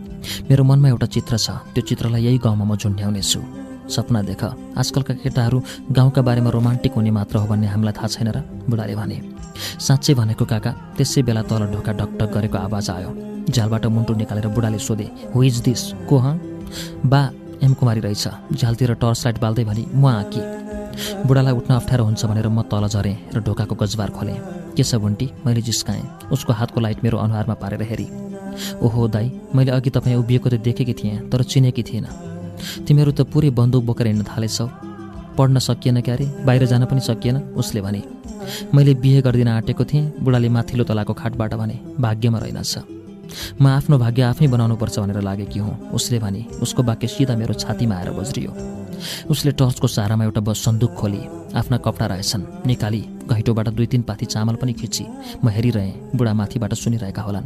मेरो 0.48 0.64
मनमा 0.64 0.88
एउटा 0.90 1.08
चित्र 1.12 1.36
छ। 1.38 1.48
त्यो 1.76 1.82
चित्रलाई 1.84 2.22
यही 2.26 2.38
गाउँमा 2.40 2.66
म 2.66 2.76
झुन्ड्याउनेछु 2.80 3.61
सपना 3.92 4.22
देख। 4.22 4.44
आजकलका 4.78 5.14
केटाहरू 5.24 5.62
गाउँका 5.92 6.22
बारेमा 6.22 6.50
रोमान्टिक 6.50 6.94
हुने 6.96 7.12
मात्र 7.12 7.38
हो 7.38 7.46
भन्ने 7.48 7.68
हामीलाई 7.68 7.94
थाहा 7.98 8.08
छैन 8.08 8.28
र 8.32 8.40
बुढाले 8.70 8.96
भने। 8.96 9.18
साँच्चै 9.80 10.14
भनेको 10.14 10.46
काका 10.46 10.72
त्यसै 10.98 11.22
बेला 11.28 11.42
तल 11.50 11.62
ढोका 11.74 11.92
ढकढक 12.00 12.30
गरेको 12.34 12.58
आवाज 12.58 12.90
आयो। 12.90 13.12
झ्यालबाट 13.52 13.86
मुन्टु 13.86 14.14
निकालेर 14.16 14.48
बुढाले 14.56 14.80
सोधे 14.80 15.08
हु 15.34 15.44
इज 15.44 15.60
दिस 15.68 15.82
को 16.10 16.18
ह? 16.18 16.38
बा 17.06 17.22
एम 17.62 17.74
कुमारी 17.74 18.00
रहेछ। 18.02 18.28
झ्यालतिर 18.54 18.94
टर्च 19.02 19.20
लाइट 19.26 19.38
बाल्दै 19.42 19.64
भनी 19.66 19.84
म 19.94 20.06
आँकी 20.08 20.42
बुढालाई 21.28 21.54
उठ्न 21.54 21.74
अप्ठ्यारो 21.74 22.04
हुन्छ 22.06 22.26
भनेर 22.26 22.48
म 22.48 22.62
तल 22.72 22.88
झरेँ 22.88 23.18
र 23.36 23.40
ढोकाको 23.44 23.76
गजबार 23.76 24.10
खोलेँ। 24.10 24.40
के 24.76 24.84
छ 24.84 24.96
बुन्टी? 24.96 25.28
मैले 25.46 25.62
जिस्काएँ। 25.62 26.32
उसको 26.32 26.54
हातको 26.54 26.80
लाइट 26.80 27.04
मेरो 27.04 27.18
अनुहारमा 27.18 27.54
पारेर 27.60 27.82
हेरी। 27.84 28.08
ओहो 28.82 29.08
दाई 29.08 29.32
मैले 29.56 29.72
अघि 29.72 29.90
तपाईँ 29.90 30.16
उभिएको 30.16 30.50
त 30.50 30.54
देखेकी 30.64 30.94
थिएँ 30.94 31.30
तर 31.30 31.44
चिनेकी 31.44 31.84
थिएन। 31.84 32.31
तिमीहरू 32.88 33.12
त 33.12 33.22
पुरै 33.32 33.50
बन्दुक 33.60 33.84
बोकेर 33.86 34.08
हिँड्न 34.08 34.24
थालेछौ। 34.30 34.68
पढ्न 35.38 35.60
सकिएन 35.60 36.02
क्यारे 36.02 36.26
बाहिर 36.46 36.66
जान 36.66 36.86
पनि 36.86 37.02
सकिएन 37.02 37.38
उसले 37.56 37.82
भने। 37.82 38.02
मैले 38.76 38.94
बिहे 39.04 39.22
गरिदिन 39.22 39.48
आँटेको 39.48 39.84
थिएँ 39.86 40.10
बुढाले 40.24 40.50
माथिल्लो 40.50 40.84
तलाको 40.84 41.14
खाटबाट 41.14 41.54
भने 41.56 41.76
भाग्यमा 42.00 42.40
रहेनछ। 42.40 43.01
म 43.62 43.68
आफ्नो 43.68 43.98
भाग्य 43.98 44.22
आफै 44.22 44.48
बनाउनुपर्छ 44.48 45.00
भनेर 45.00 45.22
लागेकी 45.22 45.60
हुँ। 45.60 45.92
उसले 45.92 46.20
भने 46.20 46.42
उसको 46.62 46.84
वाक्य 46.84 47.08
सिधा 47.08 47.36
मेरो 47.36 47.54
छातीमा 47.54 47.96
आएर 47.96 48.10
बज्रियो। 48.12 48.52
उसले 49.30 49.52
टर्चको 49.52 49.88
सहारामा 49.88 50.24
एउटा 50.24 50.42
बस 50.42 50.58
सन्दुक 50.66 50.94
खोली। 50.94 51.22
आफ्ना 51.56 51.78
कपडा 51.78 52.06
रहेछन्। 52.06 52.44
निकाली 52.66 53.02
घैटोबाट 53.28 53.68
दुई 53.70 53.88
तिन 53.88 54.02
पाथी 54.06 54.26
चामल 54.26 54.56
पनि 54.56 54.74
खिची। 54.74 55.06
म 55.44 55.50
हेरिरहेँ 55.50 56.16
बुढा 56.16 56.34
माथिबाट 56.34 56.74
सुनिरहेका 56.74 57.22
होलान्। 57.22 57.46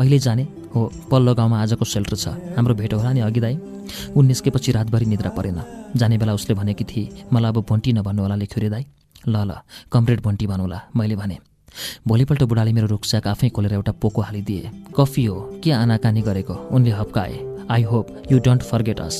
अहिले 0.00 0.18
जाने? 0.18 0.44
हो 0.74 0.80
पल्लो 1.10 1.34
गाउँमा 1.34 1.60
आजको 1.62 1.84
सेल्टर 1.84 2.16
छ। 2.16 2.28
हाम्रो 2.56 2.74
भेट 2.74 2.94
होला 2.94 3.12
नि 3.12 3.20
अघि 3.20 3.40
दाई 3.40 3.56
ऊ 4.16 4.22
निस्केपछि 4.22 4.72
रातभरि 4.72 5.06
निद्रा 5.06 5.30
परेन। 5.36 5.60
जाने 5.96 6.18
बेला 6.18 6.32
उसले 6.34 6.54
भनेकी 6.56 6.84
थिए 6.84 7.28
मलाई 7.32 7.50
अब 7.52 7.58
भोन्टी 7.68 7.92
नभन्नु 7.92 8.22
होला 8.22 8.36
लेख्यो 8.40 8.60
रे 8.62 8.68
दाई 8.70 8.84
ल 9.28 9.36
ल 9.44 9.60
कमरेड 9.92 10.20
भोन्टी 10.24 10.46
भनौँला। 10.46 10.80
मैले 10.96 11.16
भने 11.16 11.36
भोलिपल्ट 12.08 12.42
बुढाले 12.42 12.72
मेरो 12.72 12.86
रुखस्याक 12.86 13.26
आफै 13.26 13.48
खोलेर 13.48 13.72
एउटा 13.72 13.92
पोको 14.02 14.20
हालिदिए। 14.22 14.70
कफी 14.96 15.24
हो 15.24 15.36
के 15.64 15.70
आनाकानी 15.72 16.22
गरेको? 16.22 16.54
उनले 16.70 16.90
हप्काए। 16.90 17.66
I 17.70 17.82
hope 17.82 18.06
you 18.32 18.38
don't 18.38 18.62
forget 18.62 19.00
us 19.00 19.16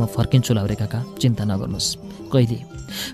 म 0.00 0.06
फर्किन्छु 0.06 0.54
लाउरे 0.54 0.74
काका 0.74 1.02
चिन्ता 1.18 1.44
नगर्नुहोस्। 1.44 1.96
कहिले? 2.32 2.58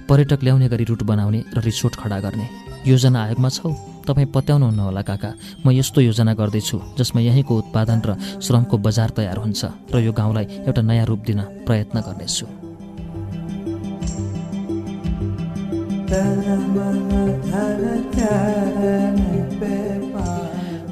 पर्यटक 0.09 0.41
ल्याउने 0.45 0.69
गरी 0.69 0.85
रुट 0.85 1.03
बनाउने 1.03 1.41
र 1.57 1.59
रिसोर्ट 1.65 1.95
खडा 1.97 2.19
गर्ने। 2.21 2.47
योजना 2.85 3.19
आयोगमा 3.25 3.49
छौ 3.49 3.73
तपाईँ 4.05 4.29
पत्याउनुहुन्न 4.29 4.81
होला 4.81 5.03
काका। 5.03 5.31
म 5.65 5.73
यस्तो 5.73 6.01
योजना 6.01 6.35
गर्दैछु 6.37 6.81
जसमा 6.99 7.21
यहीँको 7.25 7.57
उत्पादन 7.57 7.99
र 8.05 8.11
श्रमको 8.45 8.77
बजार 8.79 9.11
तयार 9.17 9.39
हुन्छ 9.41 9.65
र 9.95 10.05
यो 10.05 10.13
गाउँलाई 10.13 10.69
एउटा 10.69 10.83
नयाँ 10.85 11.07
रूप 11.09 11.21
दिन 11.25 11.41
प्रयत्न 11.65 12.01
गर्नेछु। 12.05 12.64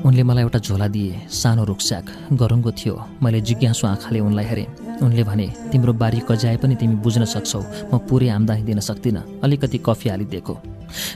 उनले 0.06 0.22
मलाई 0.22 0.42
एउटा 0.42 0.58
झोला 0.58 0.86
दिए। 0.88 1.12
सानो 1.30 1.64
रुखस्याक 1.64 2.06
गरुङ्गो 2.40 2.70
थियो। 2.72 2.94
मैले 3.22 3.40
जिज्ञासु 3.40 3.86
आँखाले 3.86 4.20
उनलाई 4.20 4.44
हेरेँ। 4.44 4.66
उनले 5.02 5.22
भने 5.24 5.46
तिम्रो 5.72 5.92
बारी 5.92 6.20
कजाए 6.28 6.56
पनि 6.56 6.74
तिमी 6.74 6.96
बुझ्न 7.04 7.24
सक्छौ। 7.24 7.60
म 7.92 7.98
पुरै 8.08 8.28
आम्दानी 8.28 8.62
दिन 8.62 8.80
सक्दिनँ। 8.80 9.22
अलिकति 9.44 9.78
कफी 9.86 10.08
हालिदिएको 10.08 10.54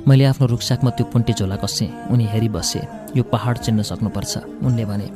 मैले 0.08 0.24
आफ्नो 0.24 0.46
रुखसाकमा 0.46 0.90
त्यो 0.96 1.04
पुन्टे 1.12 1.32
झोला 1.38 1.56
कसेँ। 1.56 1.88
उनी 2.12 2.24
हेरिबसे 2.32 2.80
यो 3.16 3.22
पहाड 3.32 3.54
चिन्न 3.64 3.82
सक्नुपर्छ 3.82 4.32
उनले 4.62 4.84
भने 4.84 5.06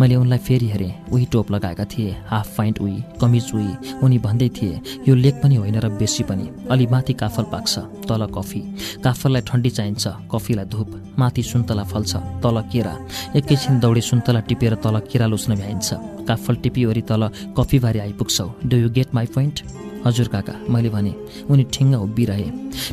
मैले 0.00 0.14
उनलाई 0.16 0.38
फेरि 0.46 0.68
हेरेँ 0.68 0.92
उही 1.12 1.26
टोप 1.32 1.50
लगाएका 1.50 1.84
थिए 1.92 2.16
हाफ 2.30 2.56
पाइन्ट 2.56 2.80
उही 2.80 2.96
कमिज 3.20 3.50
उही 3.54 3.98
उनी 4.04 4.18
भन्दै 4.26 4.48
थिए 4.56 4.80
यो 5.08 5.14
लेक 5.14 5.40
पनि 5.42 5.56
होइन 5.56 5.78
र 5.84 5.88
बेसी 6.00 6.22
पनि 6.30 6.48
अलि 6.70 6.86
माथि 6.92 7.12
काफल 7.22 7.44
पाक्छ 7.52 7.78
तल 8.08 8.26
कफी 8.36 8.60
काफललाई 9.04 9.42
ठन्डी 9.48 9.70
चाहिन्छ 9.78 10.04
कफीलाई 10.32 10.66
धुप 10.74 10.90
माथि 11.18 11.42
सुन्तला 11.52 11.84
फल्छ 11.92 12.12
तल 12.44 12.60
केरा 12.72 12.94
एकैछिन 13.38 13.80
दौडी 13.80 14.00
सुन्तला 14.10 14.40
टिपेर 14.48 14.74
तल 14.84 14.98
केरा 15.12 15.26
लुच्न 15.32 15.54
भ्याइन्छ 15.62 15.88
काफल 16.28 16.54
टिपिवरी 16.64 17.02
तल 17.10 17.28
कफीबारी 17.58 17.98
आइपुग्छौ 18.06 18.48
do 18.66 18.76
you 18.76 18.88
get 18.98 19.14
my 19.14 19.26
point? 19.34 19.56
हजुर 20.04 20.28
काका 20.28 20.54
मैले 20.68 20.88
भने 20.90 21.12
उनी 21.50 21.64
ठिङ्ग 21.72 21.94
उभिरहे। 21.96 22.48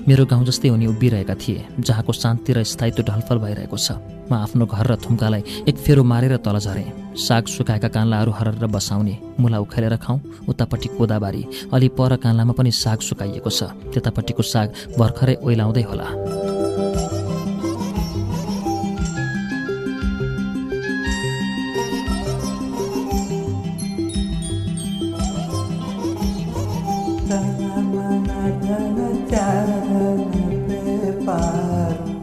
मेरो 0.08 0.26
गाउँ 0.26 0.46
जस्तै 0.46 0.70
उनी 0.70 0.86
उभिरहेका 0.88 1.36
थिए 1.36 1.66
जहाँको 1.80 2.14
शान्ति 2.14 2.54
र 2.54 2.64
स्थायित्व 2.64 3.04
ढलफल 3.04 3.38
भइरहेको 3.44 3.78
छ। 3.78 3.92
म 4.32 4.34
आफ्नो 4.34 4.66
घर 4.66 4.88
र 4.88 4.96
थुम्कालाई 4.96 5.44
एक 5.68 5.78
फेरो 5.78 6.04
मारेर 6.04 6.36
तल 6.40 6.60
झरेँ। 6.60 7.16
साग 7.18 7.46
सुकाएका 7.46 7.88
कान्लाहरू 7.92 8.32
हरेर 8.32 8.66
बसाउने 8.72 9.18
मुला 9.40 9.60
उखेलेर 9.60 9.96
खाउँ 10.00 10.48
उतापट्टि 10.48 10.88
कोदाबारी 10.96 11.44
अलि 11.74 11.88
पर 12.00 12.16
कान्लामा 12.24 12.54
पनि 12.56 12.72
साग 12.74 13.00
सुकाइएको 13.04 13.50
छ। 13.50 13.64
त्यतापट्टिको 13.92 14.44
साग 14.44 14.68
भर्खरै 15.00 15.36
ओइलाउँदै 15.44 15.84
होला। 15.84 16.08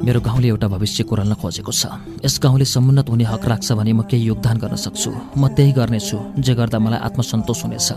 मेरो 0.09 0.21
गाउँले 0.25 0.49
एउटा 0.49 0.69
भविष्य 0.73 1.05
कोरल्न 1.05 1.35
खोजेको 1.37 1.69
छ। 1.69 1.93
यस 2.25 2.41
गाउँले 2.41 2.65
समुन्नत 2.65 3.13
हुने 3.13 3.25
हक 3.29 3.45
राख्छ 3.45 3.73
भने 3.77 3.93
म 3.93 4.09
केही 4.09 4.25
योगदान 4.33 4.57
गर्न 4.57 4.77
सक्छु। 4.81 5.37
म 5.37 5.53
त्यही 5.53 5.73
गर्नेछु 5.77 6.41
जे 6.41 6.53
गर्दा 6.57 6.79
मलाई 6.81 7.01
आत्मसन्तोष 7.13 7.63
हुनेछ। 7.69 7.93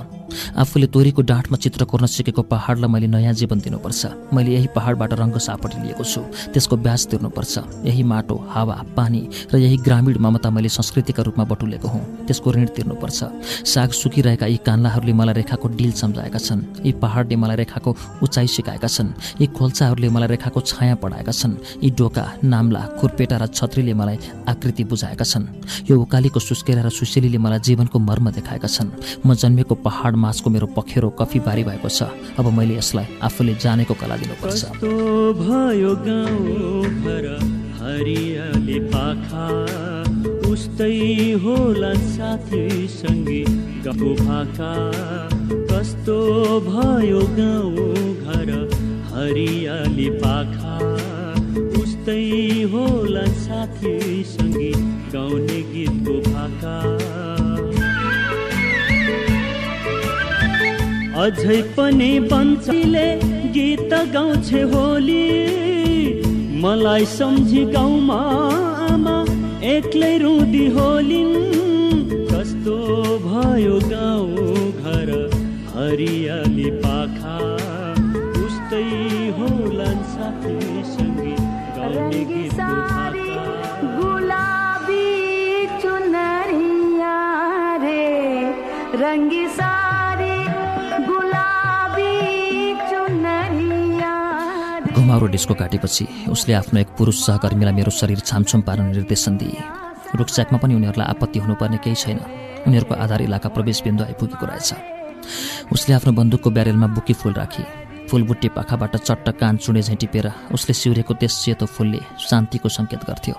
आफूले 0.60 0.88
तोरीको 0.92 1.22
डाँठमा 1.24 1.58
चित्र 1.60 1.84
कोर्न 1.88 2.06
सिकेको 2.12 2.42
पहाडलाई 2.52 2.92
मैले 2.92 3.08
नयाँ 3.08 3.32
जीवन 3.32 3.60
दिनुपर्छ। 3.64 4.32
मैले 4.36 4.52
यही 4.52 4.68
पहाडबाट 4.76 5.12
रङ्ग 5.24 5.38
सापटी 5.40 5.78
लिएको 5.88 6.04
छु। 6.04 6.22
त्यसको 6.52 6.76
ब्याज 6.84 7.02
तिर्नुपर्छ। 7.16 7.88
यही 7.88 8.04
माटो 8.04 8.36
हावा 8.52 8.76
पानी 8.92 9.22
र 9.54 9.58
यही 9.64 9.78
ग्रामीण 9.80 10.20
ममता 10.20 10.50
मैले 10.52 10.68
संस्कृतिका 10.68 11.24
रूपमा 11.24 11.44
बटुलेको 11.48 11.88
हुँ। 11.88 12.28
त्यसको 12.28 12.48
ऋण 12.52 12.66
तिर्नुपर्छ। 12.76 13.20
साग 13.64 13.90
सुकिरहेका 13.92 14.46
यी 14.52 14.58
कान्लाहरूले 14.68 15.14
मलाई 15.16 15.36
रेखाको 15.36 15.68
डिल 15.80 15.92
सम्झाएका 15.96 16.40
छन्। 16.40 16.60
यी 16.84 16.92
पहाडले 17.00 17.36
मलाई 17.36 17.56
रेखाको 17.64 17.96
उचाइ 18.24 18.48
सिकाएका 18.48 18.88
छन्। 18.88 19.16
यी 19.40 19.48
खोल्चाहरूले 19.52 20.10
मलाई 20.12 20.28
रेखाको 20.36 20.60
छाया 20.60 20.96
पढाएका 20.96 21.32
छन्। 21.32 21.60
यी 21.84 21.90
डोका 22.02 22.26
नाम्ला 22.44 22.82
खुर्पेटा 22.98 23.38
र 23.38 23.46
छत्रीले 23.54 23.94
मलाई 23.94 24.18
आकृति 24.50 24.84
बुझाएका 24.90 25.22
छन्। 25.22 25.46
यो 25.86 25.94
उकालीको 26.02 26.40
सुस्केरा 26.42 26.82
र 26.82 26.90
सुसेलीले 26.90 27.38
मलाई 27.38 27.60
जीवनको 27.62 27.98
मर्म 28.02 28.26
देखाएका 28.34 28.68
छन्। 28.68 28.90
म 29.26 29.38
जन्मेको 29.38 29.76
पहाड 29.86 30.16
माझको 30.18 30.50
मेरो 30.50 30.68
पखेरो 30.74 31.10
कफी 31.22 31.40
बारी 31.46 31.64
भएको 31.64 31.90
छ। 31.90 32.10
अब 32.42 32.46
मैले 32.58 32.82
यसलाई 32.82 33.22
आफूले 33.22 33.54
जानेको 33.62 33.94
कला 34.02 34.18
दिनुपर्छ। 34.18 34.62
उस्तै 40.52 41.38
होला 41.44 41.94
साथी 41.94 42.66
भाका। 44.22 44.74
कस्तो 45.70 46.18
भयो 46.66 47.22
गाउँ 47.38 47.94
घर? 48.26 48.50
हरियाली 49.12 50.10
पाखा। 50.20 51.11
उस्तै 52.02 52.66
होला 52.70 53.24
साथी 53.40 53.90
सङ्गी 54.28 54.70
गाउने 55.14 55.58
गीतको 55.74 56.14
भाका। 56.28 56.72
अझै 61.24 61.58
पनि 61.76 62.08
बन्चीले 62.32 63.06
गीत 63.58 63.94
गाउँछे 64.16 64.62
होली। 64.74 65.28
मलाई 66.64 67.06
सम्झी 67.14 67.64
गाउँमा 67.78 68.20
आमा 68.88 69.16
एक्लै 69.76 70.14
रुदी 70.26 70.66
होलिन्। 70.80 71.38
कस्तो 72.34 72.80
भयो 73.28 73.78
गाउँ 73.94 74.58
घर 74.82 75.14
हरियाली 75.76 76.70
पाखा। 76.82 77.38
उस्तै 78.46 78.86
होला 79.38 79.92
साथी 80.16 80.58
सङ्गी 81.82 82.42
गाउने 82.50 83.22
गीत 83.22 83.42
गुलाबी 83.98 85.06
चुनरिया 85.82 87.16
रे। 87.84 88.06
रङ्गी 89.02 89.46
सारी 89.50 90.36
गुलाबी 91.10 92.14
चुनरिया 92.92 94.14
रे। 94.86 94.94
घुमाउरो 94.94 95.28
डिस्को 95.28 95.54
काटेपछि 95.58 96.06
उसले 96.30 96.54
आफ्नो 96.54 96.78
एक 96.80 96.90
पुरुष 96.98 97.18
सहकर्मीलाई 97.26 97.74
मेरो 97.74 97.92
शरीर 97.92 98.20
छामछुम 98.30 98.62
पार्न 98.62 98.86
निर्देशन 98.94 99.38
दिए। 99.42 99.58
रुखच्याकमा 100.16 100.58
पनि 100.62 100.74
उनीहरूलाई 100.76 101.08
आपत्ति 101.08 101.40
हुनुपर्ने 101.40 101.78
केही 101.82 101.96
छैन। 101.96 102.20
उनीहरूको 102.70 102.94
आधार 102.94 103.22
इलाका 103.22 103.50
प्रवेश 103.58 103.82
बिन्दु 103.82 104.04
आइपुगेको 104.04 104.46
रहेछ। 104.46 104.70
उसले 105.74 105.96
आफ्नो 105.98 106.12
बन्दुकको 106.14 106.50
ब्यारेलमा 106.52 106.88
बुकी 106.94 107.14
फुल 107.14 107.34
राखी। 107.34 107.81
फुलबुट्टे 108.12 108.48
पाखाबाट 108.52 108.96
चट्ट 109.08 109.30
कान 109.40 109.58
चुडे 109.64 109.82
झैँ 109.82 109.96
टिपेर 109.96 110.28
उसले 110.52 110.74
सिउरेको 110.76 111.14
त्यस 111.16 111.34
सेतो 111.44 111.66
फुलले 111.66 112.00
शान्तिको 112.20 112.68
सङ्केत 112.68 113.08
गर्थ्यो। 113.08 113.36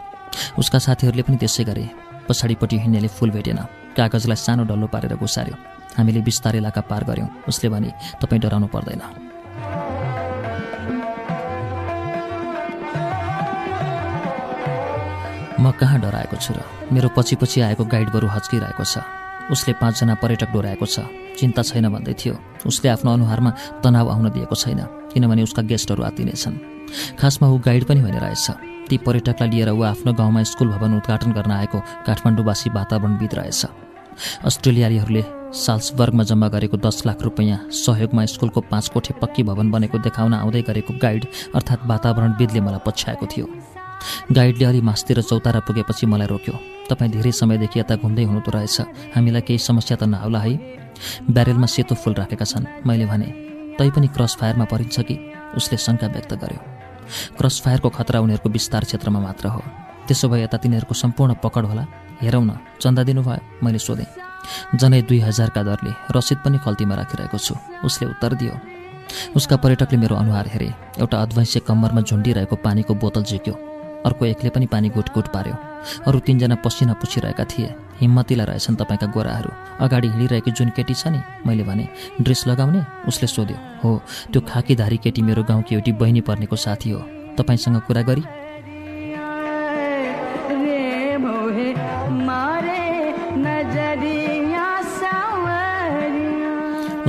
उसका 0.57 0.79
साथीहरूले 0.81 1.23
पनि 1.29 1.37
त्यसै 1.37 1.64
गरे। 1.68 1.85
पछाडिपट्टि 2.25 2.77
हिँड्नेले 2.81 3.09
फुल 3.12 3.31
भेटेन। 3.37 3.61
कागजलाई 3.93 4.41
सानो 4.41 4.64
डल्लो 4.64 4.87
पारेर 4.89 5.20
घुसार्यो। 5.20 5.57
हामीले 5.93 6.20
बिस्तारै 6.25 6.59
इलाका 6.64 6.81
पार 6.89 7.05
गऱ्यौँ। 7.05 7.29
उसले 7.53 7.68
भने 7.68 7.91
तपाईँ 8.16 8.41
डराउनु 8.41 8.66
पर्दैन। 8.73 9.03
म 15.61 15.70
कहाँ 15.77 16.01
डराएको 16.01 16.37
छु 16.41 16.53
र? 16.57 16.64
मेरो 16.89 17.09
पछि 17.12 17.37
पछि 17.37 17.61
आएको 17.61 17.85
गाइड 17.85 18.09
बरु 18.09 18.27
हच्किरहेको 18.27 18.85
छ। 18.89 19.22
उसले 19.51 19.72
पाँचजना 19.80 20.14
पर्यटक 20.22 20.51
डोराएको 20.53 20.86
छ। 20.86 21.01
चिन्ता 21.38 21.62
छैन 21.62 21.88
भन्दै 21.88 22.14
थियो। 22.14 22.34
उसले 22.66 22.88
आफ्नो 22.90 23.11
अनुहारमा 23.12 23.51
तनाव 23.82 24.09
आउन 24.11 24.28
दिएको 24.30 24.55
छैन 24.55 24.80
किनभने 25.12 25.43
उसका 25.43 25.62
गेस्टहरू 25.62 26.03
आतिनेछन् 26.03 26.57
खासमा 27.18 27.49
ऊ 27.49 27.59
गाइड 27.59 27.84
पनि 27.84 28.01
होइन 28.01 28.18
रहेछ। 28.18 28.47
ती 28.88 28.97
पर्यटकलाई 28.99 29.49
लिएर 29.51 29.70
ऊ 29.70 29.82
आफ्नो 29.82 30.12
गाउँमा 30.12 30.43
स्कुल 30.45 30.68
भवन 30.68 30.97
उद्घाटन 30.97 31.32
गर्न 31.32 31.51
आएको 31.53 31.78
काठमाडौँवासी 32.07 32.70
वातावरणविद 32.70 33.34
रहेछ। 33.34 33.62
अस्ट्रेलियालीहरूले 34.45 35.24
साल्सबर्गमा 35.57 36.24
जम्मा 36.24 36.49
गरेको 36.49 36.76
दस 36.76 37.03
लाख 37.07 37.22
रुपियाँ 37.22 37.59
सहयोगमा 37.72 38.24
स्कुलको 38.24 38.61
पाँच 38.68 38.88
कोठे 38.88 39.14
पक्की 39.20 39.43
भवन 39.43 39.70
बनेको 39.70 39.99
देखाउन 39.99 40.34
आउँदै 40.34 40.62
गरेको 40.62 40.93
गाइड 41.03 41.24
अर्थात् 41.55 41.86
वातावरणविदले 41.86 42.61
मलाई 42.61 42.84
पछ्याएको 42.86 43.26
थियो। 43.26 43.47
गाइडले 44.32 44.64
अलि 44.64 44.80
मासतिर 44.80 45.20
चौतारा 45.22 45.61
पुगेपछि 45.61 46.07
मलाई 46.07 46.26
रोक्यो। 46.26 46.55
तपाईँ 46.90 47.11
धेरै 47.12 47.32
समयदेखि 47.32 47.80
यता 47.80 47.96
घुम्दै 47.96 48.24
हुनुहुँदो 48.24 48.50
रहेछ। 48.50 48.80
हामीलाई 49.14 49.40
केही 49.40 49.59
समस्या 49.59 49.96
त 49.96 50.03
नआउला 50.05 50.38
है। 50.38 50.53
ब्यारेलमा 51.30 51.66
सेतो 51.66 51.94
फुल 51.94 52.14
राखेका 52.14 52.44
छन् 52.44 52.86
मैले 52.86 53.07
भने। 53.07 53.28
तै 53.78 53.90
पनि 53.90 54.09
क्रस 54.09 54.36
फायरमा 54.40 54.64
परिन्छ 54.64 55.00
कि? 55.00 55.16
उसले 55.57 55.76
शङ्का 55.78 56.07
व्यक्त 56.07 56.32
गर्यो। 56.34 56.61
क्रस 57.38 57.61
फायरको 57.61 57.88
खतरा 57.88 58.20
उनीहरूको 58.20 58.48
विस्तार 58.48 58.84
क्षेत्रमा 58.84 59.20
मात्र 59.20 59.48
हो। 59.48 59.61
त्यसो 60.07 60.28
भए 60.28 60.42
यता 60.42 60.57
तिनीहरूको 60.59 60.94
सम्पूर्ण 60.94 61.34
पकड 61.42 61.64
होला? 61.66 61.84
हेरौँ 62.22 62.44
न 62.44 62.59
चन्दा 62.80 63.03
दिनुभयो 63.03 63.64
मैले 63.64 63.78
सोधेँ। 63.78 64.07
जनै 64.74 65.03
दुई 65.03 65.18
हजारका 65.20 65.62
दरले 65.62 65.92
रसिद 66.11 66.38
पनि 66.44 66.59
खल्तीमा 66.59 66.94
राखिरहेको 66.94 67.38
छु 67.38 67.55
उसले 67.84 68.07
उत्तर 68.09 68.34
दियो। 68.34 68.55
उसका 69.36 69.57
पर्यटकले 69.57 69.98
मेरो 69.98 70.14
अनुहार 70.16 70.46
हेरे। 70.48 70.70
एउटा 70.98 71.16
अध्वैंश्य 71.22 71.61
कम्मरमा 71.61 72.00
झुन्डिरहेको 72.00 72.57
पानीको 72.57 72.94
बोतल 72.94 73.22
झिक्यो। 73.22 73.72
अर्को 74.07 74.24
एकले 74.26 74.50
पनि 74.50 74.66
पानी 74.66 74.88
गुटगुट 74.88 75.26
पार्यो। 75.28 75.55
अरू 76.07 76.18
तिनजना 76.18 76.55
पसिना 76.55 76.92
पुछिरहेका 76.92 77.44
थिए। 77.44 77.74
हिम्मतिला 78.00 78.44
रहेछन् 78.44 78.76
तपाईँका 78.76 79.07
गोराहरू। 79.07 79.50
अगाडि 79.84 80.09
हिँडिरहेकी 80.09 80.50
जुन 80.50 80.68
केटी 80.76 80.94
छ 80.94 81.07
नि 81.07 81.20
मैले 81.46 81.62
भने 81.62 81.88
ड्रेस 82.20 82.46
लगाउने? 82.46 82.82
उसले 83.09 83.26
सोध्यो। 83.26 83.57
हो 83.82 83.90
त्यो 84.32 84.40
खाकीधारी 84.42 84.96
केटी 84.96 85.22
मेरो 85.22 85.42
गाउँकी 85.42 85.74
एउटी 85.74 85.92
बहिनी 85.92 86.20
पर्नेको 86.20 86.57
साथी 86.57 86.90
हो। 86.90 87.00
तपाईँसँग 87.38 87.80
कुरा 87.86 88.03
गरी 88.03 88.22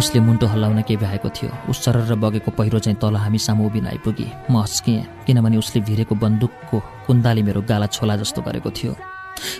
उसले 0.03 0.19
मुन्टो 0.19 0.47
हल्लाउन 0.51 0.81
केही 0.83 0.99
भ्याएको 0.99 1.29
थियो। 1.31 1.49
उस 1.71 1.77
सरर 1.79 2.15
बगेको 2.19 2.51
पहिरो 2.51 2.79
चाहिँ 2.83 2.99
तल 2.99 3.15
हामी 3.15 3.39
सामु 3.39 3.65
उभिन 3.71 3.87
आइपुगी। 3.87 4.27
म 4.51 4.59
हस्किएँ 4.59 5.23
किनभने 5.23 5.57
उसले 5.63 5.79
भिरेको 5.87 6.15
बन्दुकको 6.19 6.77
कुन्दाले 7.07 7.41
मेरो 7.47 7.61
गाला 7.63 7.87
छोला 7.87 8.15
जस्तो 8.19 8.41
गरेको 8.43 8.69
थियो। 8.69 8.93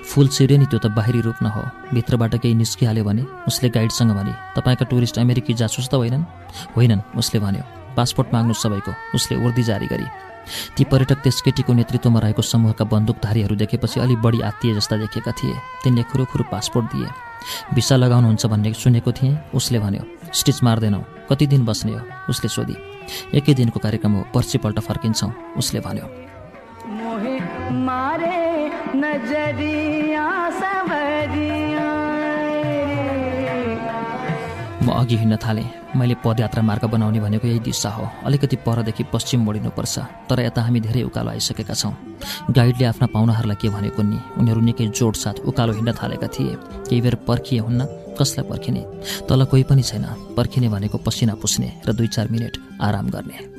फुल 0.03 0.27
छिर्यो 0.27 0.57
नि 0.59 0.65
त्यो 0.67 0.79
त 0.83 0.91
बाहिरी 0.91 1.21
रूप 1.23 1.39
हो 1.47 1.63
भित्रबाट 1.95 2.35
केही 2.43 2.55
निस्किहाल्यो 2.59 3.03
भने 3.07 3.23
उसले 3.47 3.69
गाइडसँग 3.71 4.11
भने 4.11 4.33
तपाईँका 4.59 4.85
टुरिस्ट 4.91 5.17
अमेरिकी 5.23 5.53
जासुस 5.55 5.87
त 5.87 5.95
होइनन्? 5.95 6.27
होइनन् 6.75 7.01
उसले 7.15 7.39
भन्यो। 7.39 7.63
पासपोर्ट 7.95 8.27
माग्नु 8.35 8.53
सबैको 8.53 8.91
उसले 9.15 9.39
उर्दी 9.39 9.63
जारी 9.63 9.87
गरी। 9.87 10.07
ती 10.75 10.83
पर्यटक 10.91 11.23
त्यस 11.23 11.39
केटीको 11.41 11.71
नेतृत्वमा 11.71 12.19
रहेको 12.19 12.41
समूहका 12.43 12.85
बन्दुकधारीहरू 12.91 13.55
देखेपछि 13.55 13.99
अलि 14.03 14.15
बढी 14.19 14.39
आत्तीय 14.43 14.75
जस्ता 14.75 14.95
देखेका 15.07 15.31
थिए। 15.31 15.55
तिनले 15.83 16.03
खुरुखुरु 16.11 16.43
पासपोर्ट 16.51 16.85
दिए। 16.91 17.07
भिसा 17.75 17.95
लगाउनुहुन्छ 17.95 18.45
भन्ने 18.45 18.73
सुनेको 18.73 19.11
थिएँ 19.11 19.37
उसले 19.55 19.79
भन्यो। 19.79 20.03
स्टिच 20.33 20.63
मार्दैनौ। 20.63 21.01
कति 21.29 21.47
दिन 21.47 21.65
बस्ने 21.65 21.91
हो? 21.91 22.01
उसले 22.29 22.49
सोधी। 22.49 22.75
एकै 23.37 23.53
दिनको 23.53 23.79
कार्यक्रम 23.79 24.11
हो। 24.11 24.21
पर्सिपल्ट 24.33 24.79
फर्किन्छौँ 24.79 25.31
उसले 25.57 25.79
भन्यो। 25.79 26.07
म 34.83 34.87
अघि 34.91 35.15
हिँड्न 35.15 35.37
थालेँ। 35.37 35.69
मैले 35.95 36.15
पदयात्रा 36.25 36.61
मार्ग 36.61 36.85
बनाउने 36.85 37.19
भनेको 37.19 37.47
यही 37.47 37.59
दिशा 37.59 37.89
हो। 37.89 38.09
अलिकति 38.25 38.55
परदेखि 38.55 39.03
पश्चिम 39.13 39.41
मोडिनुपर्छ। 39.41 39.99
तर 40.29 40.39
यता 40.39 40.61
हामी 40.61 40.79
धेरै 40.79 41.01
उकालो 41.03 41.29
आइसकेका 41.29 41.73
छौँ। 41.73 41.93
गाइडले 42.51 42.85
आफ्ना 42.85 43.07
पाहुनाहरूलाई 43.07 43.57
के 43.61 43.69
भनेको 43.69 44.01
नि 44.03 44.19
उनीहरू 44.37 44.61
निकै 44.61 44.87
जोड 44.87 45.15
साथ 45.15 45.39
उकालो 45.47 45.73
हिँड्न 45.73 45.93
थालेका 45.93 46.27
थिए। 46.27 46.55
केही 46.89 47.01
बेर 47.01 47.15
पर्खिए 47.15 47.59
हुन्न। 47.59 48.02
कसलाई 48.19 48.49
पर्खिने? 48.49 48.81
तल 49.29 49.45
कोही 49.45 49.63
पनि 49.63 49.83
छैन। 49.83 50.05
पर्खिने 50.37 50.69
भनेको 50.69 50.97
पसिना 50.97 51.35
पुस्ने 51.35 51.81
र 51.87 51.93
दुई 51.93 52.07
चार 52.07 52.27
मिनट 52.27 52.57
आराम 52.81 53.09
गर्ने। 53.09 53.53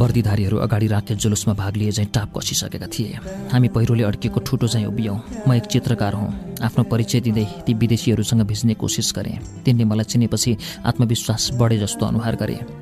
वर्दीधारीहरू 0.00 0.56
अगाडि 0.56 0.86
राखेर 0.86 1.16
जुलुसमा 1.16 1.54
भाग 1.54 1.76
लिए 1.76 1.92
चाहिँ 1.92 2.10
टाप 2.10 2.38
कसिसकेका 2.38 2.86
थिए। 2.86 3.18
हामी 3.52 3.68
पहिरोले 3.68 4.02
अड्किएको 4.02 4.40
ठुटो 4.40 4.68
चाहिँ 4.68 4.86
उभियौँ। 4.86 5.44
म 5.48 5.52
एक 5.52 5.62
चित्रकार 5.62 6.14
हुँ। 6.14 6.56
आफ्नो 6.62 6.84
परिचय 6.84 7.20
दिँदै 7.20 7.44
ती 7.66 7.74
विदेशीहरूसँग 7.74 8.42
भिज्ने 8.42 8.74
कोसिस 8.74 9.12
गरेँ। 9.16 9.38
तिनले 9.64 9.84
मलाई 9.84 10.04
चिनेपछि 10.04 10.56
आत्मविश्वास 10.86 11.50
बढे 11.52 11.78
जस्तो 11.78 12.06
अनुहार 12.06 12.36
गरे। 12.36 12.79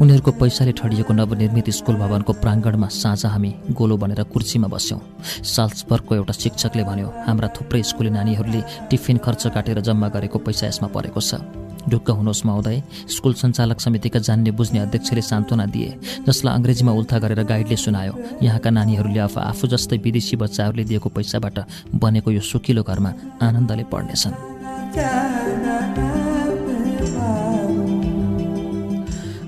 उनीहरूको 0.00 0.30
पैसाले 0.40 0.72
ठडिएको 0.72 1.12
नवनिर्मित 1.12 1.70
स्कुल 1.70 1.96
भवनको 1.96 2.32
प्राङ्गणमा 2.42 2.88
साँझ 2.92 3.26
हामी 3.26 3.50
गोलो 3.72 3.96
बनेर 3.96 4.22
कुर्सीमा 4.32 4.68
बस्यौँ। 4.68 5.00
साल्सबर्गको 5.44 6.12
एउटा 6.14 6.32
शिक्षकले 6.32 6.84
भन्यो 6.84 7.08
हाम्रा 7.26 7.48
थुप्रै 7.56 7.82
स्कुले 7.82 8.10
नानीहरूले 8.10 8.60
टिफिन 8.90 9.16
खर्च 9.24 9.46
काटेर 9.54 9.80
जम्मा 9.80 10.08
गरेको 10.08 10.38
पैसा 10.38 10.66
यसमा 10.66 10.88
परेको 10.88 11.20
छ। 11.20 11.40
ढुक्क 11.86 12.10
हुनुहोस् 12.10 12.46
महोदय 12.46 12.82
स्कुल 13.14 13.34
सञ्चालक 13.38 13.78
समितिका 13.80 14.18
जान्ने 14.18 14.50
बुझ्ने 14.58 14.78
अध्यक्षले 14.80 15.22
सान्त्वना 15.22 15.66
दिए 15.70 15.90
जसलाई 16.26 16.54
अङ्ग्रेजीमा 16.58 16.92
उल्था 16.98 17.18
गरेर 17.22 17.42
गाइडले 17.46 17.76
सुनायो। 17.78 18.42
यहाँका 18.42 18.70
नानीहरूले 18.70 19.20
आफू 19.22 19.38
आफू 19.40 19.64
जस्तै 19.70 19.96
विदेशी 20.02 20.34
बच्चाहरूले 20.36 20.84
दिएको 20.84 21.08
पैसाबाट 21.14 21.56
बनेको 21.94 22.30
यो 22.34 22.42
सुकिलो 22.42 22.82
घरमा 22.82 23.10
आनन्दले 23.38 23.84
पढ्नेछन्। 23.86 24.34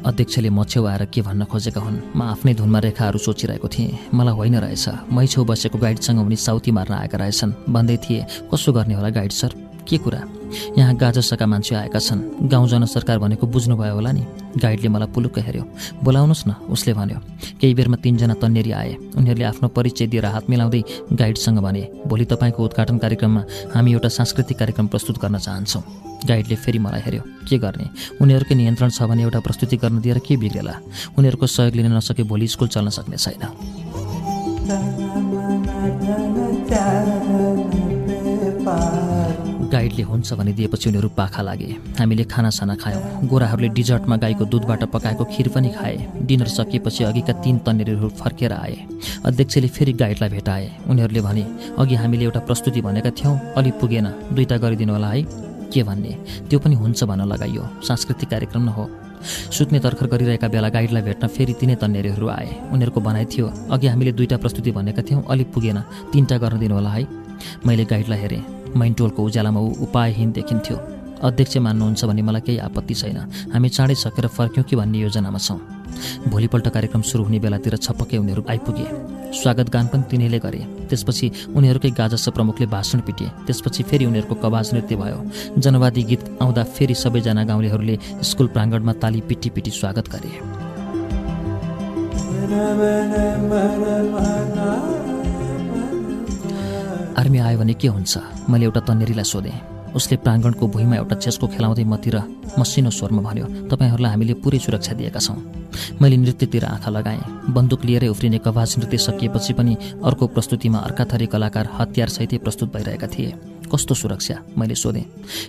अध्यक्षले 0.08 0.50
म 0.50 0.64
छेउ 0.64 0.84
आएर 0.84 1.04
के 1.04 1.20
भन्न 1.22 1.44
खोजेका 1.44 1.80
हुन्? 1.80 2.00
म 2.16 2.22
आफ्नै 2.22 2.54
धुनमा 2.54 2.78
रेखाहरू 2.78 3.18
सोचिरहेको 3.18 3.68
थिएँ। 3.68 3.98
मलाई 4.14 4.34
होइन 4.34 4.56
रहेछ। 4.56 4.88
मै 5.12 5.26
छेउ 5.26 5.44
बसेको 5.44 5.78
गाइडसँग 5.78 6.18
उनी 6.18 6.36
साउती 6.36 6.70
मार्न 6.70 6.92
आएका 6.92 7.18
रहेछन्। 7.18 7.52
भन्दै 7.68 7.96
थिए 7.96 8.26
कसो 8.54 8.72
गर्ने 8.72 8.94
होला 8.94 9.10
गाइड 9.10 9.32
सर? 9.32 9.67
के 9.88 9.98
कुरा? 9.98 10.22
यहाँ 10.78 10.94
गाजसका 10.96 11.46
मान्छे 11.46 11.74
आएका 11.74 11.98
छन्। 11.98 12.48
गाउँ 12.48 12.68
जनसरकार 12.68 13.18
भनेको 13.18 13.46
बुझ्नुभयो 13.46 13.94
होला 13.94 14.12
नि। 14.12 14.24
गाइडले 14.56 14.88
मलाई 14.88 15.08
पुलुक्क 15.14 15.38
हेऱ्यो। 15.38 15.64
बोलाउनुहोस् 16.04 16.48
न 16.48 16.50
उसले 16.68 16.92
भन्यो। 16.94 17.18
केही 17.60 17.74
बेरमा 17.74 17.96
तिनजना 17.96 18.34
तन्नेरी 18.40 18.72
आए। 18.72 18.92
उनीहरूले 19.16 19.44
आफ्नो 19.44 19.68
परिचय 19.68 20.06
दिएर 20.06 20.26
हात 20.26 20.50
मिलाउँदै 20.50 20.82
गाइडसँग 21.12 21.58
भने 21.58 21.82
भोलि 22.06 22.24
तपाईँको 22.24 22.64
उद्घाटन 22.64 22.98
कार्यक्रममा 22.98 23.42
हामी 23.74 23.92
एउटा 23.92 24.08
सांस्कृतिक 24.08 24.58
कार्यक्रम 24.58 24.86
प्रस्तुत 24.86 25.16
गर्न 25.20 25.38
चाहन्छौँ। 25.38 25.82
गाइडले 26.28 26.56
फेरि 26.56 26.78
मलाई 26.78 27.00
हेऱ्यो। 27.00 27.22
के 27.48 27.58
गर्ने? 27.58 27.86
उनीहरूकै 28.20 28.54
नियन्त्रण 28.54 28.90
छ 28.90 29.02
भने 29.02 29.22
एउटा 29.22 29.40
प्रस्तुति 29.40 29.76
गर्न 29.76 30.00
दिएर 30.00 30.18
के 30.18 30.36
बिग्रेला? 30.36 30.74
उनीहरूको 31.18 31.46
सहयोग 31.46 31.74
लिन 31.76 31.92
नसके 31.96 32.22
भोलि 32.22 32.48
स्कुल 32.48 32.68
चल्न 32.68 32.88
सक्ने 32.90 33.16
छैन। 33.16 33.42
गाइडले 39.68 40.02
हुन्छ 40.02 40.32
भने 40.32 40.52
दिएपछि 40.52 40.88
उनीहरू 40.88 41.08
पाखा 41.08 41.42
लागे। 41.42 41.76
हामीले 41.98 42.24
खानासाना 42.24 42.74
खायौँ। 42.74 43.28
गोराहरूले 43.28 43.68
डिजर्टमा 43.68 44.16
गाईको 44.16 44.44
दुधबाट 44.44 44.84
पकाएको 44.84 45.24
खिर 45.24 45.48
पनि 45.48 45.68
खाए। 45.68 45.96
डिनर 46.24 46.48
सकिएपछि 46.48 47.04
अघिका 47.04 47.32
तीन 47.44 47.58
तन्नेरीहरू 47.66 48.08
फर्केर 48.20 48.52
आए। 48.52 48.76
अध्यक्षले 49.24 49.68
फेरि 49.68 49.92
गाइडलाई 49.92 50.30
भेटाए। 50.30 50.70
उनीहरूले 50.88 51.20
भने 51.20 51.44
अघि 51.78 51.94
हामीले 51.94 52.24
एउटा 52.24 52.40
प्रस्तुति 52.40 52.80
भनेका 52.80 53.10
थियौँ। 53.10 53.38
अलि 53.56 53.70
पुगेन। 53.80 54.06
दुईवटा 54.32 54.56
गरिदिनु 54.56 54.92
होला 54.92 55.08
है। 55.08 55.22
के 55.68 55.82
भन्ने? 55.82 56.12
त्यो 56.48 56.58
पनि 56.58 56.74
हुन्छ 56.74 57.04
भन्न 57.04 57.28
लगाइयो। 57.28 57.68
सांस्कृतिक 57.84 58.28
कार्यक्रम 58.28 58.62
न 58.64 58.68
हो 58.68 58.88
सुत्ने 59.52 59.78
तर्खर 59.80 60.06
गरिरहेका 60.06 60.48
बेला 60.48 60.68
गाइडलाई 60.68 61.02
भेट्न 61.02 61.26
फेरि 61.28 61.52
तिनै 61.60 61.74
तन्नेरीहरू 61.74 62.26
आए। 62.28 62.48
उनीहरूको 62.72 63.00
भनाइ 63.00 63.24
थियो 63.26 63.46
अघि 63.70 63.86
हामीले 63.86 64.12
दुईवटा 64.12 64.36
प्रस्तुति 64.36 64.70
भनेका 64.72 65.02
थियौँ। 65.02 65.24
अलिक 65.28 65.52
पुगेन। 65.52 65.78
तिनवटा 66.12 66.36
गर्न 66.38 66.58
दिनु 66.58 66.74
होला 66.74 66.90
है 66.90 67.06
मैले 67.66 67.84
गाइडलाई 67.84 68.18
हेरेँ। 68.18 68.57
मैनटोलको 68.76 69.24
उज्यालामा 69.24 69.60
ऊ 69.60 69.70
उपायहीन 69.82 70.32
देखिन्थ्यो। 70.32 70.76
अध्यक्ष 71.22 71.56
मान्नुहुन्छ 71.56 72.04
भने 72.04 72.22
मलाई 72.22 72.40
केही 72.40 72.58
आपत्ति 72.58 72.94
छैन। 72.94 73.18
हामी 73.52 73.68
चाँडै 73.68 73.94
सकेर 73.94 74.26
फर्क्यौँ 74.28 74.64
कि 74.64 74.76
भन्ने 74.76 74.98
योजनामा 74.98 75.38
छौँ। 75.38 75.58
भोलिपल्ट 76.28 76.68
कार्यक्रम 76.68 77.02
सुरु 77.02 77.24
हुने 77.24 77.38
बेलातिर 77.38 77.76
छपक्कै 77.76 78.16
उनीहरू 78.16 78.44
आइपुगे। 78.50 78.86
स्वागत 79.34 79.70
गान 79.70 79.86
पनि 79.86 80.02
तिनीले 80.10 80.38
गरे। 80.38 80.60
त्यसपछि 80.88 81.26
उनीहरूकै 81.56 81.90
गाजस 81.90 82.28
प्रमुखले 82.28 82.66
भाषण 82.66 83.00
पिटे। 83.00 83.26
त्यसपछि 83.46 83.82
फेरि 83.82 84.04
उनीहरूको 84.06 84.34
कवाज 84.34 84.74
नृत्य 84.74 84.96
भयो। 84.96 85.18
जनवादी 85.58 86.02
गीत 86.02 86.22
आउँदा 86.42 86.62
फेरि 86.76 86.94
सबैजना 86.94 87.44
गाउँलेहरूले 87.44 87.98
स्कुल 88.22 88.46
प्राङ्गणमा 88.54 88.92
ताली 89.02 89.20
पिटी 89.28 89.50
पिटी 89.50 89.70
स्वागत 89.70 90.08
गरे। 90.08 90.32
आर्मी 97.28 97.38
आयो 97.44 97.58
भने 97.60 97.74
के 97.76 97.88
हुन्छ? 97.92 98.48
मैले 98.48 98.64
एउटा 98.64 98.80
तन्नेरीलाई 98.88 99.24
सोधेँ। 99.28 99.92
उसले 99.92 100.16
प्राङ्गणको 100.24 100.64
भुइँमा 100.64 100.96
एउटा 100.96 101.16
चेस्को 101.20 101.46
खेलाउँदै 101.52 101.84
मतिर 101.84 102.16
मसिनो 102.56 102.88
स्वरमा 102.88 103.20
भन्यो 103.20 103.68
तपाईँहरूलाई 103.68 104.12
हामीले 104.16 104.34
पुरै 104.40 104.58
सुरक्षा 104.64 104.96
दिएका 104.96 105.20
छौँ। 105.20 105.36
मैले 106.00 106.16
नृत्यतिर 106.16 106.64
आँखा 106.64 106.88
लगाएँ। 106.88 107.52
बन्दुक 107.52 107.84
लिएरै 107.84 108.08
उफ्रिने 108.08 108.38
कवाज 108.40 108.70
नृत्य 108.78 108.98
सकिएपछि 109.12 109.52
पनि 109.52 109.76
अर्को 110.08 110.24
प्रस्तुतिमा 110.32 110.78
अर्का 110.88 111.04
थरी 111.04 111.26
कलाकार 111.28 111.68
हतियारसहितै 111.76 112.38
प्रस्तुत 112.40 112.72
भइरहेका 112.72 113.06
थिए। 113.12 113.32
कस्तो 113.68 113.94
सुरक्षा? 113.94 114.36
मैले 114.58 114.74
सोधेँ। 114.74 115.04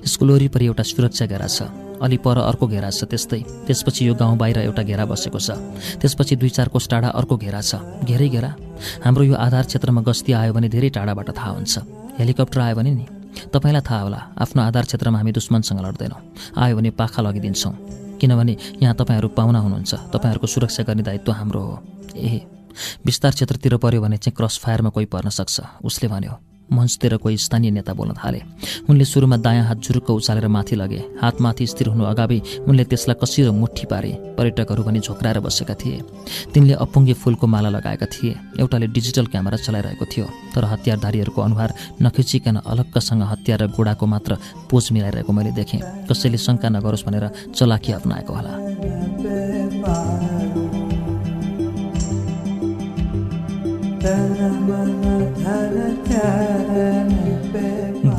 स्कुल 0.05 0.31
वरिपरि 0.31 0.65
एउटा 0.65 0.83
सुरक्षा 0.83 1.25
घेरा 1.25 1.47
छ। 1.47 1.61
अलि 1.99 2.17
पर 2.17 2.37
अर्को 2.37 2.67
घेरा 2.67 2.89
छ 2.89 3.03
त्यस्तै। 3.03 3.67
त्यसपछि 3.67 4.07
यो 4.07 4.13
गाउँ 4.15 4.37
बाहिर 4.37 4.57
एउटा 4.59 4.83
घेरा 4.83 5.05
बसेको 5.05 5.39
छ। 5.39 5.51
त्यसपछि 5.99 6.35
दुई 6.35 6.49
चार 6.49 6.67
कोस 6.67 6.87
टाढा 6.87 7.09
अर्को 7.11 7.37
घेरा 7.37 7.61
छ। 7.61 7.75
घेरै 8.03 8.29
घेरा? 8.29 8.51
हाम्रो 9.03 9.23
यो 9.23 9.35
आधार 9.35 9.63
क्षेत्रमा 9.67 10.01
गस्ती 10.01 10.31
आयो 10.31 10.53
भने 10.53 10.69
धेरै 10.69 10.89
टाढाबाट 10.89 11.29
थाहा 11.35 11.51
हुन्छ। 11.51 11.73
हेलिकप्टर 12.19 12.59
आयो 12.59 12.75
भने 12.75 12.91
नि? 12.91 13.05
तपाईँलाई 13.51 13.83
थाहा 13.83 14.01
होला। 14.01 14.19
आफ्नो 14.39 14.61
आधार 14.63 14.83
क्षेत्रमा 14.83 15.17
हामी 15.17 15.31
दुश्मनसँग 15.31 15.79
लड्दैनौँ। 15.79 16.21
आयो 16.55 16.75
भने 16.75 16.89
पाखा 16.91 17.21
लगिदिन्छौँ। 17.21 17.73
किनभने 18.19 18.55
यहाँ 18.83 18.95
तपाईँहरू 18.95 19.27
पाहुना 19.35 19.59
हुनुहुन्छ। 19.59 19.93
तपाईँहरूको 20.11 20.47
सुरक्षा 20.47 20.83
गर्ने 20.83 21.03
दायित्व 21.03 21.31
हाम्रो 21.31 21.59
हो। 21.59 21.75
ए 22.15 22.41
विस्तार 23.05 23.31
क्षेत्रतिर 23.31 23.77
पऱ्यो 23.77 24.01
भने 24.01 24.17
चाहिँ 24.17 24.35
क्रस 24.35 24.59
फायरमा 24.59 24.89
कोही 24.89 25.05
पर्न 25.05 25.29
सक्छ। 25.29 25.83
उसले 25.83 26.07
भन्यो। 26.07 26.48
मञ्चतिर 26.71 27.17
कोही 27.17 27.37
स्थानीय 27.37 27.71
नेता 27.71 27.93
बोल्न 27.93 28.13
थाले। 28.13 28.41
उनले 28.89 29.05
सुरुमा 29.05 29.37
दायाँ 29.37 29.65
हात 29.65 29.77
जुरुक्क 29.77 30.09
उचालेर 30.09 30.47
माथि 30.47 30.75
लगे। 30.75 30.99
हात 31.21 31.41
माथि 31.41 31.67
स्थिर 31.67 31.87
हुनु 31.87 32.03
अगावि 32.05 32.41
उनले 32.67 32.83
त्यसलाई 32.83 33.15
कसिरो 33.21 33.51
मुठी 33.51 33.85
पारे। 33.85 34.11
पर्यटकहरू 34.37 34.83
पनि 34.83 34.99
झोक्राएर 34.99 35.39
बसेका 35.39 35.73
थिए। 35.73 36.01
तिनले 36.53 36.73
अपुङ्गे 36.73 37.13
फुलको 37.13 37.47
माला 37.47 37.69
लगाएका 37.69 38.05
थिए। 38.05 38.35
एउटाले 38.59 38.87
डिजिटल 38.87 39.25
क्यामेरा 39.25 39.57
चलाइरहेको 39.57 40.05
थियो। 40.05 40.25
तर 40.55 40.63
हतियारधारीहरूको 40.65 41.41
अनुहार 41.41 41.73
नखिचिकन 42.01 42.55
अलग्गसँग 42.65 43.23
हतियार 43.23 43.59
र 43.59 43.67
गोडाको 43.67 44.05
मात्र 44.05 44.37
पोज 44.69 44.89
मिलाइरहेको 44.91 45.31
मैले 45.33 45.51
देखेँ। 45.51 46.07
कसैले 46.07 46.37
शङ्का 46.37 46.69
नगरोस् 46.69 47.05
भनेर 47.05 47.25
चलाखी 47.55 47.91
अप्नाएको 47.91 48.33
होला। 48.33 48.53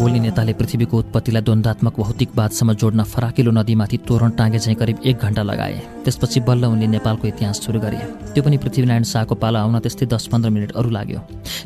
बोल्ने 0.01 0.19
नेताले 0.21 0.53
पृथ्वीको 0.53 0.99
उत्पत्तिलाई 0.99 1.43
द्वन्द्वात्मक 1.43 1.95
भौतिकवादसम्म 1.97 2.73
जोड्न 2.73 3.01
फराकिलो 3.05 3.51
नदीमाथि 3.51 3.97
तोरण 4.09 4.31
टाँगे 4.31 4.59
चाहिँ 4.59 4.77
करिब 4.77 4.97
एक 5.05 5.17
घन्टा 5.17 5.43
लगाए। 5.43 6.05
त्यसपछि 6.05 6.41
बल्ल 6.41 6.65
उनले 6.65 6.87
नेपालको 6.87 7.29
इतिहास 7.29 7.57
सुरु 7.65 7.81
गरे। 7.81 7.97
त्यो 8.33 8.43
पनि 8.45 8.57
पृथ्वीनारायण 8.57 9.05
शाहको 9.05 9.35
पाला 9.35 9.61
आउन 9.61 9.79
त्यस्तै 9.81 10.07
दस 10.07 10.27
पन्ध्र 10.33 10.51
मिनट 10.51 10.71
अरू 10.77 10.91
लाग्यो। 10.91 11.21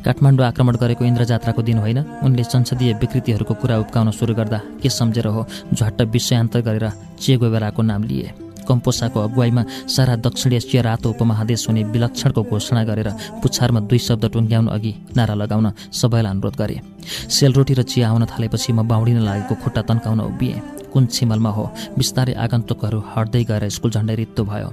काठमाडौँ 0.04 0.46
आक्रमण 0.46 0.74
गरेको 0.76 1.04
इन्द्रजात्राको 1.04 1.62
दिन 1.62 1.78
होइन। 1.78 1.98
उनले 2.22 2.44
संसदीय 2.44 2.92
विकृतिहरूको 3.02 3.54
कुरा 3.54 3.76
उब्काउन 3.78 4.10
सुरु 4.10 4.34
गर्दा 4.34 4.60
के 4.82 4.88
सम्झेर 4.90 5.26
हो? 5.26 5.46
झट्ट 5.74 6.02
विषयान्तर 6.14 6.60
गरेर 6.60 6.86
चे 7.18 7.36
गोबेराको 7.36 7.82
नाम 7.82 8.02
लिए। 8.02 8.30
कम्पोसाको 8.68 9.20
अगुवाईमा 9.20 9.62
सारा 9.88 10.14
दक्षिण 10.26 10.52
एसिया 10.52 10.82
रातो 10.82 11.10
उपमहादेश 11.10 11.68
हुने 11.68 11.82
विलक्षणको 11.92 12.42
घोषणा 12.42 12.82
गरेर 12.84 13.08
पुछारमा 13.42 13.80
दुई 13.88 13.98
शब्द 13.98 14.24
टुङ्ग्याउनु 14.34 14.70
अघि 14.70 14.92
नारा 15.16 15.34
लगाउन 15.34 15.66
सबैलाई 15.92 16.30
अनुरोध 16.30 16.56
गरे। 16.56 16.80
सेलरोटी 17.28 17.74
र 17.74 17.82
चिया 17.82 18.08
आउन 18.08 18.24
थालेपछि 18.26 18.72
म 18.72 18.88
बाहुडिन 18.88 19.20
लागेको 19.22 19.54
खुट्टा 19.62 19.82
तन्काउन 19.88 20.20
उभिएँ। 20.20 20.60
कुन 20.92 21.06
छिमलमा 21.10 21.50
हो? 21.50 21.64
बिस्तारै 21.98 22.34
आगन्तुकहरू 22.38 22.98
हट्दै 23.12 23.42
गएर 23.50 23.68
स्कुल 23.68 23.90
झन्डै 23.90 24.14
रित्तो 24.14 24.44
भयो। 24.46 24.70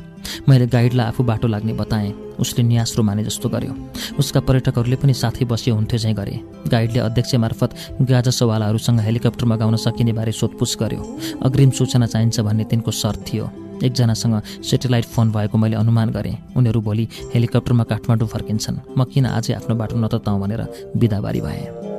मैले 0.48 0.66
गाइडलाई 0.70 1.08
आफू 1.08 1.24
बाटो 1.26 1.48
लाग्ने 1.50 1.74
बताएँ। 1.74 2.38
उसले 2.40 2.64
न्यास्रो 2.64 3.04
माने 3.04 3.24
जस्तो 3.26 3.50
गर्यो। 3.50 3.74
उसका 4.22 4.40
पर्यटकहरूले 4.46 4.96
पनि 5.02 5.14
साथै 5.18 5.46
बसियो 5.50 5.76
हुन्थ्यो 5.76 6.00
चाहिँ 6.00 6.16
गरे। 6.16 6.36
गाइडले 6.70 7.00
अध्यक्ष 7.00 7.36
मार्फत 7.42 7.70
गाजसवालाहरूसँग 8.06 9.00
हेलिकप्टर 9.02 9.46
मगाउन 9.46 9.76
सकिने 9.82 10.14
बारे 10.14 10.32
सोधपुछ 10.32 10.78
गर्यो। 10.78 11.02
अग्रिम 11.42 11.70
सूचना 11.74 12.06
चाहिन्छ 12.06 12.40
भन्ने 12.40 12.64
तिनको 12.70 12.92
शर्त 12.92 13.26
थियो। 13.26 13.50
एकजनासँग 13.84 14.42
सेटेलाइट 14.64 15.06
फोन 15.06 15.32
भएको 15.32 15.58
मैले 15.58 15.76
अनुमान 15.76 16.10
गरेँ। 16.10 16.38
उनीहरू 16.58 16.82
भोलि 16.82 17.08
हेलिकप्टरमा 17.34 17.84
काठमाडौँ 17.84 18.28
फर्किन्छन्। 18.28 18.78
म 18.98 19.04
किन 19.04 19.26
आजै 19.28 19.54
आफ्नो 19.54 19.76
बाटो 19.76 19.98
नतताउँ 19.98 20.40
भनेर 20.42 20.62
बिदाबारी 20.98 21.42
भएँ। 21.42 21.91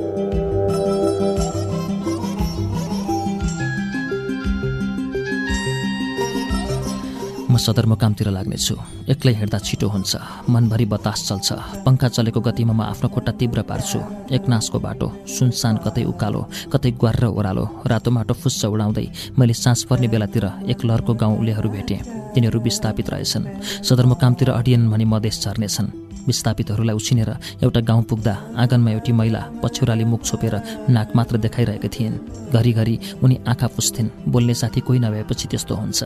म 7.52 7.56
सदरमुकामतिर 7.60 8.28
लाग्नेछु। 8.32 8.74
एक्लै 9.12 9.32
हिँड्दा 9.40 9.58
छिटो 9.60 9.86
हुन्छ। 9.92 10.12
मनभरि 10.48 10.86
बतास 10.88 11.20
चल्छ। 11.28 11.48
पङ्खा 11.84 12.08
चलेको 12.16 12.40
गतिमा 12.40 12.72
म 12.72 12.80
आफ्नो 12.92 13.08
खुट्टा 13.12 13.32
तीव्र 13.36 13.60
पार्छु। 13.68 14.00
एकनासको 14.32 14.78
बाटो 14.80 15.06
सुनसान 15.28 15.84
कतै 15.84 16.04
उकालो 16.08 16.40
कतै 16.72 16.90
ग्वार 16.96 17.24
ओह्रालो 17.28 17.64
रातो 17.92 18.10
माटो 18.16 18.34
फुस्स 18.40 18.64
उडाउँदै 18.72 19.06
मैले 19.38 19.54
सास 19.54 19.84
पर्ने 19.84 20.08
बेलातिर 20.08 20.44
एक 20.72 20.78
लहरको 20.88 21.12
गाउँलेहरू 21.12 21.68
भेटेँ। 21.68 22.21
तिनीहरू 22.34 22.60
विस्थापित 22.60 23.10
रहेछन्। 23.10 23.44
सदरमुकामतिर 23.84 24.50
अडियन 24.50 24.88
भनी 24.90 25.04
मधेस 25.04 25.42
झर्नेछन्। 25.44 25.90
विस्थापितहरूलाई 26.26 26.96
उछिनेर 26.96 27.30
एउटा 27.62 27.80
गाउँ 27.80 28.02
पुग्दा 28.02 28.34
आँगनमा 28.54 28.90
एउटी 28.90 29.12
महिला 29.12 29.40
पछ्यौराले 29.62 30.04
मुख 30.04 30.22
छोपेर 30.24 30.54
नाक 30.90 31.16
मात्र 31.16 31.36
देखाइरहेकी 31.36 31.88
थिइन्। 31.88 32.18
घरिघरि 32.54 32.98
उनी 33.22 33.38
आँखा 33.48 33.66
पुस्थिन्। 33.66 34.08
बोल्ने 34.28 34.54
साथी 34.54 34.80
कोही 34.86 34.98
नभएपछि 34.98 35.48
त्यस्तो 35.48 35.74
हुन्छ। 35.74 36.00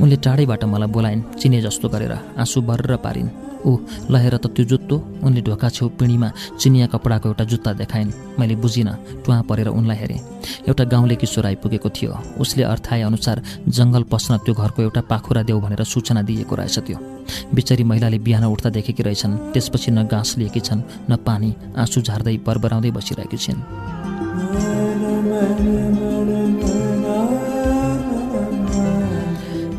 उनले 0.00 0.16
टाढैबाट 0.16 0.64
मलाई 0.64 0.90
बोलाइन् 0.90 1.22
चिने 1.38 1.60
जस्तो 1.62 1.88
गरेर 1.88 2.12
आँसु 2.12 2.60
बर्र 2.62 2.96
पारिन्। 2.96 3.30
ऊ 3.66 3.78
लहेर 4.10 4.36
त 4.36 4.46
त्यो 4.54 4.64
जुत्तो 4.64 4.96
उनले 5.22 5.40
ढोका 5.42 5.68
छेउ 5.68 5.88
पिँढीमा 5.98 6.28
चिनिया 6.60 6.86
कपडाको 6.92 7.28
एउटा 7.28 7.44
जुत्ता 7.44 7.72
देखाइन्। 7.80 8.10
मैले 8.38 8.54
बुझिनँ 8.58 9.22
टुवा 9.24 9.40
परेर 9.48 9.68
उनलाई 9.70 9.96
हेरेँ। 9.96 10.20
एउटा 10.68 10.84
गाउँले 10.84 11.16
किशोर 11.16 11.46
आइपुगेको 11.46 11.88
थियो। 11.88 12.12
उसले 12.42 12.62
अनुसार 13.02 13.42
जङ्गल 13.68 14.02
पस्न 14.12 14.36
त्यो 14.44 14.54
घरको 14.54 14.82
एउटा 14.82 15.00
पाखुरा 15.10 15.42
देऊ 15.42 15.60
भनेर 15.60 15.82
सूचना 15.84 16.22
दिएको 16.22 16.54
रहेछ 16.56 16.78
त्यो। 16.78 16.98
बिचरी 17.54 17.84
महिलाले 17.84 18.18
बिहान 18.18 18.44
उठ्दा 18.44 18.70
देखेकी 18.70 19.02
रहेछन्। 19.02 19.52
त्यसपछि 19.52 19.90
न 19.90 20.06
घाँस 20.06 20.38
लिएकी 20.38 20.60
छन् 20.60 20.82
न 21.10 21.16
पानी 21.26 21.54
आँसु 21.78 22.00
झार्दै 22.02 22.36
बरबराउँदै 22.46 22.90
बसिरहेकी 22.90 23.36
छिन्। 23.36 23.58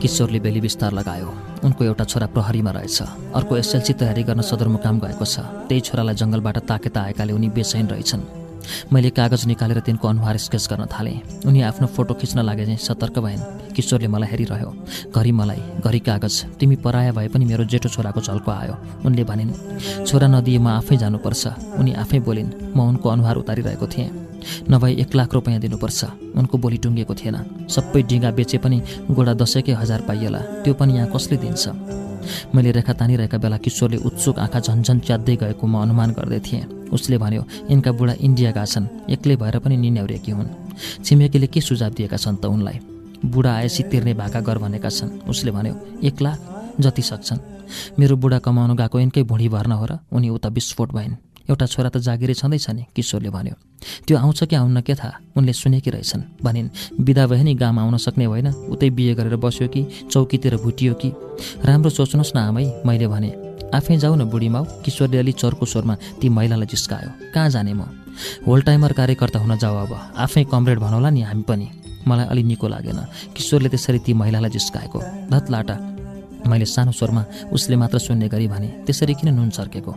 किशोरले 0.03 0.39
बेली 0.43 0.59
विस्तार 0.59 0.91
लगायो। 0.91 1.29
उनको 1.63 1.83
एउटा 1.83 2.03
छोरा 2.03 2.27
प्रहरीमा 2.35 2.71
रहेछ। 2.75 2.99
अर्को 3.39 3.57
एसएलसी 3.57 3.93
तयारी 3.95 4.23
गर्न 4.27 4.41
सदरमुकाम 4.43 4.99
गएको 4.99 5.25
छ। 5.25 5.47
त्यही 5.71 5.81
छोरालाई 5.81 6.15
जङ्गलबाट 6.19 6.57
ताकेता 6.67 6.99
आएकाले 7.07 7.31
उनी 7.31 7.49
बेचैन 7.55 7.87
रहेछन्। 7.87 8.23
मैले 8.91 9.09
कागज 9.15 9.45
निकालेर 9.47 9.79
तिनको 9.79 10.07
अनुहार 10.07 10.37
स्केच 10.37 10.67
गर्न 10.71 10.85
थालेँ। 10.91 11.43
उनी 11.47 11.61
आफ्नो 11.63 11.87
फोटो 11.87 12.13
खिच्न 12.19 12.39
लागे 12.43 12.65
चाहिँ 12.65 12.79
सतर्क 12.79 13.19
भइन् 13.19 13.71
किशोरले 13.75 14.07
मलाई 14.07 14.29
हेरिरह्यो 14.31 14.69
घरि 15.15 15.31
मलाई 15.31 15.61
घरि 15.83 15.99
कागज। 15.99 16.35
तिमी 16.59 16.75
पराया 16.83 17.11
भए 17.11 17.27
पनि 17.27 17.45
मेरो 17.45 17.63
जेठो 17.63 17.89
छोराको 17.89 18.21
झल्को 18.21 18.51
आयो। 18.51 18.75
उनले 19.07 19.23
भनिन् 19.23 19.51
छोरा 20.03 20.27
नदिए 20.27 20.59
म 20.59 20.67
आफै 20.79 20.95
जानुपर्छ। 20.99 21.43
उनी 21.79 21.91
आफै 22.03 22.19
बोलिन् 22.19 22.75
म 22.75 22.79
उनको 22.91 23.07
अनुहार 23.09 23.35
उतारिरहेको 23.35 23.87
थिएँ। 23.87 24.22
नभए 24.69 24.93
एक 24.93 25.15
लाख 25.15 25.33
रुपियाँ 25.33 25.59
दिनुपर्छ। 25.59 25.99
उनको 26.35 26.57
बोली 26.57 26.77
टुङ्गेको 26.77 27.13
थिएन। 27.15 27.37
सबै 27.69 28.01
डिङ्गा 28.03 28.31
बेचे 28.31 28.57
पनि 28.57 28.77
गोडा 29.11 29.33
दसैँकै 29.33 29.73
हजार 29.73 30.01
पाइएला। 30.07 30.39
त्यो 30.63 30.73
पनि 30.73 30.93
यहाँ 30.93 31.09
कसले 31.11 31.37
दिन्छ? 31.37 31.63
मैले 32.55 32.71
रेखा 32.71 32.93
तानिरहेका 32.93 33.37
बेला 33.37 33.57
किशोरले 33.57 33.97
उत्सुक 34.07 34.39
आँखा 34.39 34.59
झन्झन 34.59 34.99
च्यात्दै 34.99 35.35
गएको 35.35 35.65
म 35.67 35.81
अनुमान 35.83 36.11
गर्दै 36.15 36.39
थिएँ। 36.39 36.63
उसले 36.93 37.17
भन्यो 37.17 37.43
यिनका 37.69 37.91
बुढा 37.91 38.13
इन्डिया 38.21 38.51
गएका 38.51 38.65
छन्। 38.65 39.11
एक्लै 39.11 39.35
भएर 39.35 39.59
पनि 39.59 39.75
निन्याउरेकी 39.77 40.31
हुन्। 40.31 40.49
छिमेकीले 41.03 41.47
के 41.47 41.61
सुझाव 41.61 41.91
दिएका 41.91 42.17
छन् 42.17 42.37
त 42.37 42.45
उनलाई? 42.45 42.79
बुढा 43.25 43.51
आएपछि 43.53 43.83
तिर्ने 43.83 44.13
भाका 44.13 44.39
गर 44.39 44.57
भनेका 44.57 44.89
छन्। 44.89 45.27
उसले 45.27 45.51
भन्यो 45.51 45.75
एक 46.03 46.21
लाख? 46.21 46.39
जति 46.79 47.01
सक्छन्। 47.01 47.39
मेरो 47.99 48.15
बुढा 48.17 48.39
कमाउनु 48.39 48.75
गएको 48.75 48.99
यिनकै 48.99 49.23
भुँडी 49.23 49.49
भर्न 49.49 49.71
हो 49.71 49.85
र 49.85 49.99
उनी 50.11 50.29
उता 50.29 50.49
विस्फोट 50.49 50.91
भइन्। 50.93 51.15
एउटा 51.49 51.65
छोरा 51.65 51.89
त 51.89 51.97
जागिरै 51.97 52.33
छँदैछ 52.33 52.69
नि 52.69 52.83
किशोरले 52.95 53.29
भन्यो। 53.29 53.55
त्यो 54.07 54.17
आउँछ 54.17 54.43
कि 54.43 54.55
आउन्न 54.55 54.81
के 54.81 54.95
थाहा? 54.95 55.19
उनले 55.35 55.53
सुनेकी 55.53 55.89
रहेछन्। 55.89 56.43
भनिन् 56.43 56.69
बिदा 57.01 57.27
भए 57.27 57.43
नि 57.43 57.53
गाम 57.55 57.79
आउन 57.79 57.97
सक्ने 57.97 58.25
होइन 58.25 58.47
उतै 58.47 58.89
बिहे 58.89 59.13
गरेर 59.13 59.35
बस्यो 59.35 59.67
कि 59.67 59.81
चौकीतिर 60.11 60.55
भुटियो 60.57 60.93
कि? 60.93 61.09
राम्रो 61.65 61.89
सोच्नुहोस् 61.89 62.35
न 62.35 62.39
आमै 62.39 62.65
मैले 62.85 63.07
भने। 63.07 63.31
आफै 63.75 63.97
जाऊ 63.97 64.15
न 64.15 64.23
बुढी 64.29 64.49
माउ। 64.49 64.63
किशोरले 64.85 65.17
अलि 65.17 65.31
चर्को 65.31 65.65
स्वरमा 65.65 65.95
ती 66.21 66.29
महिलालाई 66.29 66.67
जिस्कायो। 66.67 67.33
कहाँ 67.33 67.49
जाने 67.49 67.73
म? 67.73 67.81
होल 68.47 68.61
टाइमर 68.61 68.93
कार्यकर्ता 68.93 69.39
हुन 69.39 69.57
जाऊ 69.57 69.75
अब। 69.75 70.13
आफै 70.17 70.43
कमरेड 70.43 70.79
भनौँला 70.79 71.09
नि 71.09 71.21
हामी 71.21 71.41
पनि। 71.41 71.67
मलाई 72.07 72.25
अलि 72.25 72.43
निको 72.43 72.67
लागेन। 72.67 72.99
किशोरले 73.35 73.69
त्यसरी 73.69 73.99
ती 73.99 74.13
महिलालाई 74.13 74.49
जिस्काएको। 74.49 74.99
धत 75.31 75.45
लाटा। 75.49 75.75
मैले 76.47 76.65
सानो 76.65 76.91
स्वरमा 76.91 77.25
उसले 77.51 77.75
मात्र 77.75 77.99
सुन्ने 77.99 78.27
गरी 78.27 78.47
भने 78.47 78.67
त्यसरी 78.85 79.13
किन 79.13 79.33
नुन 79.33 79.49
सर्केको 79.49 79.91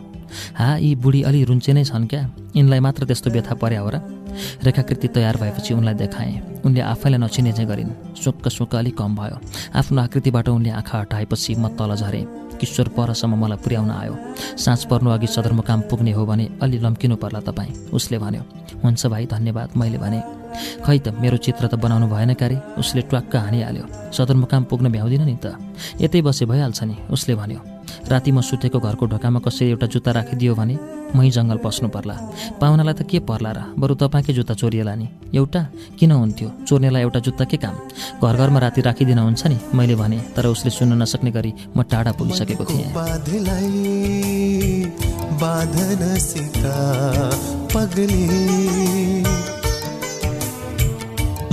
हा 0.57 0.75
यी 0.77 0.95
बुढी 0.95 1.21
अलि 1.23 1.43
रुन्चे 1.43 1.73
नै 1.73 1.83
छन् 1.83 2.07
क्या? 2.07 2.21
यिनलाई 2.55 2.79
मात्र 2.79 3.05
त्यस्तो 3.05 3.29
व्यथा 3.31 3.55
पर्या 3.55 3.81
हो 3.81 3.89
र? 3.89 3.97
रेखाकृति 4.63 5.07
तयार 5.07 5.37
भएपछि 5.37 5.73
उनलाई 5.73 5.93
देखाएँ। 5.93 6.61
उनले 6.65 6.81
आफैलाई 6.81 7.19
नचिने 7.19 7.51
चाहिँ 7.51 7.69
गरिन्। 7.69 7.91
सुक्क 8.23 8.47
सुक्क 8.47 8.75
अलिक 8.75 8.97
कम 8.97 9.15
भयो। 9.15 9.39
आफ्नो 9.75 10.01
आकृतिबाट 10.01 10.49
उनले 10.49 10.69
आँखा 10.69 10.99
हटाएपछि 10.99 11.55
म 11.55 11.67
तल 11.79 11.95
झरेँ। 11.95 12.25
किशोर 12.59 12.87
परसम्म 12.89 13.35
मलाई 13.39 13.57
पुर्याउन 13.63 13.91
आयो। 13.91 14.15
साँझ 14.57 14.83
पर्नु 14.85 15.09
अघि 15.09 15.27
सदरमुकाम 15.27 15.81
पुग्ने 15.89 16.11
हो 16.11 16.25
भने 16.25 16.49
अलि 16.61 16.77
लम्किनु 16.79 17.15
पर्ला 17.15 17.39
तपाईँ 17.39 17.89
उसले 17.93 18.17
भन्यो। 18.19 18.43
हुन्छ 18.83 19.05
भाइ 19.07 19.25
धन्यवाद। 19.25 19.77
मैले 19.77 19.97
भने। 19.97 20.36
खै 20.85 20.97
त 20.99 21.07
मेरो 21.15 21.37
चित्र 21.37 21.67
त 21.67 21.73
बनाउनु 21.75 22.07
भएन 22.07 22.33
क्यारे? 22.33 22.57
उसले 22.77 23.01
ट्वाक्क 23.09 23.35
हानिहाल्यो। 23.35 24.11
सदरमुकाम 24.11 24.63
पुग्न 24.69 24.87
भ्याउँदिनँ 24.91 25.25
नि 25.25 25.35
त। 25.43 25.45
यतै 26.01 26.21
बसे 26.21 26.45
भइहाल्छ 26.45 26.79
नि 26.83 26.95
उसले 27.11 27.35
भन्यो। 27.35 27.61
राति 28.07 28.31
म 28.31 28.41
सुतेको 28.41 28.79
घरको 28.79 29.05
ढोकामा 29.05 29.39
कसैले 29.43 29.71
एउटा 29.71 29.87
जुत्ता 29.87 30.11
राखिदियो 30.11 30.55
भने 30.55 30.75
मै 31.15 31.29
जङ्गल 31.31 31.57
पस्नु 31.63 31.87
पर्ला। 31.89 32.15
पाहुनालाई 32.59 32.93
त 32.93 33.01
के 33.07 33.19
पर्ला 33.19 33.51
र? 33.51 33.59
बरु 33.79 33.95
तपाईँकै 33.95 34.33
जुत्ता 34.33 34.53
चोरिएला 34.59 34.93
नि। 34.95 35.07
एउटा? 35.35 35.61
किन 35.99 36.11
हुन्थ्यो? 36.11 36.49
चोर्नेलाई 36.67 37.01
एउटा 37.01 37.19
जुत्ता 37.19 37.43
के 37.47 37.57
काम? 37.57 37.75
घर 38.23 38.35
घरमा 38.37 38.59
राति 38.59 38.81
राखिदिन 38.81 39.19
हुन्छ 39.19 39.47
नि 39.47 39.57
मैले 39.75 39.95
भने 39.95 40.19
तर 40.35 40.45
उसले 40.47 40.71
सुन्न 40.71 41.01
नसक्ने 41.01 41.31
गरी 41.31 41.51
म 41.75 41.83
टाढा 41.83 42.11
पुगिसकेको 42.15 42.63
थिएँ। 42.65 42.91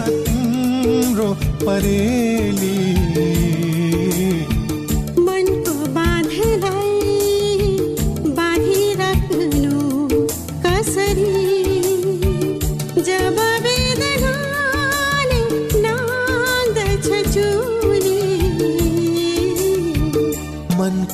परेली। 1.67 2.85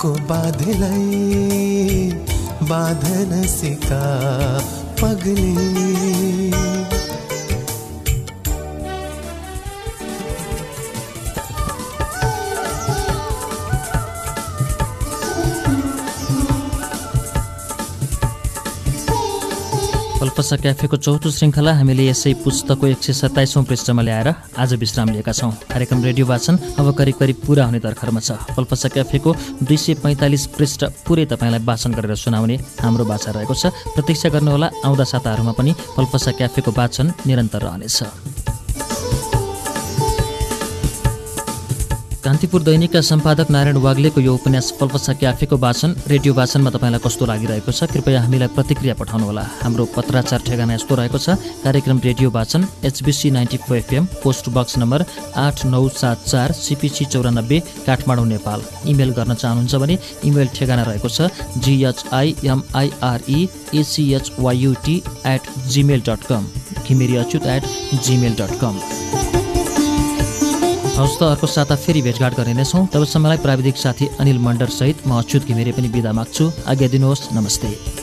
मनको 0.00 0.12
बाधलाई 0.28 1.16
बाधन 2.68 3.32
सिका 3.46 4.04
पगली। 5.02 6.39
कल्पसा 20.50 20.62
क्याफेको 20.66 20.96
चौथो 20.98 21.30
श्रृङ्खला 21.30 21.72
हामीले 21.78 22.10
यसै 22.10 22.42
पुस्तकको 22.42 22.86
एक 22.90 22.98
सय 22.98 23.14
सत्ताइसौँ 23.22 23.62
पृष्ठमा 23.70 24.02
ल्याएर 24.02 24.58
आज 24.58 24.74
विश्राम 24.82 25.08
लिएका 25.14 25.30
छौँ। 25.30 25.50
कार्यक्रम 25.70 26.02
रेडियो 26.02 26.26
वाचन 26.26 26.74
अब 26.74 26.90
करिब 26.98 27.14
करिब 27.14 27.36
पुरा 27.46 27.64
हुने 27.70 27.78
दर्खरमा 27.78 28.18
छ। 28.18 28.34
कल्पसा 28.58 28.88
क्याफेको 28.90 29.30
दुई 29.62 29.78
सय 29.78 29.94
पैँतालिस 30.02 30.46
पृष्ठ 30.58 31.06
पुरै 31.06 31.30
तपाईँलाई 31.30 31.62
वाचन 31.62 31.94
गरेर 31.94 32.14
सुनाउने 32.18 32.56
हाम्रो 32.82 33.04
बाछा 33.06 33.30
रहेको 33.30 33.54
छ। 33.54 33.70
प्रतीक्षा 33.94 34.28
गर्नुहोला 34.34 34.68
आउँदा 34.82 35.04
साताहरूमा 35.06 35.54
पनि 35.54 35.70
कल्पसा 35.94 36.30
क्याफेको 36.34 36.70
वाचन 36.74 37.06
निरन्तर 37.30 37.62
रहनेछ। 37.62 38.29
कान्तिपुर 42.30 42.62
दैनिकका 42.62 43.00
सम्पादक 43.02 43.48
नारायण 43.50 43.76
वाग्लेको 43.82 44.20
यो 44.20 44.32
उपन्यास 44.34 44.70
पल्पसा 44.80 45.12
क्याफेको 45.18 45.56
वाचन 45.58 45.94
रेडियो 46.08 46.34
वाचनमा 46.34 46.70
तपाईँलाई 46.70 47.02
कस्तो 47.02 47.26
लागिरहेको 47.26 47.72
छ 47.74 47.90
कृपया 47.90 48.20
हामीलाई 48.22 48.48
प्रतिक्रिया 48.54 48.94
पठाउनुहोला। 48.94 49.42
हाम्रो 49.62 49.84
पत्राचार 49.96 50.40
ठेगाना 50.46 50.74
यस्तो 50.74 50.94
रहेको 50.94 51.18
छ 51.18 51.34
कार्यक्रम 51.64 51.98
रेडियो 52.06 52.30
वाचन 52.30 52.66
HBC 52.86 53.30
ninety 53.34 53.56
four 53.66 53.76
FM 53.76 54.04
post 54.22 54.48
box 54.54 54.78
number 54.78 55.04
आठ 55.42 55.64
नौ 55.74 55.82
सात 55.90 56.22
चार 56.30 56.52
सिपिसी 56.54 57.04
चौरानब्बे 57.10 57.58
काठमाडौँ 57.88 58.26
नेपाल। 58.26 58.62
इमेल 58.94 59.10
गर्न 59.18 59.34
चाहनुहुन्छ 59.34 59.74
भने 59.82 59.98
इमेल 60.30 60.54
ठेगाना 60.54 60.82
रहेको 60.86 61.08
छ 61.10 61.34
GHIMIRE 61.66 63.42
ACHYUT 63.82 64.96
at 65.34 65.50
Gmail 65.74 66.06
dot 66.06 66.30
com 66.30 66.46
Ghimire 66.86 67.16
Achyut 67.26 67.46
at 67.56 67.70
Gmail 68.06 68.38
dot 68.38 68.58
com 68.62 68.80
हवस् 71.00 71.16
त 71.16 71.22
अर्को 71.24 71.46
साता 71.46 71.76
फेरि 71.80 72.00
भेटघाट 72.04 72.34
गर्ने 72.36 72.54
नै 72.60 72.64
छौँ। 72.64 72.84
तबसम्मलाई 72.92 73.40
प्राविधिक 73.40 73.76
साथी 73.76 74.06
अनिल 74.20 74.38
मण्डरसहित 74.38 75.08
म 75.08 75.16
अच्युत 75.16 75.48
घिमिरे 75.48 75.72
पनि 75.72 75.88
बिदा 75.88 76.12
माग्छु। 76.12 76.44
आज्ञा 76.68 76.88
दिनुहोस्। 76.92 77.32
नमस्ते। 77.32 77.99